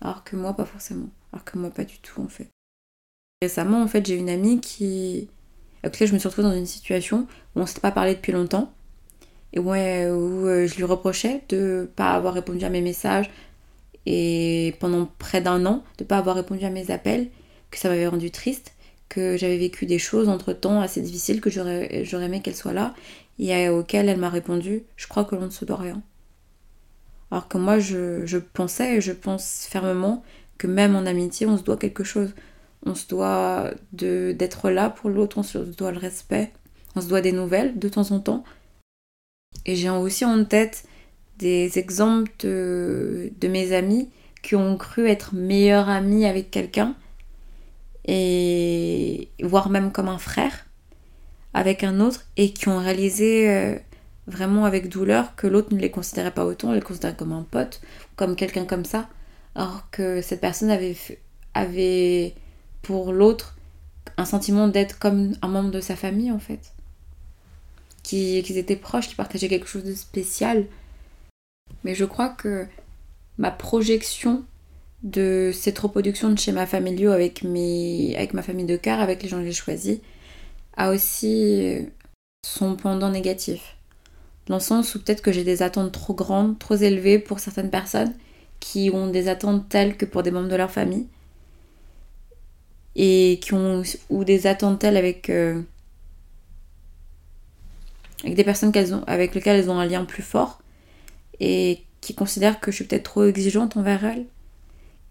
Alors 0.00 0.24
que 0.24 0.36
moi, 0.36 0.54
pas 0.54 0.64
forcément. 0.64 1.08
Alors 1.32 1.44
que 1.44 1.58
moi, 1.58 1.70
pas 1.70 1.84
du 1.84 1.98
tout, 1.98 2.20
en 2.20 2.28
fait. 2.28 2.48
Récemment, 3.42 3.82
en 3.82 3.88
fait, 3.88 4.06
j'ai 4.06 4.16
une 4.16 4.30
amie 4.30 4.60
qui. 4.60 5.28
Avec 5.82 5.94
laquelle 5.94 6.08
je 6.08 6.14
me 6.14 6.18
suis 6.18 6.28
retrouvée 6.28 6.48
dans 6.48 6.54
une 6.54 6.66
situation 6.66 7.26
où 7.54 7.60
on 7.60 7.66
s'était 7.66 7.80
pas 7.80 7.90
parlé 7.90 8.14
depuis 8.14 8.32
longtemps. 8.32 8.72
Et 9.52 9.58
ouais, 9.58 10.08
où 10.10 10.46
euh, 10.46 10.66
je 10.66 10.76
lui 10.76 10.84
reprochais 10.84 11.42
de 11.48 11.90
pas 11.96 12.12
avoir 12.12 12.34
répondu 12.34 12.64
à 12.64 12.70
mes 12.70 12.82
messages. 12.82 13.30
Et 14.06 14.74
pendant 14.80 15.08
près 15.18 15.40
d'un 15.40 15.64
an, 15.66 15.82
de 15.98 16.04
pas 16.04 16.18
avoir 16.18 16.36
répondu 16.36 16.64
à 16.64 16.70
mes 16.70 16.90
appels. 16.90 17.28
Que 17.70 17.78
ça 17.78 17.88
m'avait 17.88 18.06
rendu 18.06 18.30
triste. 18.30 18.74
Que 19.08 19.36
j'avais 19.36 19.58
vécu 19.58 19.86
des 19.86 19.98
choses 19.98 20.28
entre 20.28 20.52
temps 20.52 20.80
assez 20.80 21.00
difficiles. 21.00 21.40
Que 21.40 21.50
j'aurais 21.50 22.04
aimé 22.12 22.42
qu'elle 22.42 22.56
soit 22.56 22.72
là 22.72 22.94
et 23.40 23.68
auquel 23.68 24.08
elle 24.08 24.18
m'a 24.18 24.28
répondu 24.28 24.84
Je 24.96 25.08
crois 25.08 25.24
que 25.24 25.34
l'on 25.34 25.46
ne 25.46 25.50
se 25.50 25.64
doit 25.64 25.76
rien. 25.76 26.02
Alors 27.30 27.48
que 27.48 27.58
moi, 27.58 27.78
je, 27.78 28.38
pensais 28.38 28.96
et 28.96 29.00
je 29.00 29.12
pense 29.12 29.66
fermement 29.68 30.22
que 30.58 30.66
même 30.66 30.96
en 30.96 31.06
amitié, 31.06 31.46
on 31.46 31.56
se 31.56 31.62
doit 31.62 31.76
quelque 31.76 32.04
chose. 32.04 32.34
On 32.84 32.94
se 32.94 33.06
doit 33.06 33.70
d'être 33.92 34.70
là 34.70 34.90
pour 34.90 35.10
l'autre, 35.10 35.38
on 35.38 35.42
se 35.42 35.58
doit 35.58 35.92
le 35.92 35.98
respect, 35.98 36.52
on 36.96 37.00
se 37.00 37.08
doit 37.08 37.20
des 37.20 37.32
nouvelles 37.32 37.78
de 37.78 37.88
temps 37.88 38.10
en 38.10 38.20
temps. 38.20 38.44
Et 39.66 39.76
j'ai 39.76 39.90
aussi 39.90 40.24
en 40.24 40.44
tête 40.44 40.84
des 41.38 41.78
exemples 41.78 42.32
de, 42.40 43.30
mes 43.42 43.72
amis 43.72 44.08
qui 44.42 44.56
ont 44.56 44.76
cru 44.76 45.08
être 45.08 45.34
meilleurs 45.34 45.88
amis 45.88 46.24
avec 46.24 46.50
quelqu'un, 46.50 46.94
et 48.06 49.28
voire 49.42 49.68
même 49.68 49.92
comme 49.92 50.08
un 50.08 50.18
frère, 50.18 50.66
avec 51.52 51.84
un 51.84 52.00
autre 52.00 52.26
et 52.36 52.52
qui 52.52 52.68
ont 52.68 52.78
réalisé 52.78 53.50
euh, 53.50 53.74
vraiment 54.30 54.64
avec 54.64 54.88
douleur 54.88 55.34
que 55.36 55.46
l'autre 55.46 55.74
ne 55.74 55.80
les 55.80 55.90
considérait 55.90 56.30
pas 56.30 56.44
autant, 56.44 56.72
les 56.72 56.80
considérait 56.80 57.16
comme 57.16 57.32
un 57.32 57.42
pote, 57.42 57.80
comme 58.16 58.36
quelqu'un 58.36 58.64
comme 58.64 58.84
ça, 58.84 59.08
alors 59.54 59.88
que 59.90 60.22
cette 60.22 60.40
personne 60.40 60.70
avait, 60.70 60.96
avait 61.54 62.34
pour 62.82 63.12
l'autre 63.12 63.56
un 64.16 64.24
sentiment 64.24 64.68
d'être 64.68 64.98
comme 64.98 65.34
un 65.42 65.48
membre 65.48 65.70
de 65.70 65.80
sa 65.80 65.96
famille 65.96 66.30
en 66.30 66.38
fait. 66.38 66.72
Qu'ils 68.02 68.56
étaient 68.56 68.76
proches, 68.76 69.08
qui 69.08 69.14
partageaient 69.14 69.48
quelque 69.48 69.68
chose 69.68 69.84
de 69.84 69.94
spécial. 69.94 70.66
Mais 71.84 71.94
je 71.94 72.04
crois 72.04 72.30
que 72.30 72.66
ma 73.38 73.50
projection 73.50 74.44
de 75.02 75.50
cette 75.54 75.78
reproduction 75.78 76.30
de 76.30 76.38
schémas 76.38 76.66
familiaux 76.66 77.12
avec, 77.12 77.42
mes, 77.42 78.14
avec 78.16 78.34
ma 78.34 78.42
famille 78.42 78.66
de 78.66 78.76
cœur, 78.76 79.00
avec 79.00 79.22
les 79.22 79.28
gens 79.28 79.38
que 79.38 79.44
j'ai 79.44 79.52
choisis, 79.52 79.98
a 80.76 80.90
aussi 80.90 81.86
son 82.44 82.76
pendant 82.76 83.10
négatif. 83.10 83.76
Dans 84.50 84.56
le 84.56 84.60
sens 84.60 84.96
où 84.96 84.98
peut-être 84.98 85.22
que 85.22 85.30
j'ai 85.30 85.44
des 85.44 85.62
attentes 85.62 85.92
trop 85.92 86.12
grandes, 86.12 86.58
trop 86.58 86.74
élevées 86.74 87.20
pour 87.20 87.38
certaines 87.38 87.70
personnes 87.70 88.12
qui 88.58 88.90
ont 88.92 89.06
des 89.06 89.28
attentes 89.28 89.68
telles 89.68 89.96
que 89.96 90.04
pour 90.04 90.24
des 90.24 90.32
membres 90.32 90.48
de 90.48 90.56
leur 90.56 90.72
famille. 90.72 91.06
Et 92.96 93.38
qui 93.40 93.54
ont 93.54 93.84
ou 94.08 94.24
des 94.24 94.48
attentes 94.48 94.80
telles 94.80 94.96
avec, 94.96 95.30
euh, 95.30 95.62
avec 98.24 98.34
des 98.34 98.42
personnes 98.42 98.72
ont, 98.92 99.04
avec 99.06 99.36
lesquelles 99.36 99.60
elles 99.60 99.70
ont 99.70 99.78
un 99.78 99.86
lien 99.86 100.04
plus 100.04 100.24
fort 100.24 100.60
et 101.38 101.84
qui 102.00 102.16
considèrent 102.16 102.58
que 102.58 102.72
je 102.72 102.76
suis 102.76 102.84
peut-être 102.86 103.04
trop 103.04 103.26
exigeante 103.26 103.76
envers 103.76 104.04
elles 104.04 104.26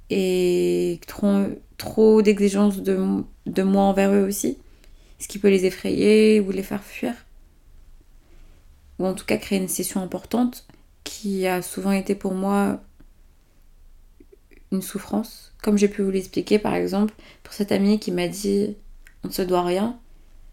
et 0.10 1.00
trop, 1.08 1.46
trop 1.78 2.22
d'exigences 2.22 2.82
de, 2.82 3.24
de 3.46 3.64
moi 3.64 3.84
envers 3.84 4.12
eux 4.12 4.28
aussi 4.28 4.58
ce 5.18 5.30
qui 5.30 5.40
peut 5.40 5.50
les 5.50 5.66
effrayer 5.66 6.42
ou 6.42 6.52
les 6.52 6.64
faire 6.64 6.84
fuir. 6.84 7.14
Ou 9.00 9.06
en 9.06 9.14
tout 9.14 9.26
cas 9.26 9.38
créer 9.38 9.60
une 9.60 9.68
session 9.68 10.02
importante 10.02 10.68
qui 11.04 11.48
a 11.48 11.62
souvent 11.62 11.92
été 11.92 12.16
pour 12.16 12.34
moi 12.34 12.82
une 14.72 14.82
souffrance. 14.82 15.54
Comme 15.64 15.78
j'ai 15.78 15.88
pu 15.88 16.04
vous 16.04 16.12
l'expliquer 16.12 16.60
par 16.60 16.76
exemple 16.76 17.14
pour 17.44 17.54
cette 17.54 17.72
amie 17.72 18.00
qui 18.00 18.12
m'a 18.12 18.28
dit 18.28 18.76
on 19.24 19.30
ne 19.30 19.34
se 19.34 19.42
doit 19.42 19.64
rien, 19.64 20.00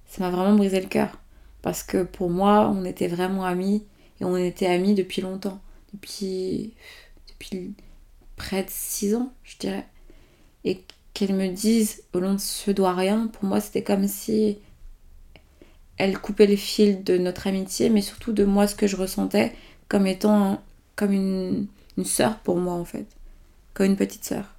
ça 0.07 0.23
m'a 0.23 0.31
vraiment 0.31 0.57
brisé 0.57 0.81
le 0.81 0.89
cœur. 0.89 1.21
Parce 1.63 1.83
que 1.83 2.03
pour 2.05 2.31
moi, 2.31 2.73
on 2.75 2.85
était 2.85 3.09
vraiment 3.09 3.45
amis 3.45 3.85
et 4.21 4.25
on 4.25 4.37
était 4.37 4.67
amis 4.67 4.95
depuis 4.95 5.23
longtemps. 5.23 5.61
Depuis, 5.93 6.75
depuis 7.29 7.75
près 8.37 8.63
de 8.63 8.71
six 8.71 9.15
ans, 9.15 9.33
je 9.45 9.57
dirais. 9.59 9.87
Et 10.65 10.83
qu'elle 11.15 11.35
me 11.35 11.49
dise 11.49 12.03
au 12.13 12.21
long 12.21 12.35
de 12.35 12.41
ce 12.41 12.71
doit 12.71 12.95
rien, 12.95 13.29
pour 13.29 13.45
moi 13.45 13.61
c'était 13.61 13.83
comme 13.83 14.07
si 14.07 14.59
elle 15.99 16.19
coupait 16.19 16.47
les 16.47 16.57
fils 16.57 17.03
de 17.03 17.19
notre 17.19 17.47
amitié, 17.47 17.91
mais 17.91 18.03
surtout 18.03 18.33
de 18.33 18.45
moi 18.45 18.67
ce 18.67 18.75
que 18.75 18.87
je 18.87 18.97
ressentais 18.97 19.53
comme 19.89 20.07
étant 20.07 20.63
comme 20.95 21.13
une, 21.13 21.67
une 21.97 22.05
sœur 22.05 22.39
pour 22.39 22.57
moi 22.57 22.75
en 22.75 22.85
fait, 22.85 23.07
comme 23.75 23.87
une 23.87 23.97
petite 23.97 24.25
sœur. 24.25 24.57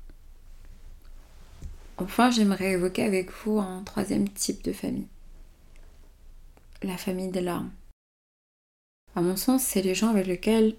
Enfin, 1.98 2.30
j'aimerais 2.30 2.74
évoquer 2.74 3.04
avec 3.04 3.32
vous 3.32 3.60
un 3.60 3.82
troisième 3.84 4.30
type 4.30 4.64
de 4.64 4.72
famille. 4.72 5.08
La 6.84 6.96
famille 6.96 7.30
des 7.30 7.42
larmes. 7.42 7.72
À 9.16 9.22
mon 9.22 9.36
sens, 9.36 9.64
c'est 9.64 9.82
les 9.82 9.96
gens 9.96 10.10
avec 10.10 10.28
lesquels 10.28 10.76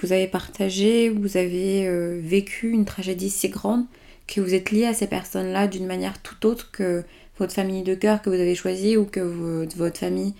vous 0.00 0.12
avez 0.12 0.26
partagé, 0.26 1.10
vous 1.10 1.36
avez 1.36 1.86
euh, 1.86 2.18
vécu 2.22 2.70
une 2.70 2.86
tragédie 2.86 3.28
si 3.28 3.50
grande 3.50 3.84
que 4.26 4.40
vous 4.40 4.54
êtes 4.54 4.70
lié 4.70 4.86
à 4.86 4.94
ces 4.94 5.06
personnes-là 5.06 5.66
d'une 5.68 5.86
manière 5.86 6.22
tout 6.22 6.46
autre 6.46 6.70
que 6.70 7.04
votre 7.38 7.52
famille 7.52 7.82
de 7.82 7.94
cœur 7.94 8.22
que 8.22 8.30
vous 8.30 8.36
avez 8.36 8.54
choisie 8.54 8.96
ou 8.96 9.04
que 9.04 9.66
votre 9.76 9.98
famille 9.98 10.34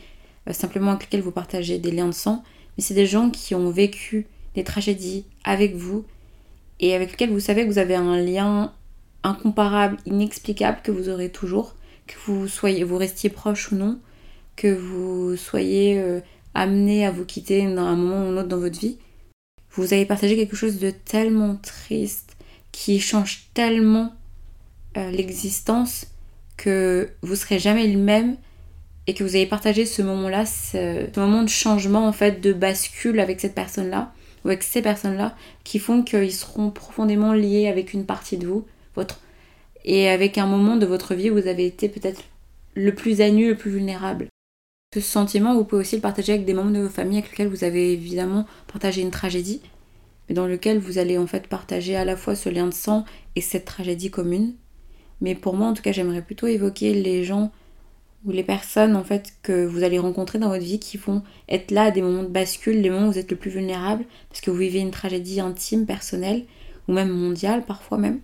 euh, 0.49 0.53
simplement 0.53 0.91
avec 0.93 1.05
laquelle 1.05 1.23
vous 1.23 1.31
partagez 1.31 1.79
des 1.79 1.91
liens 1.91 2.09
de 2.09 2.13
sang. 2.13 2.43
Mais 2.77 2.83
c'est 2.83 2.95
des 2.95 3.07
gens 3.07 3.31
qui 3.31 3.55
ont 3.55 3.71
vécu 3.71 4.27
des 4.55 4.65
tragédies 4.65 5.25
avec 5.45 5.75
vous 5.75 6.05
et 6.81 6.95
avec 6.95 7.11
lesquels 7.11 7.31
vous 7.31 7.41
savez 7.41 7.65
que 7.65 7.71
vous 7.71 7.79
avez 7.79 7.95
un 7.95 8.19
lien 8.21 8.73
incomparable, 9.23 9.97
inexplicable 10.07 10.79
que 10.83 10.93
vous 10.93 11.09
aurez 11.09 11.31
toujours, 11.31 11.75
que 12.07 12.15
vous 12.27 12.49
soyez, 12.49 12.85
vous 12.85 12.97
restiez 12.97 13.31
proche 13.31 13.73
ou 13.73 13.77
non, 13.77 13.99
que 14.57 14.73
vous 14.73 15.37
soyez 15.37 15.99
euh, 15.99 16.21
amené 16.55 17.05
à 17.05 17.11
vous 17.11 17.25
quitter 17.25 17.63
dans 17.73 17.83
un 17.83 17.97
moment 17.97 18.27
ou 18.27 18.33
un 18.33 18.37
autre 18.39 18.49
dans 18.49 18.59
votre 18.59 18.79
vie. 18.79 18.99
Vous 19.73 19.93
avez 19.93 20.07
partagé 20.07 20.37
quelque 20.37 20.57
chose 20.57 20.79
de 20.79 20.91
tellement 20.91 21.57
triste, 21.57 22.37
qui 22.73 23.01
change 23.01 23.49
tellement 23.55 24.15
euh, 24.97 25.11
l'existence 25.11 26.07
que 26.59 27.09
vous 27.23 27.37
serez 27.37 27.59
jamais 27.59 27.87
le 27.87 27.99
même 27.99 28.37
et 29.07 29.15
que 29.15 29.25
vous 29.25 29.37
avez 29.37 29.47
partagé 29.47 29.87
ce 29.87 30.03
moment-là, 30.03 30.45
ce, 30.45 31.19
moment 31.19 31.43
de 31.43 31.49
changement 31.49 32.07
en 32.07 32.13
fait, 32.13 32.43
de 32.43 32.53
bascule 32.53 33.21
avec 33.21 33.41
cette 33.41 33.55
personne-là 33.55 34.13
ou 34.45 34.49
avec 34.49 34.63
ces 34.63 34.83
personnes-là 34.83 35.35
qui 35.65 35.79
font 35.79 36.03
qu'ils 36.03 36.35
seront 36.35 36.71
profondément 36.71 37.33
liés 37.33 37.69
avec 37.69 37.95
une 37.95 38.05
partie 38.05 38.37
de 38.37 38.47
vous, 38.47 38.67
votre 38.95 39.21
et 39.87 40.11
avec 40.11 40.37
un 40.37 40.47
moment 40.47 40.77
de 40.77 40.85
votre 40.85 41.15
vie 41.15 41.31
où 41.31 41.41
vous 41.41 41.49
avez 41.49 41.65
été 41.65 41.89
peut-être 41.89 42.23
le 42.75 42.95
plus 42.95 43.23
à 43.23 43.31
nu, 43.31 43.49
le 43.49 43.57
plus 43.57 43.71
vulnérable. 43.71 44.29
Ce 44.93 45.01
sentiment, 45.01 45.55
vous 45.55 45.65
pouvez 45.65 45.81
aussi 45.81 45.97
le 45.97 46.03
partager 46.03 46.35
avec 46.35 46.45
des 46.45 46.53
membres 46.53 46.73
de 46.73 46.81
vos 46.81 46.91
familles 46.91 47.19
avec 47.19 47.31
lesquels 47.31 47.49
vous 47.49 47.65
avez 47.65 47.95
évidemment 47.95 48.45
partagé 48.67 49.01
une 49.01 49.11
tragédie 49.11 49.63
mais 50.29 50.35
dans 50.35 50.47
lequel 50.47 50.79
vous 50.79 50.99
allez 50.99 51.19
en 51.19 51.27
fait 51.27 51.47
partager 51.47 51.97
à 51.97 52.05
la 52.05 52.17
fois 52.17 52.35
ce 52.35 52.49
lien 52.49 52.67
de 52.67 52.75
sang 52.75 53.05
et 53.37 53.41
cette 53.41 53.65
tragédie 53.65 54.11
commune. 54.11 54.55
Mais 55.21 55.35
pour 55.35 55.55
moi, 55.55 55.69
en 55.69 55.75
tout 55.75 55.83
cas, 55.83 55.93
j'aimerais 55.93 56.23
plutôt 56.23 56.47
évoquer 56.47 56.95
les 56.95 57.25
gens 57.25 57.51
ou 58.25 58.33
les 58.33 58.43
personnes 58.43 58.97
en 58.97 59.05
fait 59.05 59.35
que 59.43 59.65
vous 59.65 59.85
allez 59.85 59.99
rencontrer 59.99 60.39
dans 60.39 60.49
votre 60.49 60.65
vie 60.65 60.81
qui 60.81 60.97
vont 60.97 61.23
être 61.49 61.71
là 61.71 61.85
à 61.85 61.91
des 61.91 62.03
moments 62.03 62.25
de 62.25 62.29
bascule, 62.29 62.81
les 62.81 62.91
moments 62.91 63.09
où 63.09 63.13
vous 63.13 63.19
êtes 63.19 63.31
le 63.31 63.37
plus 63.37 63.51
vulnérable 63.51 64.05
parce 64.29 64.41
que 64.41 64.51
vous 64.51 64.59
vivez 64.59 64.81
une 64.81 64.91
tragédie 64.91 65.41
intime, 65.41 65.87
personnelle 65.87 66.45
ou 66.89 66.93
même 66.93 67.11
mondiale 67.11 67.65
parfois 67.65 67.99
même 67.99 68.21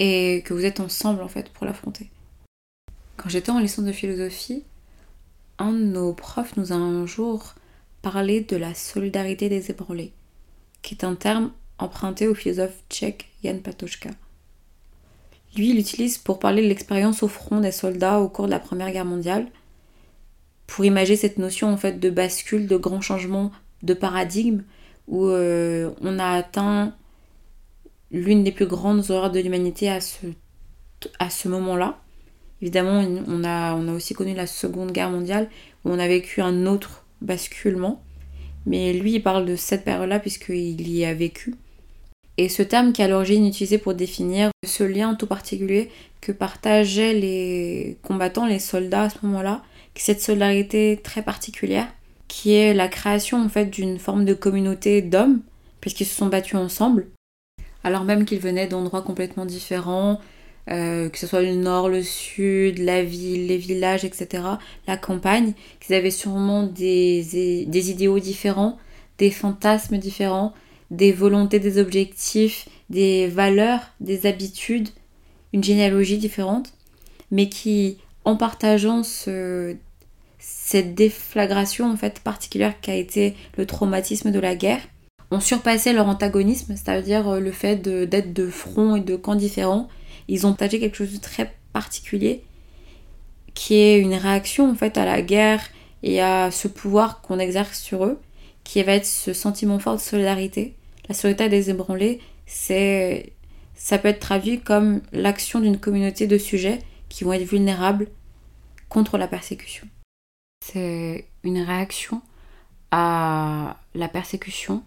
et 0.00 0.42
que 0.44 0.54
vous 0.54 0.64
êtes 0.64 0.80
ensemble 0.80 1.22
en 1.22 1.28
fait 1.28 1.50
pour 1.50 1.66
l'affronter. 1.66 2.10
Quand 3.16 3.28
j'étais 3.28 3.50
en 3.50 3.58
licence 3.58 3.84
de 3.84 3.92
philosophie, 3.92 4.64
un 5.58 5.72
de 5.72 5.84
nos 5.84 6.12
profs 6.12 6.56
nous 6.56 6.72
a 6.72 6.76
un 6.76 7.06
jour 7.06 7.54
parlé 8.02 8.40
de 8.40 8.56
la 8.56 8.74
solidarité 8.74 9.48
des 9.48 9.70
ébranlés 9.70 10.12
qui 10.82 10.94
est 10.94 11.04
un 11.04 11.14
terme 11.14 11.52
emprunté 11.78 12.26
au 12.28 12.34
philosophe 12.34 12.82
tchèque 12.90 13.28
Jan 13.44 13.58
Patočka. 13.58 14.10
Lui, 15.56 15.70
il 15.70 15.76
l'utilise 15.76 16.18
pour 16.18 16.38
parler 16.38 16.62
de 16.62 16.68
l'expérience 16.68 17.22
au 17.22 17.28
front 17.28 17.60
des 17.60 17.72
soldats 17.72 18.20
au 18.20 18.28
cours 18.28 18.46
de 18.46 18.50
la 18.50 18.60
Première 18.60 18.92
Guerre 18.92 19.04
mondiale, 19.04 19.46
pour 20.66 20.84
imaginer 20.84 21.16
cette 21.16 21.38
notion 21.38 21.72
en 21.72 21.76
fait 21.76 21.98
de 21.98 22.10
bascule, 22.10 22.66
de 22.66 22.76
grand 22.76 23.00
changement 23.00 23.50
de 23.82 23.94
paradigme, 23.94 24.62
où 25.06 25.26
euh, 25.26 25.90
on 26.02 26.18
a 26.18 26.28
atteint 26.28 26.94
l'une 28.10 28.44
des 28.44 28.52
plus 28.52 28.66
grandes 28.66 29.10
horreurs 29.10 29.30
de 29.30 29.40
l'humanité 29.40 29.88
à 29.88 30.00
ce, 30.00 30.26
à 31.18 31.30
ce 31.30 31.48
moment-là. 31.48 31.98
Évidemment, 32.60 33.04
on 33.26 33.44
a, 33.44 33.74
on 33.74 33.88
a 33.88 33.92
aussi 33.92 34.14
connu 34.14 34.34
la 34.34 34.46
Seconde 34.46 34.92
Guerre 34.92 35.10
mondiale, 35.10 35.48
où 35.84 35.90
on 35.90 35.98
a 35.98 36.08
vécu 36.08 36.40
un 36.40 36.66
autre 36.66 37.04
basculement. 37.20 38.02
Mais 38.66 38.92
lui, 38.92 39.14
il 39.14 39.22
parle 39.22 39.46
de 39.46 39.56
cette 39.56 39.84
période-là 39.84 40.18
puisqu'il 40.20 40.88
y 40.90 41.04
a 41.04 41.14
vécu. 41.14 41.54
Et 42.38 42.48
ce 42.48 42.62
terme 42.62 42.92
qui 42.92 43.02
est 43.02 43.04
à 43.04 43.08
l'origine 43.08 43.46
utilisé 43.46 43.78
pour 43.78 43.94
définir 43.94 44.50
ce 44.64 44.84
lien 44.84 45.14
tout 45.14 45.26
particulier 45.26 45.90
que 46.20 46.32
partageaient 46.32 47.12
les 47.12 47.98
combattants, 48.02 48.46
les 48.46 48.60
soldats 48.60 49.02
à 49.02 49.10
ce 49.10 49.18
moment-là, 49.22 49.62
cette 50.02 50.22
solidarité 50.22 51.00
très 51.02 51.22
particulière, 51.22 51.88
qui 52.28 52.54
est 52.54 52.74
la 52.74 52.88
création 52.88 53.42
en 53.42 53.48
fait 53.48 53.66
d'une 53.66 53.98
forme 53.98 54.24
de 54.24 54.34
communauté 54.34 55.02
d'hommes, 55.02 55.40
puisqu'ils 55.80 56.06
se 56.06 56.14
sont 56.14 56.26
battus 56.26 56.54
ensemble, 56.54 57.08
alors 57.84 58.04
même 58.04 58.24
qu'ils 58.24 58.38
venaient 58.38 58.68
d'endroits 58.68 59.02
complètement 59.02 59.44
différents, 59.44 60.20
euh, 60.70 61.08
que 61.08 61.18
ce 61.18 61.26
soit 61.26 61.42
le 61.42 61.54
nord, 61.54 61.88
le 61.88 62.02
sud, 62.02 62.78
la 62.78 63.02
ville, 63.02 63.46
les 63.46 63.56
villages, 63.56 64.04
etc., 64.04 64.44
la 64.86 64.96
campagne, 64.96 65.54
qu'ils 65.80 65.96
avaient 65.96 66.10
sûrement 66.10 66.64
des, 66.64 67.64
des 67.66 67.90
idéaux 67.90 68.18
différents, 68.18 68.78
des 69.18 69.30
fantasmes 69.30 69.98
différents, 69.98 70.52
des 70.90 71.12
volontés, 71.12 71.58
des 71.58 71.78
objectifs, 71.78 72.68
des 72.90 73.26
valeurs, 73.26 73.80
des 74.00 74.26
habitudes, 74.26 74.88
une 75.52 75.64
généalogie 75.64 76.18
différente, 76.18 76.72
mais 77.30 77.48
qui, 77.48 77.98
en 78.24 78.36
partageant 78.36 79.02
ce, 79.02 79.76
cette 80.38 80.94
déflagration 80.94 81.90
en 81.90 81.96
fait 81.96 82.20
particulière 82.20 82.80
qu'a 82.80 82.94
été 82.94 83.34
le 83.56 83.66
traumatisme 83.66 84.30
de 84.30 84.38
la 84.38 84.54
guerre, 84.54 84.80
ont 85.30 85.40
surpassé 85.40 85.92
leur 85.92 86.08
antagonisme, 86.08 86.74
c'est-à-dire 86.74 87.28
euh, 87.28 87.40
le 87.40 87.52
fait 87.52 87.76
d'être 87.76 88.32
de, 88.32 88.48
front 88.48 88.96
et 88.96 89.00
de 89.00 89.16
camps 89.16 89.34
différents. 89.34 89.88
Ils 90.26 90.46
ont 90.46 90.50
partagé 90.50 90.80
quelque 90.80 90.96
chose 90.96 91.12
de 91.12 91.18
très 91.18 91.54
particulier, 91.72 92.44
qui 93.54 93.74
est 93.74 93.98
une 93.98 94.14
réaction 94.14 94.70
en 94.70 94.74
fait 94.74 94.96
à 94.96 95.04
la 95.04 95.20
guerre 95.20 95.62
et 96.02 96.22
à 96.22 96.50
ce 96.50 96.68
pouvoir 96.68 97.20
qu'on 97.20 97.38
exerce 97.38 97.78
sur 97.78 98.04
eux, 98.04 98.18
qui 98.64 98.82
va 98.82 98.92
être 98.92 99.06
ce 99.06 99.32
sentiment 99.32 99.78
fort 99.78 99.96
de 99.96 100.00
solidarité. 100.00 100.74
La 101.08 101.14
solidarité 101.14 101.56
des 101.56 101.70
ébranlés, 101.70 102.20
c'est 102.46 103.32
ça 103.74 103.98
peut 103.98 104.08
être 104.08 104.20
traduit 104.20 104.60
comme 104.60 105.00
l'action 105.12 105.60
d'une 105.60 105.78
communauté 105.78 106.26
de 106.26 106.36
sujets 106.36 106.80
qui 107.08 107.24
vont 107.24 107.32
être 107.32 107.48
vulnérables 107.48 108.08
contre 108.88 109.16
la 109.18 109.28
persécution. 109.28 109.86
C'est 110.64 111.26
une 111.44 111.62
réaction 111.62 112.20
à 112.90 113.76
la 113.94 114.08
persécution 114.08 114.82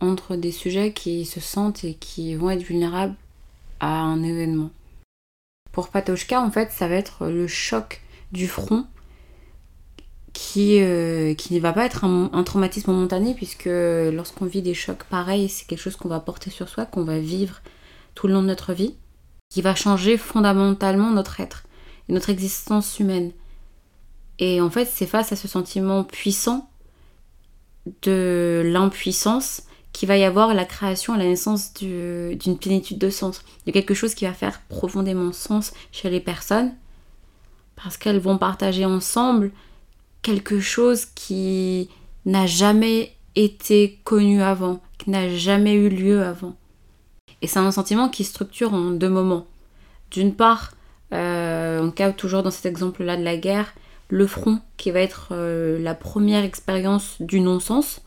entre 0.00 0.36
des 0.36 0.52
sujets 0.52 0.92
qui 0.92 1.24
se 1.24 1.40
sentent 1.40 1.84
et 1.84 1.94
qui 1.94 2.34
vont 2.34 2.50
être 2.50 2.62
vulnérables 2.62 3.16
à 3.80 4.00
un 4.00 4.22
événement. 4.22 4.70
Pour 5.72 5.88
Patochka, 5.88 6.40
en 6.40 6.50
fait, 6.50 6.70
ça 6.70 6.88
va 6.88 6.96
être 6.96 7.26
le 7.28 7.48
choc 7.48 8.02
du 8.32 8.46
front 8.46 8.86
qui, 10.38 10.80
euh, 10.80 11.34
qui 11.34 11.52
ne 11.54 11.58
va 11.58 11.72
pas 11.72 11.84
être 11.84 12.04
un, 12.04 12.44
traumatisme 12.44 12.92
momentané, 12.92 13.34
puisque 13.34 13.68
lorsqu'on 13.68 14.44
vit 14.44 14.62
des 14.62 14.72
chocs 14.72 15.02
pareils, 15.10 15.48
c'est 15.48 15.66
quelque 15.66 15.80
chose 15.80 15.96
qu'on 15.96 16.08
va 16.08 16.20
porter 16.20 16.48
sur 16.48 16.68
soi, 16.68 16.86
qu'on 16.86 17.02
va 17.02 17.18
vivre 17.18 17.60
tout 18.14 18.28
le 18.28 18.34
long 18.34 18.42
de 18.42 18.46
notre 18.46 18.72
vie, 18.72 18.94
qui 19.50 19.62
va 19.62 19.74
changer 19.74 20.16
fondamentalement 20.16 21.10
notre 21.10 21.40
être 21.40 21.64
et 22.08 22.12
notre 22.12 22.30
existence 22.30 23.00
humaine. 23.00 23.32
Et 24.38 24.60
en 24.60 24.70
fait, 24.70 24.84
c'est 24.84 25.08
face 25.08 25.32
à 25.32 25.36
ce 25.36 25.48
sentiment 25.48 26.04
puissant 26.04 26.70
de 28.02 28.62
l'impuissance 28.64 29.62
qu'il 29.92 30.06
va 30.06 30.18
y 30.18 30.24
avoir 30.24 30.54
la 30.54 30.64
création 30.64 31.16
la 31.16 31.24
naissance 31.24 31.74
d'une 31.74 32.58
plénitude 32.60 32.98
de 32.98 33.10
sens, 33.10 33.42
de 33.66 33.72
quelque 33.72 33.94
chose 33.94 34.14
qui 34.14 34.24
va 34.24 34.34
faire 34.34 34.60
profondément 34.68 35.32
sens 35.32 35.72
chez 35.90 36.10
les 36.10 36.20
personnes, 36.20 36.72
parce 37.74 37.96
qu'elles 37.96 38.20
vont 38.20 38.38
partager 38.38 38.84
ensemble 38.84 39.50
quelque 40.22 40.60
chose 40.60 41.06
qui 41.06 41.88
n'a 42.26 42.46
jamais 42.46 43.14
été 43.34 44.00
connu 44.04 44.42
avant, 44.42 44.80
qui 44.98 45.10
n'a 45.10 45.28
jamais 45.28 45.74
eu 45.74 45.88
lieu 45.88 46.22
avant. 46.22 46.56
Et 47.40 47.46
c'est 47.46 47.58
un 47.58 47.70
sentiment 47.70 48.08
qui 48.08 48.24
structure 48.24 48.74
en 48.74 48.90
deux 48.90 49.08
moments. 49.08 49.46
D'une 50.10 50.34
part, 50.34 50.72
euh, 51.12 51.80
on 51.80 51.90
capte 51.90 52.18
toujours 52.18 52.42
dans 52.42 52.50
cet 52.50 52.66
exemple-là 52.66 53.16
de 53.16 53.22
la 53.22 53.36
guerre, 53.36 53.72
le 54.08 54.26
front 54.26 54.60
qui 54.76 54.90
va 54.90 55.00
être 55.00 55.28
euh, 55.32 55.78
la 55.78 55.94
première 55.94 56.44
expérience 56.44 57.16
du 57.20 57.40
non-sens 57.40 58.00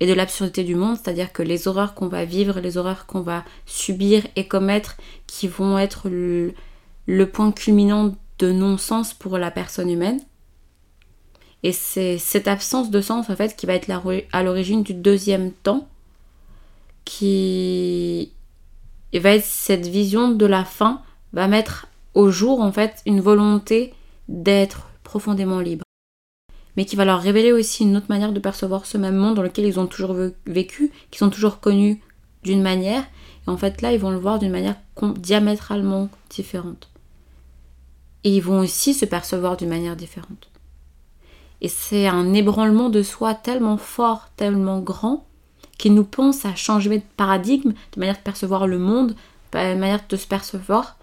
et 0.00 0.06
de 0.06 0.12
l'absurdité 0.12 0.64
du 0.64 0.74
monde, 0.74 0.96
c'est-à-dire 0.96 1.32
que 1.32 1.42
les 1.42 1.68
horreurs 1.68 1.94
qu'on 1.94 2.08
va 2.08 2.24
vivre, 2.24 2.60
les 2.60 2.76
horreurs 2.76 3.06
qu'on 3.06 3.20
va 3.20 3.44
subir 3.64 4.26
et 4.36 4.46
commettre, 4.46 4.96
qui 5.26 5.48
vont 5.48 5.78
être 5.78 6.08
le 6.10 7.30
point 7.30 7.52
culminant 7.52 8.14
de 8.38 8.52
non-sens 8.52 9.14
pour 9.14 9.38
la 9.38 9.50
personne 9.50 9.90
humaine. 9.90 10.20
Et 11.62 11.72
c'est 11.72 12.18
cette 12.18 12.48
absence 12.48 12.90
de 12.90 13.00
sens 13.00 13.30
en 13.30 13.36
fait 13.36 13.56
qui 13.56 13.66
va 13.66 13.74
être 13.74 13.90
à 14.32 14.42
l'origine 14.42 14.82
du 14.82 14.94
deuxième 14.94 15.52
temps, 15.52 15.88
qui 17.04 18.32
va 19.14 19.30
être 19.30 19.44
cette 19.44 19.86
vision 19.86 20.30
de 20.30 20.46
la 20.46 20.64
fin, 20.64 21.02
va 21.32 21.48
mettre 21.48 21.86
au 22.14 22.30
jour 22.30 22.60
en 22.60 22.72
fait 22.72 23.02
une 23.06 23.20
volonté 23.20 23.94
d'être 24.28 24.88
profondément 25.02 25.60
libre. 25.60 25.84
Mais 26.76 26.84
qui 26.84 26.96
va 26.96 27.04
leur 27.04 27.20
révéler 27.20 27.52
aussi 27.52 27.84
une 27.84 27.96
autre 27.96 28.10
manière 28.10 28.32
de 28.32 28.40
percevoir 28.40 28.84
ce 28.84 28.98
même 28.98 29.16
monde 29.16 29.36
dans 29.36 29.42
lequel 29.42 29.64
ils 29.64 29.80
ont 29.80 29.86
toujours 29.86 30.14
vécu, 30.46 30.92
qu'ils 31.10 31.24
ont 31.24 31.30
toujours 31.30 31.60
connu 31.60 32.02
d'une 32.42 32.62
manière. 32.62 33.02
Et 33.46 33.50
en 33.50 33.56
fait 33.56 33.80
là, 33.80 33.92
ils 33.92 33.98
vont 33.98 34.10
le 34.10 34.18
voir 34.18 34.38
d'une 34.38 34.52
manière 34.52 34.76
diamétralement 35.16 36.10
différente. 36.28 36.90
Et 38.24 38.36
ils 38.36 38.42
vont 38.42 38.60
aussi 38.60 38.92
se 38.92 39.06
percevoir 39.06 39.56
d'une 39.56 39.68
manière 39.68 39.96
différente. 39.96 40.50
Et 41.60 41.68
c'est 41.68 42.06
un 42.06 42.34
ébranlement 42.34 42.90
de 42.90 43.02
soi 43.02 43.34
tellement 43.34 43.76
fort, 43.76 44.28
tellement 44.36 44.80
grand, 44.80 45.26
qui 45.78 45.90
nous 45.90 46.04
pense 46.04 46.44
à 46.44 46.54
changer 46.54 46.98
de 46.98 47.04
paradigme, 47.16 47.72
de 47.92 48.00
manière 48.00 48.16
de 48.16 48.22
percevoir 48.22 48.66
le 48.66 48.78
monde, 48.78 49.14
de 49.52 49.74
manière 49.74 50.04
de 50.08 50.16
se 50.16 50.26
percevoir, 50.26 50.98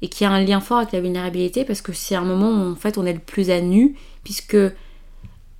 et 0.00 0.08
qui 0.08 0.24
a 0.24 0.30
un 0.30 0.42
lien 0.42 0.60
fort 0.60 0.78
avec 0.78 0.92
la 0.92 1.00
vulnérabilité, 1.00 1.64
parce 1.64 1.82
que 1.82 1.92
c'est 1.92 2.14
un 2.14 2.24
moment 2.24 2.50
où 2.50 2.72
en 2.72 2.74
fait 2.74 2.98
on 2.98 3.06
est 3.06 3.12
le 3.12 3.18
plus 3.18 3.50
à 3.50 3.60
nu, 3.60 3.96
puisque 4.24 4.56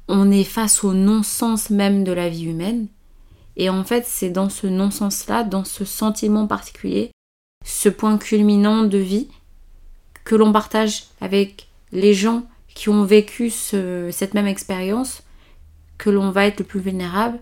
on 0.08 0.30
est 0.30 0.44
face 0.44 0.82
au 0.84 0.92
non-sens 0.92 1.70
même 1.70 2.04
de 2.04 2.12
la 2.12 2.28
vie 2.28 2.46
humaine. 2.46 2.88
Et 3.56 3.68
en 3.68 3.84
fait, 3.84 4.04
c'est 4.06 4.30
dans 4.30 4.48
ce 4.48 4.66
non-sens-là, 4.66 5.44
dans 5.44 5.64
ce 5.64 5.84
sentiment 5.84 6.46
particulier, 6.46 7.10
ce 7.64 7.88
point 7.88 8.18
culminant 8.18 8.84
de 8.84 8.98
vie, 8.98 9.28
que 10.24 10.34
l'on 10.34 10.52
partage 10.52 11.04
avec 11.20 11.68
les 11.92 12.14
gens 12.14 12.44
qui 12.74 12.88
ont 12.88 13.04
vécu 13.04 13.50
cette 13.50 14.34
même 14.34 14.46
expérience, 14.46 15.22
que 15.98 16.10
l'on 16.10 16.30
va 16.30 16.46
être 16.46 16.60
le 16.60 16.66
plus 16.66 16.80
vulnérable 16.80 17.38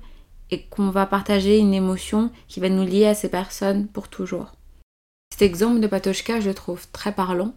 et 0.51 0.63
qu'on 0.63 0.91
va 0.91 1.07
partager 1.07 1.59
une 1.59 1.75
émotion 1.75 2.31
qui 2.49 2.61
va 2.61 2.69
nous 2.69 2.85
lier 2.85 3.07
à 3.07 3.15
ces 3.15 3.29
personnes 3.29 3.87
pour 3.87 4.09
toujours. 4.09 4.53
Cet 5.33 5.43
exemple 5.43 5.81
de 5.81 5.87
Patochka, 5.87 6.41
je 6.41 6.49
le 6.49 6.55
trouve 6.55 6.87
très 6.93 7.13
parlant, 7.13 7.55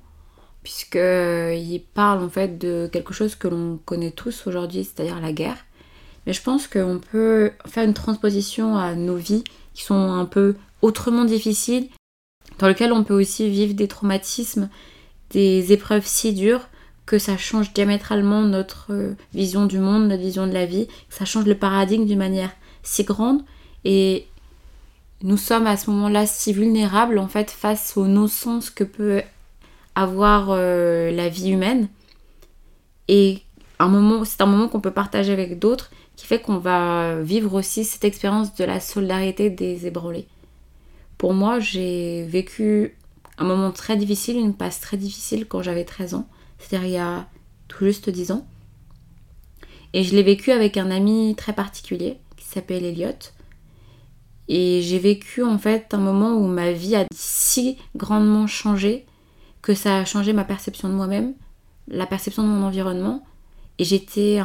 puisqu'il 0.62 1.00
euh, 1.02 1.80
parle 1.94 2.24
en 2.24 2.30
fait 2.30 2.58
de 2.58 2.90
quelque 2.92 3.14
chose 3.14 3.36
que 3.36 3.48
l'on 3.48 3.80
connaît 3.84 4.12
tous 4.12 4.48
aujourd'hui, 4.48 4.84
c'est-à-dire 4.84 5.20
la 5.20 5.34
guerre. 5.34 5.66
Mais 6.26 6.34
je 6.34 6.42
pense 6.42 6.68
qu'on 6.68 7.02
peut 7.12 7.52
faire 7.66 7.84
une 7.84 7.94
transposition 7.94 8.78
à 8.78 8.96
nos 8.96 9.18
vies 9.18 9.44
qui 9.74 9.84
sont 9.84 9.96
un 9.96 10.26
peu 10.26 10.56
autrement 10.82 11.26
difficiles, 11.26 11.90
dans 12.60 12.68
lesquelles 12.68 12.94
on 12.94 13.04
peut 13.04 13.20
aussi 13.20 13.50
vivre 13.50 13.74
des 13.74 13.88
traumatismes, 13.88 14.70
des 15.32 15.74
épreuves 15.74 16.06
si 16.06 16.34
dures 16.34 16.70
que 17.06 17.20
ça 17.20 17.38
change 17.38 17.74
diamétralement 17.74 18.42
notre 18.42 18.88
euh, 18.92 19.16
vision 19.34 19.66
du 19.66 19.80
monde, 19.80 20.08
notre 20.08 20.22
vision 20.22 20.48
de 20.48 20.54
la 20.54 20.66
vie, 20.66 20.88
que 20.88 21.16
ça 21.16 21.26
change 21.26 21.46
le 21.46 21.56
paradigme 21.56 22.06
d'une 22.06 22.20
manière 22.20 22.52
si 22.82 23.04
grande 23.04 23.42
et 23.86 24.28
nous 25.22 25.38
sommes 25.38 25.68
à 25.68 25.78
ce 25.78 25.90
moment-là 25.90 26.26
si 26.26 26.54
vulnérables 26.54 27.18
en 27.18 27.28
fait 27.28 27.50
face 27.52 27.96
au 27.96 28.08
non-sens 28.08 28.70
que 28.70 28.84
peut 28.84 29.22
avoir 29.96 30.48
euh, 30.50 31.12
la 31.12 31.30
vie 31.30 31.52
humaine 31.52 31.88
et 33.08 33.42
un 33.80 33.88
moment 33.88 34.26
c'est 34.26 34.42
un 34.42 34.46
moment 34.46 34.68
qu'on 34.68 34.82
peut 34.82 34.92
partager 34.92 35.32
avec 35.32 35.60
d'autres 35.60 35.92
qui 36.16 36.26
fait 36.26 36.40
qu'on 36.40 36.58
va 36.58 37.22
vivre 37.22 37.54
aussi 37.54 37.84
cette 37.86 38.04
expérience 38.04 38.56
de 38.56 38.64
la 38.64 38.80
solidarité 38.80 39.50
des 39.50 39.88
ébranlés. 39.88 40.28
Pour 41.18 41.34
moi, 41.34 41.60
j'ai 41.60 42.24
vécu 42.24 42.96
un 43.38 43.46
moment 43.46 43.72
très 43.72 43.98
difficile, 43.98 44.38
une 44.38 44.56
passe 44.56 44.80
très 44.80 44.98
difficile 44.98 45.48
quand 45.48 45.62
j'avais 45.62 45.86
13 45.86 46.14
ans, 46.16 46.28
c'est-à-dire 46.60 46.88
il 46.88 46.94
y 46.94 46.98
a 46.98 47.28
tout 47.68 47.86
juste 47.86 48.10
10 48.10 48.32
ans. 48.32 48.48
Et 49.94 50.04
je 50.04 50.16
l'ai 50.16 50.24
vécu 50.24 50.52
avec 50.52 50.78
un 50.78 50.92
ami 50.92 51.36
très 51.36 51.54
particulier 51.54 52.18
s'appelle 52.54 52.86
Elliot. 52.86 53.32
Et 54.48 54.82
j'ai 54.82 55.00
vécu 55.00 55.44
en 55.44 55.58
fait 55.58 55.94
un 55.94 55.98
moment 55.98 56.34
où 56.34 56.48
ma 56.48 56.72
vie 56.72 56.96
a 56.96 57.06
si 57.14 57.78
grandement 57.96 58.48
changé 58.48 59.06
que 59.62 59.74
ça 59.74 59.98
a 59.98 60.06
changé 60.06 60.34
ma 60.34 60.44
perception 60.44 60.90
de 60.90 60.94
moi-même, 60.94 61.34
la 61.88 62.06
perception 62.06 62.44
de 62.44 62.50
mon 62.50 62.66
environnement. 62.66 63.24
Et 63.80 63.86
j'étais 63.86 64.42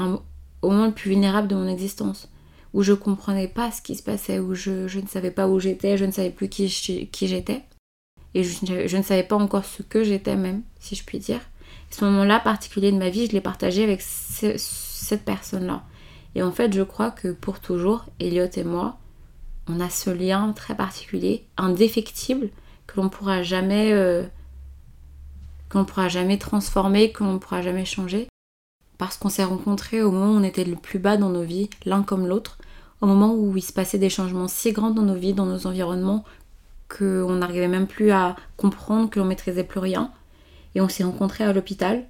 au 0.62 0.70
moment 0.70 0.86
le 0.86 0.93
plus 0.93 1.11
vulnérable 1.11 1.49
de 1.49 1.55
mon 1.55 1.68
existence, 1.68 2.28
où 2.72 2.82
je 2.82 2.93
comprenais 2.93 3.49
pas 3.49 3.70
ce 3.70 3.82
qui 3.82 3.95
se 3.95 4.03
passait, 4.03 4.39
où 4.39 4.55
je, 4.55 4.99
ne 4.99 5.09
savais 5.09 5.30
pas 5.30 5.49
où 5.49 5.59
j'étais, 5.61 5.99
je 5.99 6.05
ne 6.05 6.12
savais 6.12 6.30
plus 6.30 6.49
qui, 6.49 6.68
qui 7.12 7.28
j'étais. 7.28 7.62
Et 8.34 8.44
je, 8.44 8.96
ne 8.96 9.02
savais 9.02 9.22
pas 9.22 9.36
encore 9.36 9.64
ce 9.64 9.82
que 9.82 10.04
j'étais 10.04 10.36
même, 10.36 10.62
si 10.80 10.94
je 10.94 11.04
puis 11.04 11.18
dire. 11.18 11.40
ce 11.90 12.04
moment-là 12.04 12.40
particulier 12.40 12.92
de 12.92 12.98
ma 12.98 13.08
vie, 13.08 13.26
je 13.26 13.32
l'ai 13.32 13.40
partagé 13.40 13.82
avec 13.84 14.00
cette 14.02 15.24
personne-là. 15.24 15.82
Et 16.34 16.42
en 16.42 16.52
fait, 16.52 16.72
je 16.72 16.82
crois 16.82 17.10
que 17.10 17.28
pour 17.28 17.60
toujours, 17.60 18.04
Elliot 18.20 18.46
et 18.54 18.64
moi, 18.64 18.98
on 19.66 19.80
a 19.80 19.90
ce 19.90 20.10
lien 20.10 20.52
très 20.52 20.76
particulier, 20.76 21.46
indéfectible, 21.56 22.50
que 22.86 23.00
l'on 23.00 23.08
pourra 23.08 23.42
jamais 23.42 23.92
euh, 23.92 24.24
pourra 25.68 26.08
jamais 26.08 26.38
transformer, 26.38 27.12
que 27.12 27.24
l'on 27.24 27.34
ne 27.34 27.38
pourra 27.38 27.62
jamais 27.62 27.84
changer. 27.84 28.28
Parce 28.96 29.16
qu'on 29.16 29.28
s'est 29.28 29.44
rencontrés 29.44 30.02
au 30.02 30.10
moment 30.10 30.32
où 30.32 30.38
on 30.40 30.42
était 30.42 30.64
le 30.64 30.76
plus 30.76 30.98
bas 30.98 31.16
dans 31.16 31.28
nos 31.28 31.42
vies, 31.42 31.70
l'un 31.84 32.02
comme 32.02 32.26
l'autre, 32.26 32.58
au 33.00 33.06
moment 33.06 33.34
où 33.34 33.56
il 33.56 33.62
se 33.62 33.72
passait 33.72 33.98
des 33.98 34.10
changements 34.10 34.48
si 34.48 34.72
grands 34.72 34.90
dans 34.90 35.02
nos 35.02 35.14
vies, 35.14 35.34
dans 35.34 35.46
nos 35.46 35.66
environnements, 35.66 36.24
qu'on 36.89 37.34
n'arrivait 37.34 37.68
même 37.68 37.86
plus 37.86 38.11
à 38.11 38.36
comprendre, 38.57 39.11
que 39.11 39.18
l'on 39.18 39.26
maîtrisait 39.26 39.64
plus 39.64 39.80
rien. 39.80 40.12
Et 40.74 40.80
on 40.80 40.89
s'est 40.89 41.05
rencontrés 41.05 41.45
à 41.45 41.53
l'hôpital, 41.53 42.07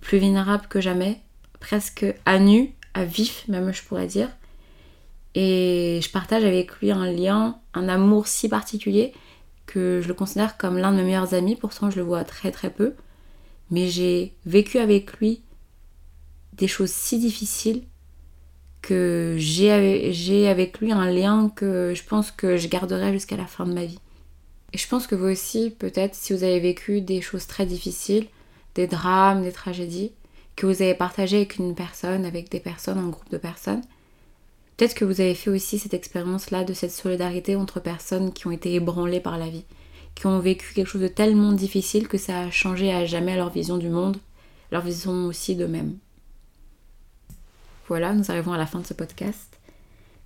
plus 0.00 0.18
vulnérable 0.18 0.66
que 0.68 0.80
jamais, 0.80 1.20
presque 1.60 2.06
à 2.24 2.38
nu, 2.38 2.74
à 2.94 3.04
vif 3.04 3.46
même 3.48 3.72
je 3.72 3.82
pourrais 3.82 4.06
dire. 4.06 4.28
Et 5.34 6.00
je 6.02 6.10
partage 6.10 6.44
avec 6.44 6.78
lui 6.80 6.92
un 6.92 7.10
lien, 7.10 7.58
un 7.74 7.88
amour 7.88 8.28
si 8.28 8.48
particulier 8.48 9.12
que 9.66 10.00
je 10.02 10.08
le 10.08 10.14
considère 10.14 10.56
comme 10.56 10.78
l'un 10.78 10.92
de 10.92 10.98
mes 10.98 11.04
meilleurs 11.04 11.34
amis, 11.34 11.56
pourtant 11.56 11.90
je 11.90 11.96
le 11.96 12.02
vois 12.02 12.24
très 12.24 12.52
très 12.52 12.70
peu. 12.70 12.94
Mais 13.70 13.88
j'ai 13.88 14.34
vécu 14.46 14.78
avec 14.78 15.18
lui 15.18 15.42
des 16.52 16.68
choses 16.68 16.90
si 16.90 17.18
difficiles 17.18 17.82
que 18.84 19.36
j'ai 19.38 20.46
avec 20.46 20.78
lui 20.78 20.92
un 20.92 21.10
lien 21.10 21.50
que 21.56 21.94
je 21.96 22.04
pense 22.04 22.30
que 22.30 22.58
je 22.58 22.68
garderai 22.68 23.12
jusqu'à 23.14 23.36
la 23.36 23.46
fin 23.46 23.64
de 23.64 23.72
ma 23.72 23.86
vie. 23.86 23.98
Et 24.74 24.78
je 24.78 24.86
pense 24.86 25.06
que 25.06 25.14
vous 25.14 25.28
aussi, 25.28 25.70
peut-être, 25.70 26.14
si 26.14 26.34
vous 26.34 26.44
avez 26.44 26.60
vécu 26.60 27.00
des 27.00 27.22
choses 27.22 27.46
très 27.46 27.64
difficiles, 27.64 28.26
des 28.74 28.86
drames, 28.86 29.42
des 29.42 29.52
tragédies, 29.52 30.12
que 30.54 30.66
vous 30.66 30.82
avez 30.82 30.94
partagé 30.94 31.38
avec 31.38 31.56
une 31.56 31.74
personne, 31.74 32.26
avec 32.26 32.50
des 32.50 32.60
personnes, 32.60 32.98
un 32.98 33.08
groupe 33.08 33.30
de 33.30 33.38
personnes, 33.38 33.80
peut-être 34.76 34.94
que 34.94 35.06
vous 35.06 35.22
avez 35.22 35.34
fait 35.34 35.50
aussi 35.50 35.78
cette 35.78 35.94
expérience-là 35.94 36.64
de 36.64 36.74
cette 36.74 36.92
solidarité 36.92 37.56
entre 37.56 37.80
personnes 37.80 38.34
qui 38.34 38.46
ont 38.46 38.52
été 38.52 38.74
ébranlées 38.74 39.20
par 39.20 39.38
la 39.38 39.48
vie, 39.48 39.64
qui 40.14 40.26
ont 40.26 40.40
vécu 40.40 40.74
quelque 40.74 40.88
chose 40.88 41.00
de 41.00 41.08
tellement 41.08 41.52
difficile 41.52 42.06
que 42.06 42.18
ça 42.18 42.40
a 42.40 42.50
changé 42.50 42.92
à 42.92 43.06
jamais 43.06 43.36
leur 43.36 43.48
vision 43.48 43.78
du 43.78 43.88
monde, 43.88 44.18
leur 44.70 44.82
vision 44.82 45.24
aussi 45.24 45.56
d'eux-mêmes. 45.56 45.96
Voilà, 47.86 48.14
nous 48.14 48.30
arrivons 48.30 48.52
à 48.52 48.58
la 48.58 48.66
fin 48.66 48.80
de 48.80 48.86
ce 48.86 48.94
podcast. 48.94 49.58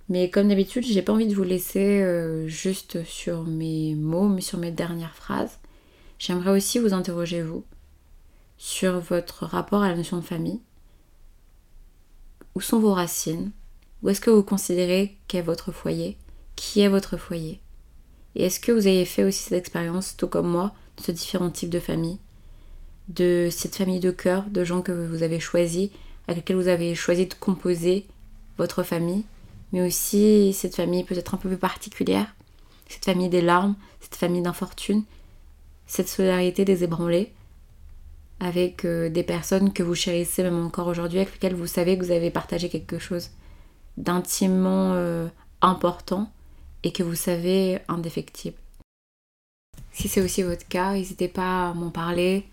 Mais 0.07 0.29
comme 0.29 0.47
d'habitude, 0.47 0.85
j'ai 0.85 1.01
pas 1.01 1.13
envie 1.13 1.27
de 1.27 1.35
vous 1.35 1.43
laisser 1.43 2.01
euh, 2.01 2.47
juste 2.47 3.03
sur 3.03 3.43
mes 3.43 3.95
mots, 3.95 4.29
mais 4.29 4.41
sur 4.41 4.57
mes 4.57 4.71
dernières 4.71 5.15
phrases. 5.15 5.59
J'aimerais 6.17 6.51
aussi 6.51 6.79
vous 6.79 6.93
interroger, 6.93 7.41
vous, 7.41 7.63
sur 8.57 8.99
votre 8.99 9.45
rapport 9.45 9.83
à 9.83 9.89
la 9.89 9.95
notion 9.95 10.17
de 10.17 10.23
famille. 10.23 10.61
Où 12.55 12.61
sont 12.61 12.79
vos 12.79 12.93
racines? 12.93 13.51
Où 14.01 14.09
est-ce 14.09 14.21
que 14.21 14.29
vous 14.29 14.43
considérez 14.43 15.17
qu'est 15.27 15.41
votre 15.41 15.71
foyer? 15.71 16.17
Qui 16.55 16.79
est 16.79 16.87
votre 16.87 17.17
foyer? 17.17 17.61
Et 18.35 18.45
est-ce 18.45 18.59
que 18.59 18.71
vous 18.71 18.87
avez 18.87 19.05
fait 19.05 19.23
aussi 19.23 19.43
cette 19.43 19.59
expérience, 19.59 20.15
tout 20.15 20.27
comme 20.27 20.49
moi, 20.49 20.73
de 20.97 21.03
ce 21.03 21.11
différents 21.11 21.51
types 21.51 21.69
de 21.69 21.79
familles 21.79 22.19
De 23.09 23.49
cette 23.51 23.75
famille 23.75 23.99
de 23.99 24.11
cœur, 24.11 24.45
de 24.49 24.63
gens 24.63 24.81
que 24.81 24.91
vous 24.91 25.23
avez 25.23 25.39
choisis 25.39 25.89
avec 26.29 26.43
lequel 26.43 26.57
vous 26.57 26.67
avez 26.67 26.93
choisi 26.93 27.25
de 27.25 27.33
composer 27.33 28.05
votre 28.59 28.83
famille, 28.83 29.23
mais 29.73 29.81
aussi 29.81 30.53
cette 30.53 30.75
famille 30.75 31.03
peut-être 31.03 31.33
un 31.33 31.37
peu 31.37 31.49
plus 31.49 31.57
particulière, 31.57 32.35
cette 32.87 33.05
famille 33.05 33.29
des 33.29 33.41
larmes, 33.41 33.75
cette 33.99 34.15
famille 34.15 34.43
d'infortune, 34.43 35.03
cette 35.87 36.07
solidarité 36.07 36.65
des 36.65 36.83
ébranlés, 36.83 37.33
avec 38.39 38.85
euh, 38.85 39.09
des 39.09 39.23
personnes 39.23 39.73
que 39.73 39.81
vous 39.81 39.95
chérissez 39.95 40.43
même 40.43 40.63
encore 40.63 40.85
aujourd'hui, 40.85 41.17
avec 41.17 41.33
lesquelles 41.33 41.55
vous 41.55 41.65
savez 41.65 41.97
que 41.97 42.05
vous 42.05 42.11
avez 42.11 42.29
partagé 42.29 42.69
quelque 42.69 42.99
chose 42.99 43.31
d'intimement 43.97 44.93
euh, 44.93 45.27
important 45.61 46.31
et 46.83 46.91
que 46.91 47.01
vous 47.01 47.15
savez 47.15 47.79
indéfectible. 47.87 48.57
Si 49.91 50.07
c'est 50.07 50.21
aussi 50.21 50.43
votre 50.43 50.67
cas, 50.67 50.93
n'hésitez 50.93 51.27
pas 51.27 51.69
à 51.69 51.73
m'en 51.73 51.89
parler, 51.89 52.45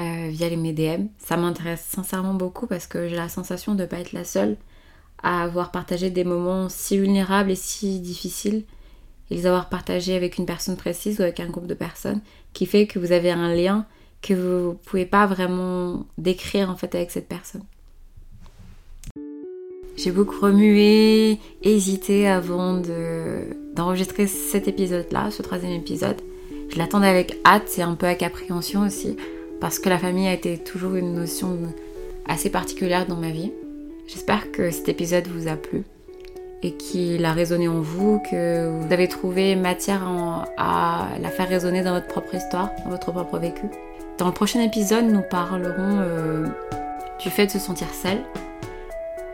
euh, 0.00 0.28
via 0.30 0.48
les 0.48 0.56
MDM. 0.56 1.08
Ça 1.18 1.36
m'intéresse 1.36 1.84
sincèrement 1.86 2.32
beaucoup 2.32 2.66
parce 2.66 2.86
que 2.86 3.08
j'ai 3.08 3.16
la 3.16 3.28
sensation 3.28 3.74
de 3.74 3.82
ne 3.82 3.86
pas 3.86 3.98
être 3.98 4.12
la 4.12 4.24
seule 4.24 4.56
à 5.22 5.42
avoir 5.42 5.70
partagé 5.70 6.08
des 6.08 6.24
moments 6.24 6.70
si 6.70 6.96
vulnérables 6.96 7.50
et 7.50 7.56
si 7.56 8.00
difficiles 8.00 8.64
et 9.30 9.34
les 9.34 9.46
avoir 9.46 9.68
partagés 9.68 10.16
avec 10.16 10.38
une 10.38 10.46
personne 10.46 10.76
précise 10.76 11.20
ou 11.20 11.22
avec 11.22 11.38
un 11.38 11.48
groupe 11.48 11.66
de 11.66 11.74
personnes 11.74 12.22
qui 12.54 12.64
fait 12.64 12.86
que 12.86 12.98
vous 12.98 13.12
avez 13.12 13.30
un 13.30 13.54
lien 13.54 13.84
que 14.22 14.32
vous 14.32 14.70
ne 14.70 14.74
pouvez 14.74 15.04
pas 15.04 15.26
vraiment 15.26 16.06
décrire 16.16 16.70
en 16.70 16.76
fait 16.76 16.94
avec 16.94 17.10
cette 17.10 17.28
personne. 17.28 17.64
J'ai 19.96 20.12
beaucoup 20.12 20.40
remué, 20.40 21.38
hésité 21.62 22.26
avant 22.26 22.80
d'enregistrer 23.74 24.26
cet 24.26 24.66
épisode-là, 24.66 25.30
ce 25.30 25.42
troisième 25.42 25.72
épisode. 25.72 26.22
Je 26.70 26.78
l'attendais 26.78 27.08
avec 27.08 27.36
hâte 27.44 27.76
et 27.76 27.82
un 27.82 27.96
peu 27.96 28.06
avec 28.06 28.22
appréhension 28.22 28.86
aussi 28.86 29.16
parce 29.60 29.78
que 29.78 29.88
la 29.88 29.98
famille 29.98 30.28
a 30.28 30.32
été 30.32 30.58
toujours 30.58 30.94
une 30.96 31.14
notion 31.14 31.58
assez 32.26 32.50
particulière 32.50 33.06
dans 33.06 33.16
ma 33.16 33.30
vie. 33.30 33.52
J'espère 34.06 34.50
que 34.50 34.70
cet 34.70 34.88
épisode 34.88 35.26
vous 35.28 35.48
a 35.48 35.56
plu 35.56 35.84
et 36.62 36.72
qu'il 36.72 37.24
a 37.24 37.32
résonné 37.32 37.68
en 37.68 37.80
vous, 37.80 38.20
que 38.30 38.68
vous 38.68 38.92
avez 38.92 39.08
trouvé 39.08 39.56
matière 39.56 40.02
à 40.58 41.08
la 41.20 41.28
faire 41.30 41.48
résonner 41.48 41.82
dans 41.82 41.94
votre 41.94 42.08
propre 42.08 42.34
histoire, 42.34 42.70
dans 42.84 42.90
votre 42.90 43.12
propre 43.12 43.38
vécu. 43.38 43.66
Dans 44.18 44.26
le 44.26 44.32
prochain 44.32 44.60
épisode, 44.60 45.06
nous 45.06 45.22
parlerons 45.22 45.98
euh, 46.00 46.46
du 47.18 47.30
fait 47.30 47.46
de 47.46 47.52
se 47.52 47.58
sentir 47.58 47.88
seul. 47.94 48.18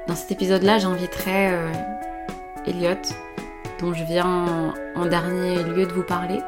Dans 0.07 0.14
cet 0.14 0.31
épisode-là, 0.31 0.79
j'inviterai 0.79 1.53
euh, 1.53 1.72
Elliot, 2.66 2.95
dont 3.81 3.93
je 3.93 4.05
viens 4.05 4.72
en 4.95 5.07
dernier 5.07 5.62
lieu 5.64 5.87
de 5.87 5.93
vous 5.93 6.05
parler 6.05 6.39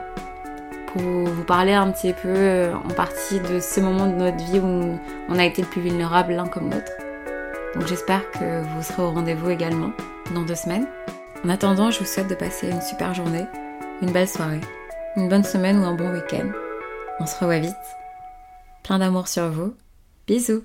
pour 0.92 1.02
vous 1.02 1.44
parler 1.44 1.72
un 1.72 1.90
petit 1.90 2.12
peu 2.12 2.28
euh, 2.28 2.74
en 2.74 2.88
partie 2.88 3.40
de 3.40 3.60
ce 3.60 3.80
moment 3.80 4.06
de 4.06 4.14
notre 4.14 4.36
vie 4.44 4.58
où 4.58 4.98
on 5.28 5.38
a 5.38 5.44
été 5.44 5.62
le 5.62 5.68
plus 5.68 5.80
vulnérable 5.80 6.32
l'un 6.32 6.46
comme 6.46 6.70
l'autre. 6.70 6.92
Donc 7.74 7.86
j'espère 7.86 8.30
que 8.30 8.62
vous 8.62 8.82
serez 8.82 9.02
au 9.02 9.10
rendez-vous 9.10 9.50
également 9.50 9.92
dans 10.34 10.42
deux 10.42 10.54
semaines. 10.54 10.86
En 11.44 11.48
attendant, 11.48 11.90
je 11.90 12.00
vous 12.00 12.04
souhaite 12.04 12.28
de 12.28 12.34
passer 12.34 12.70
une 12.70 12.80
super 12.80 13.14
journée, 13.14 13.46
une 14.02 14.10
belle 14.10 14.28
soirée, 14.28 14.60
une 15.16 15.28
bonne 15.28 15.44
semaine 15.44 15.78
ou 15.78 15.84
un 15.84 15.94
bon 15.94 16.12
week-end. 16.12 16.48
On 17.20 17.26
se 17.26 17.38
revoit 17.38 17.58
vite. 17.58 17.74
Plein 18.82 18.98
d'amour 18.98 19.28
sur 19.28 19.48
vous. 19.50 19.74
Bisous 20.26 20.62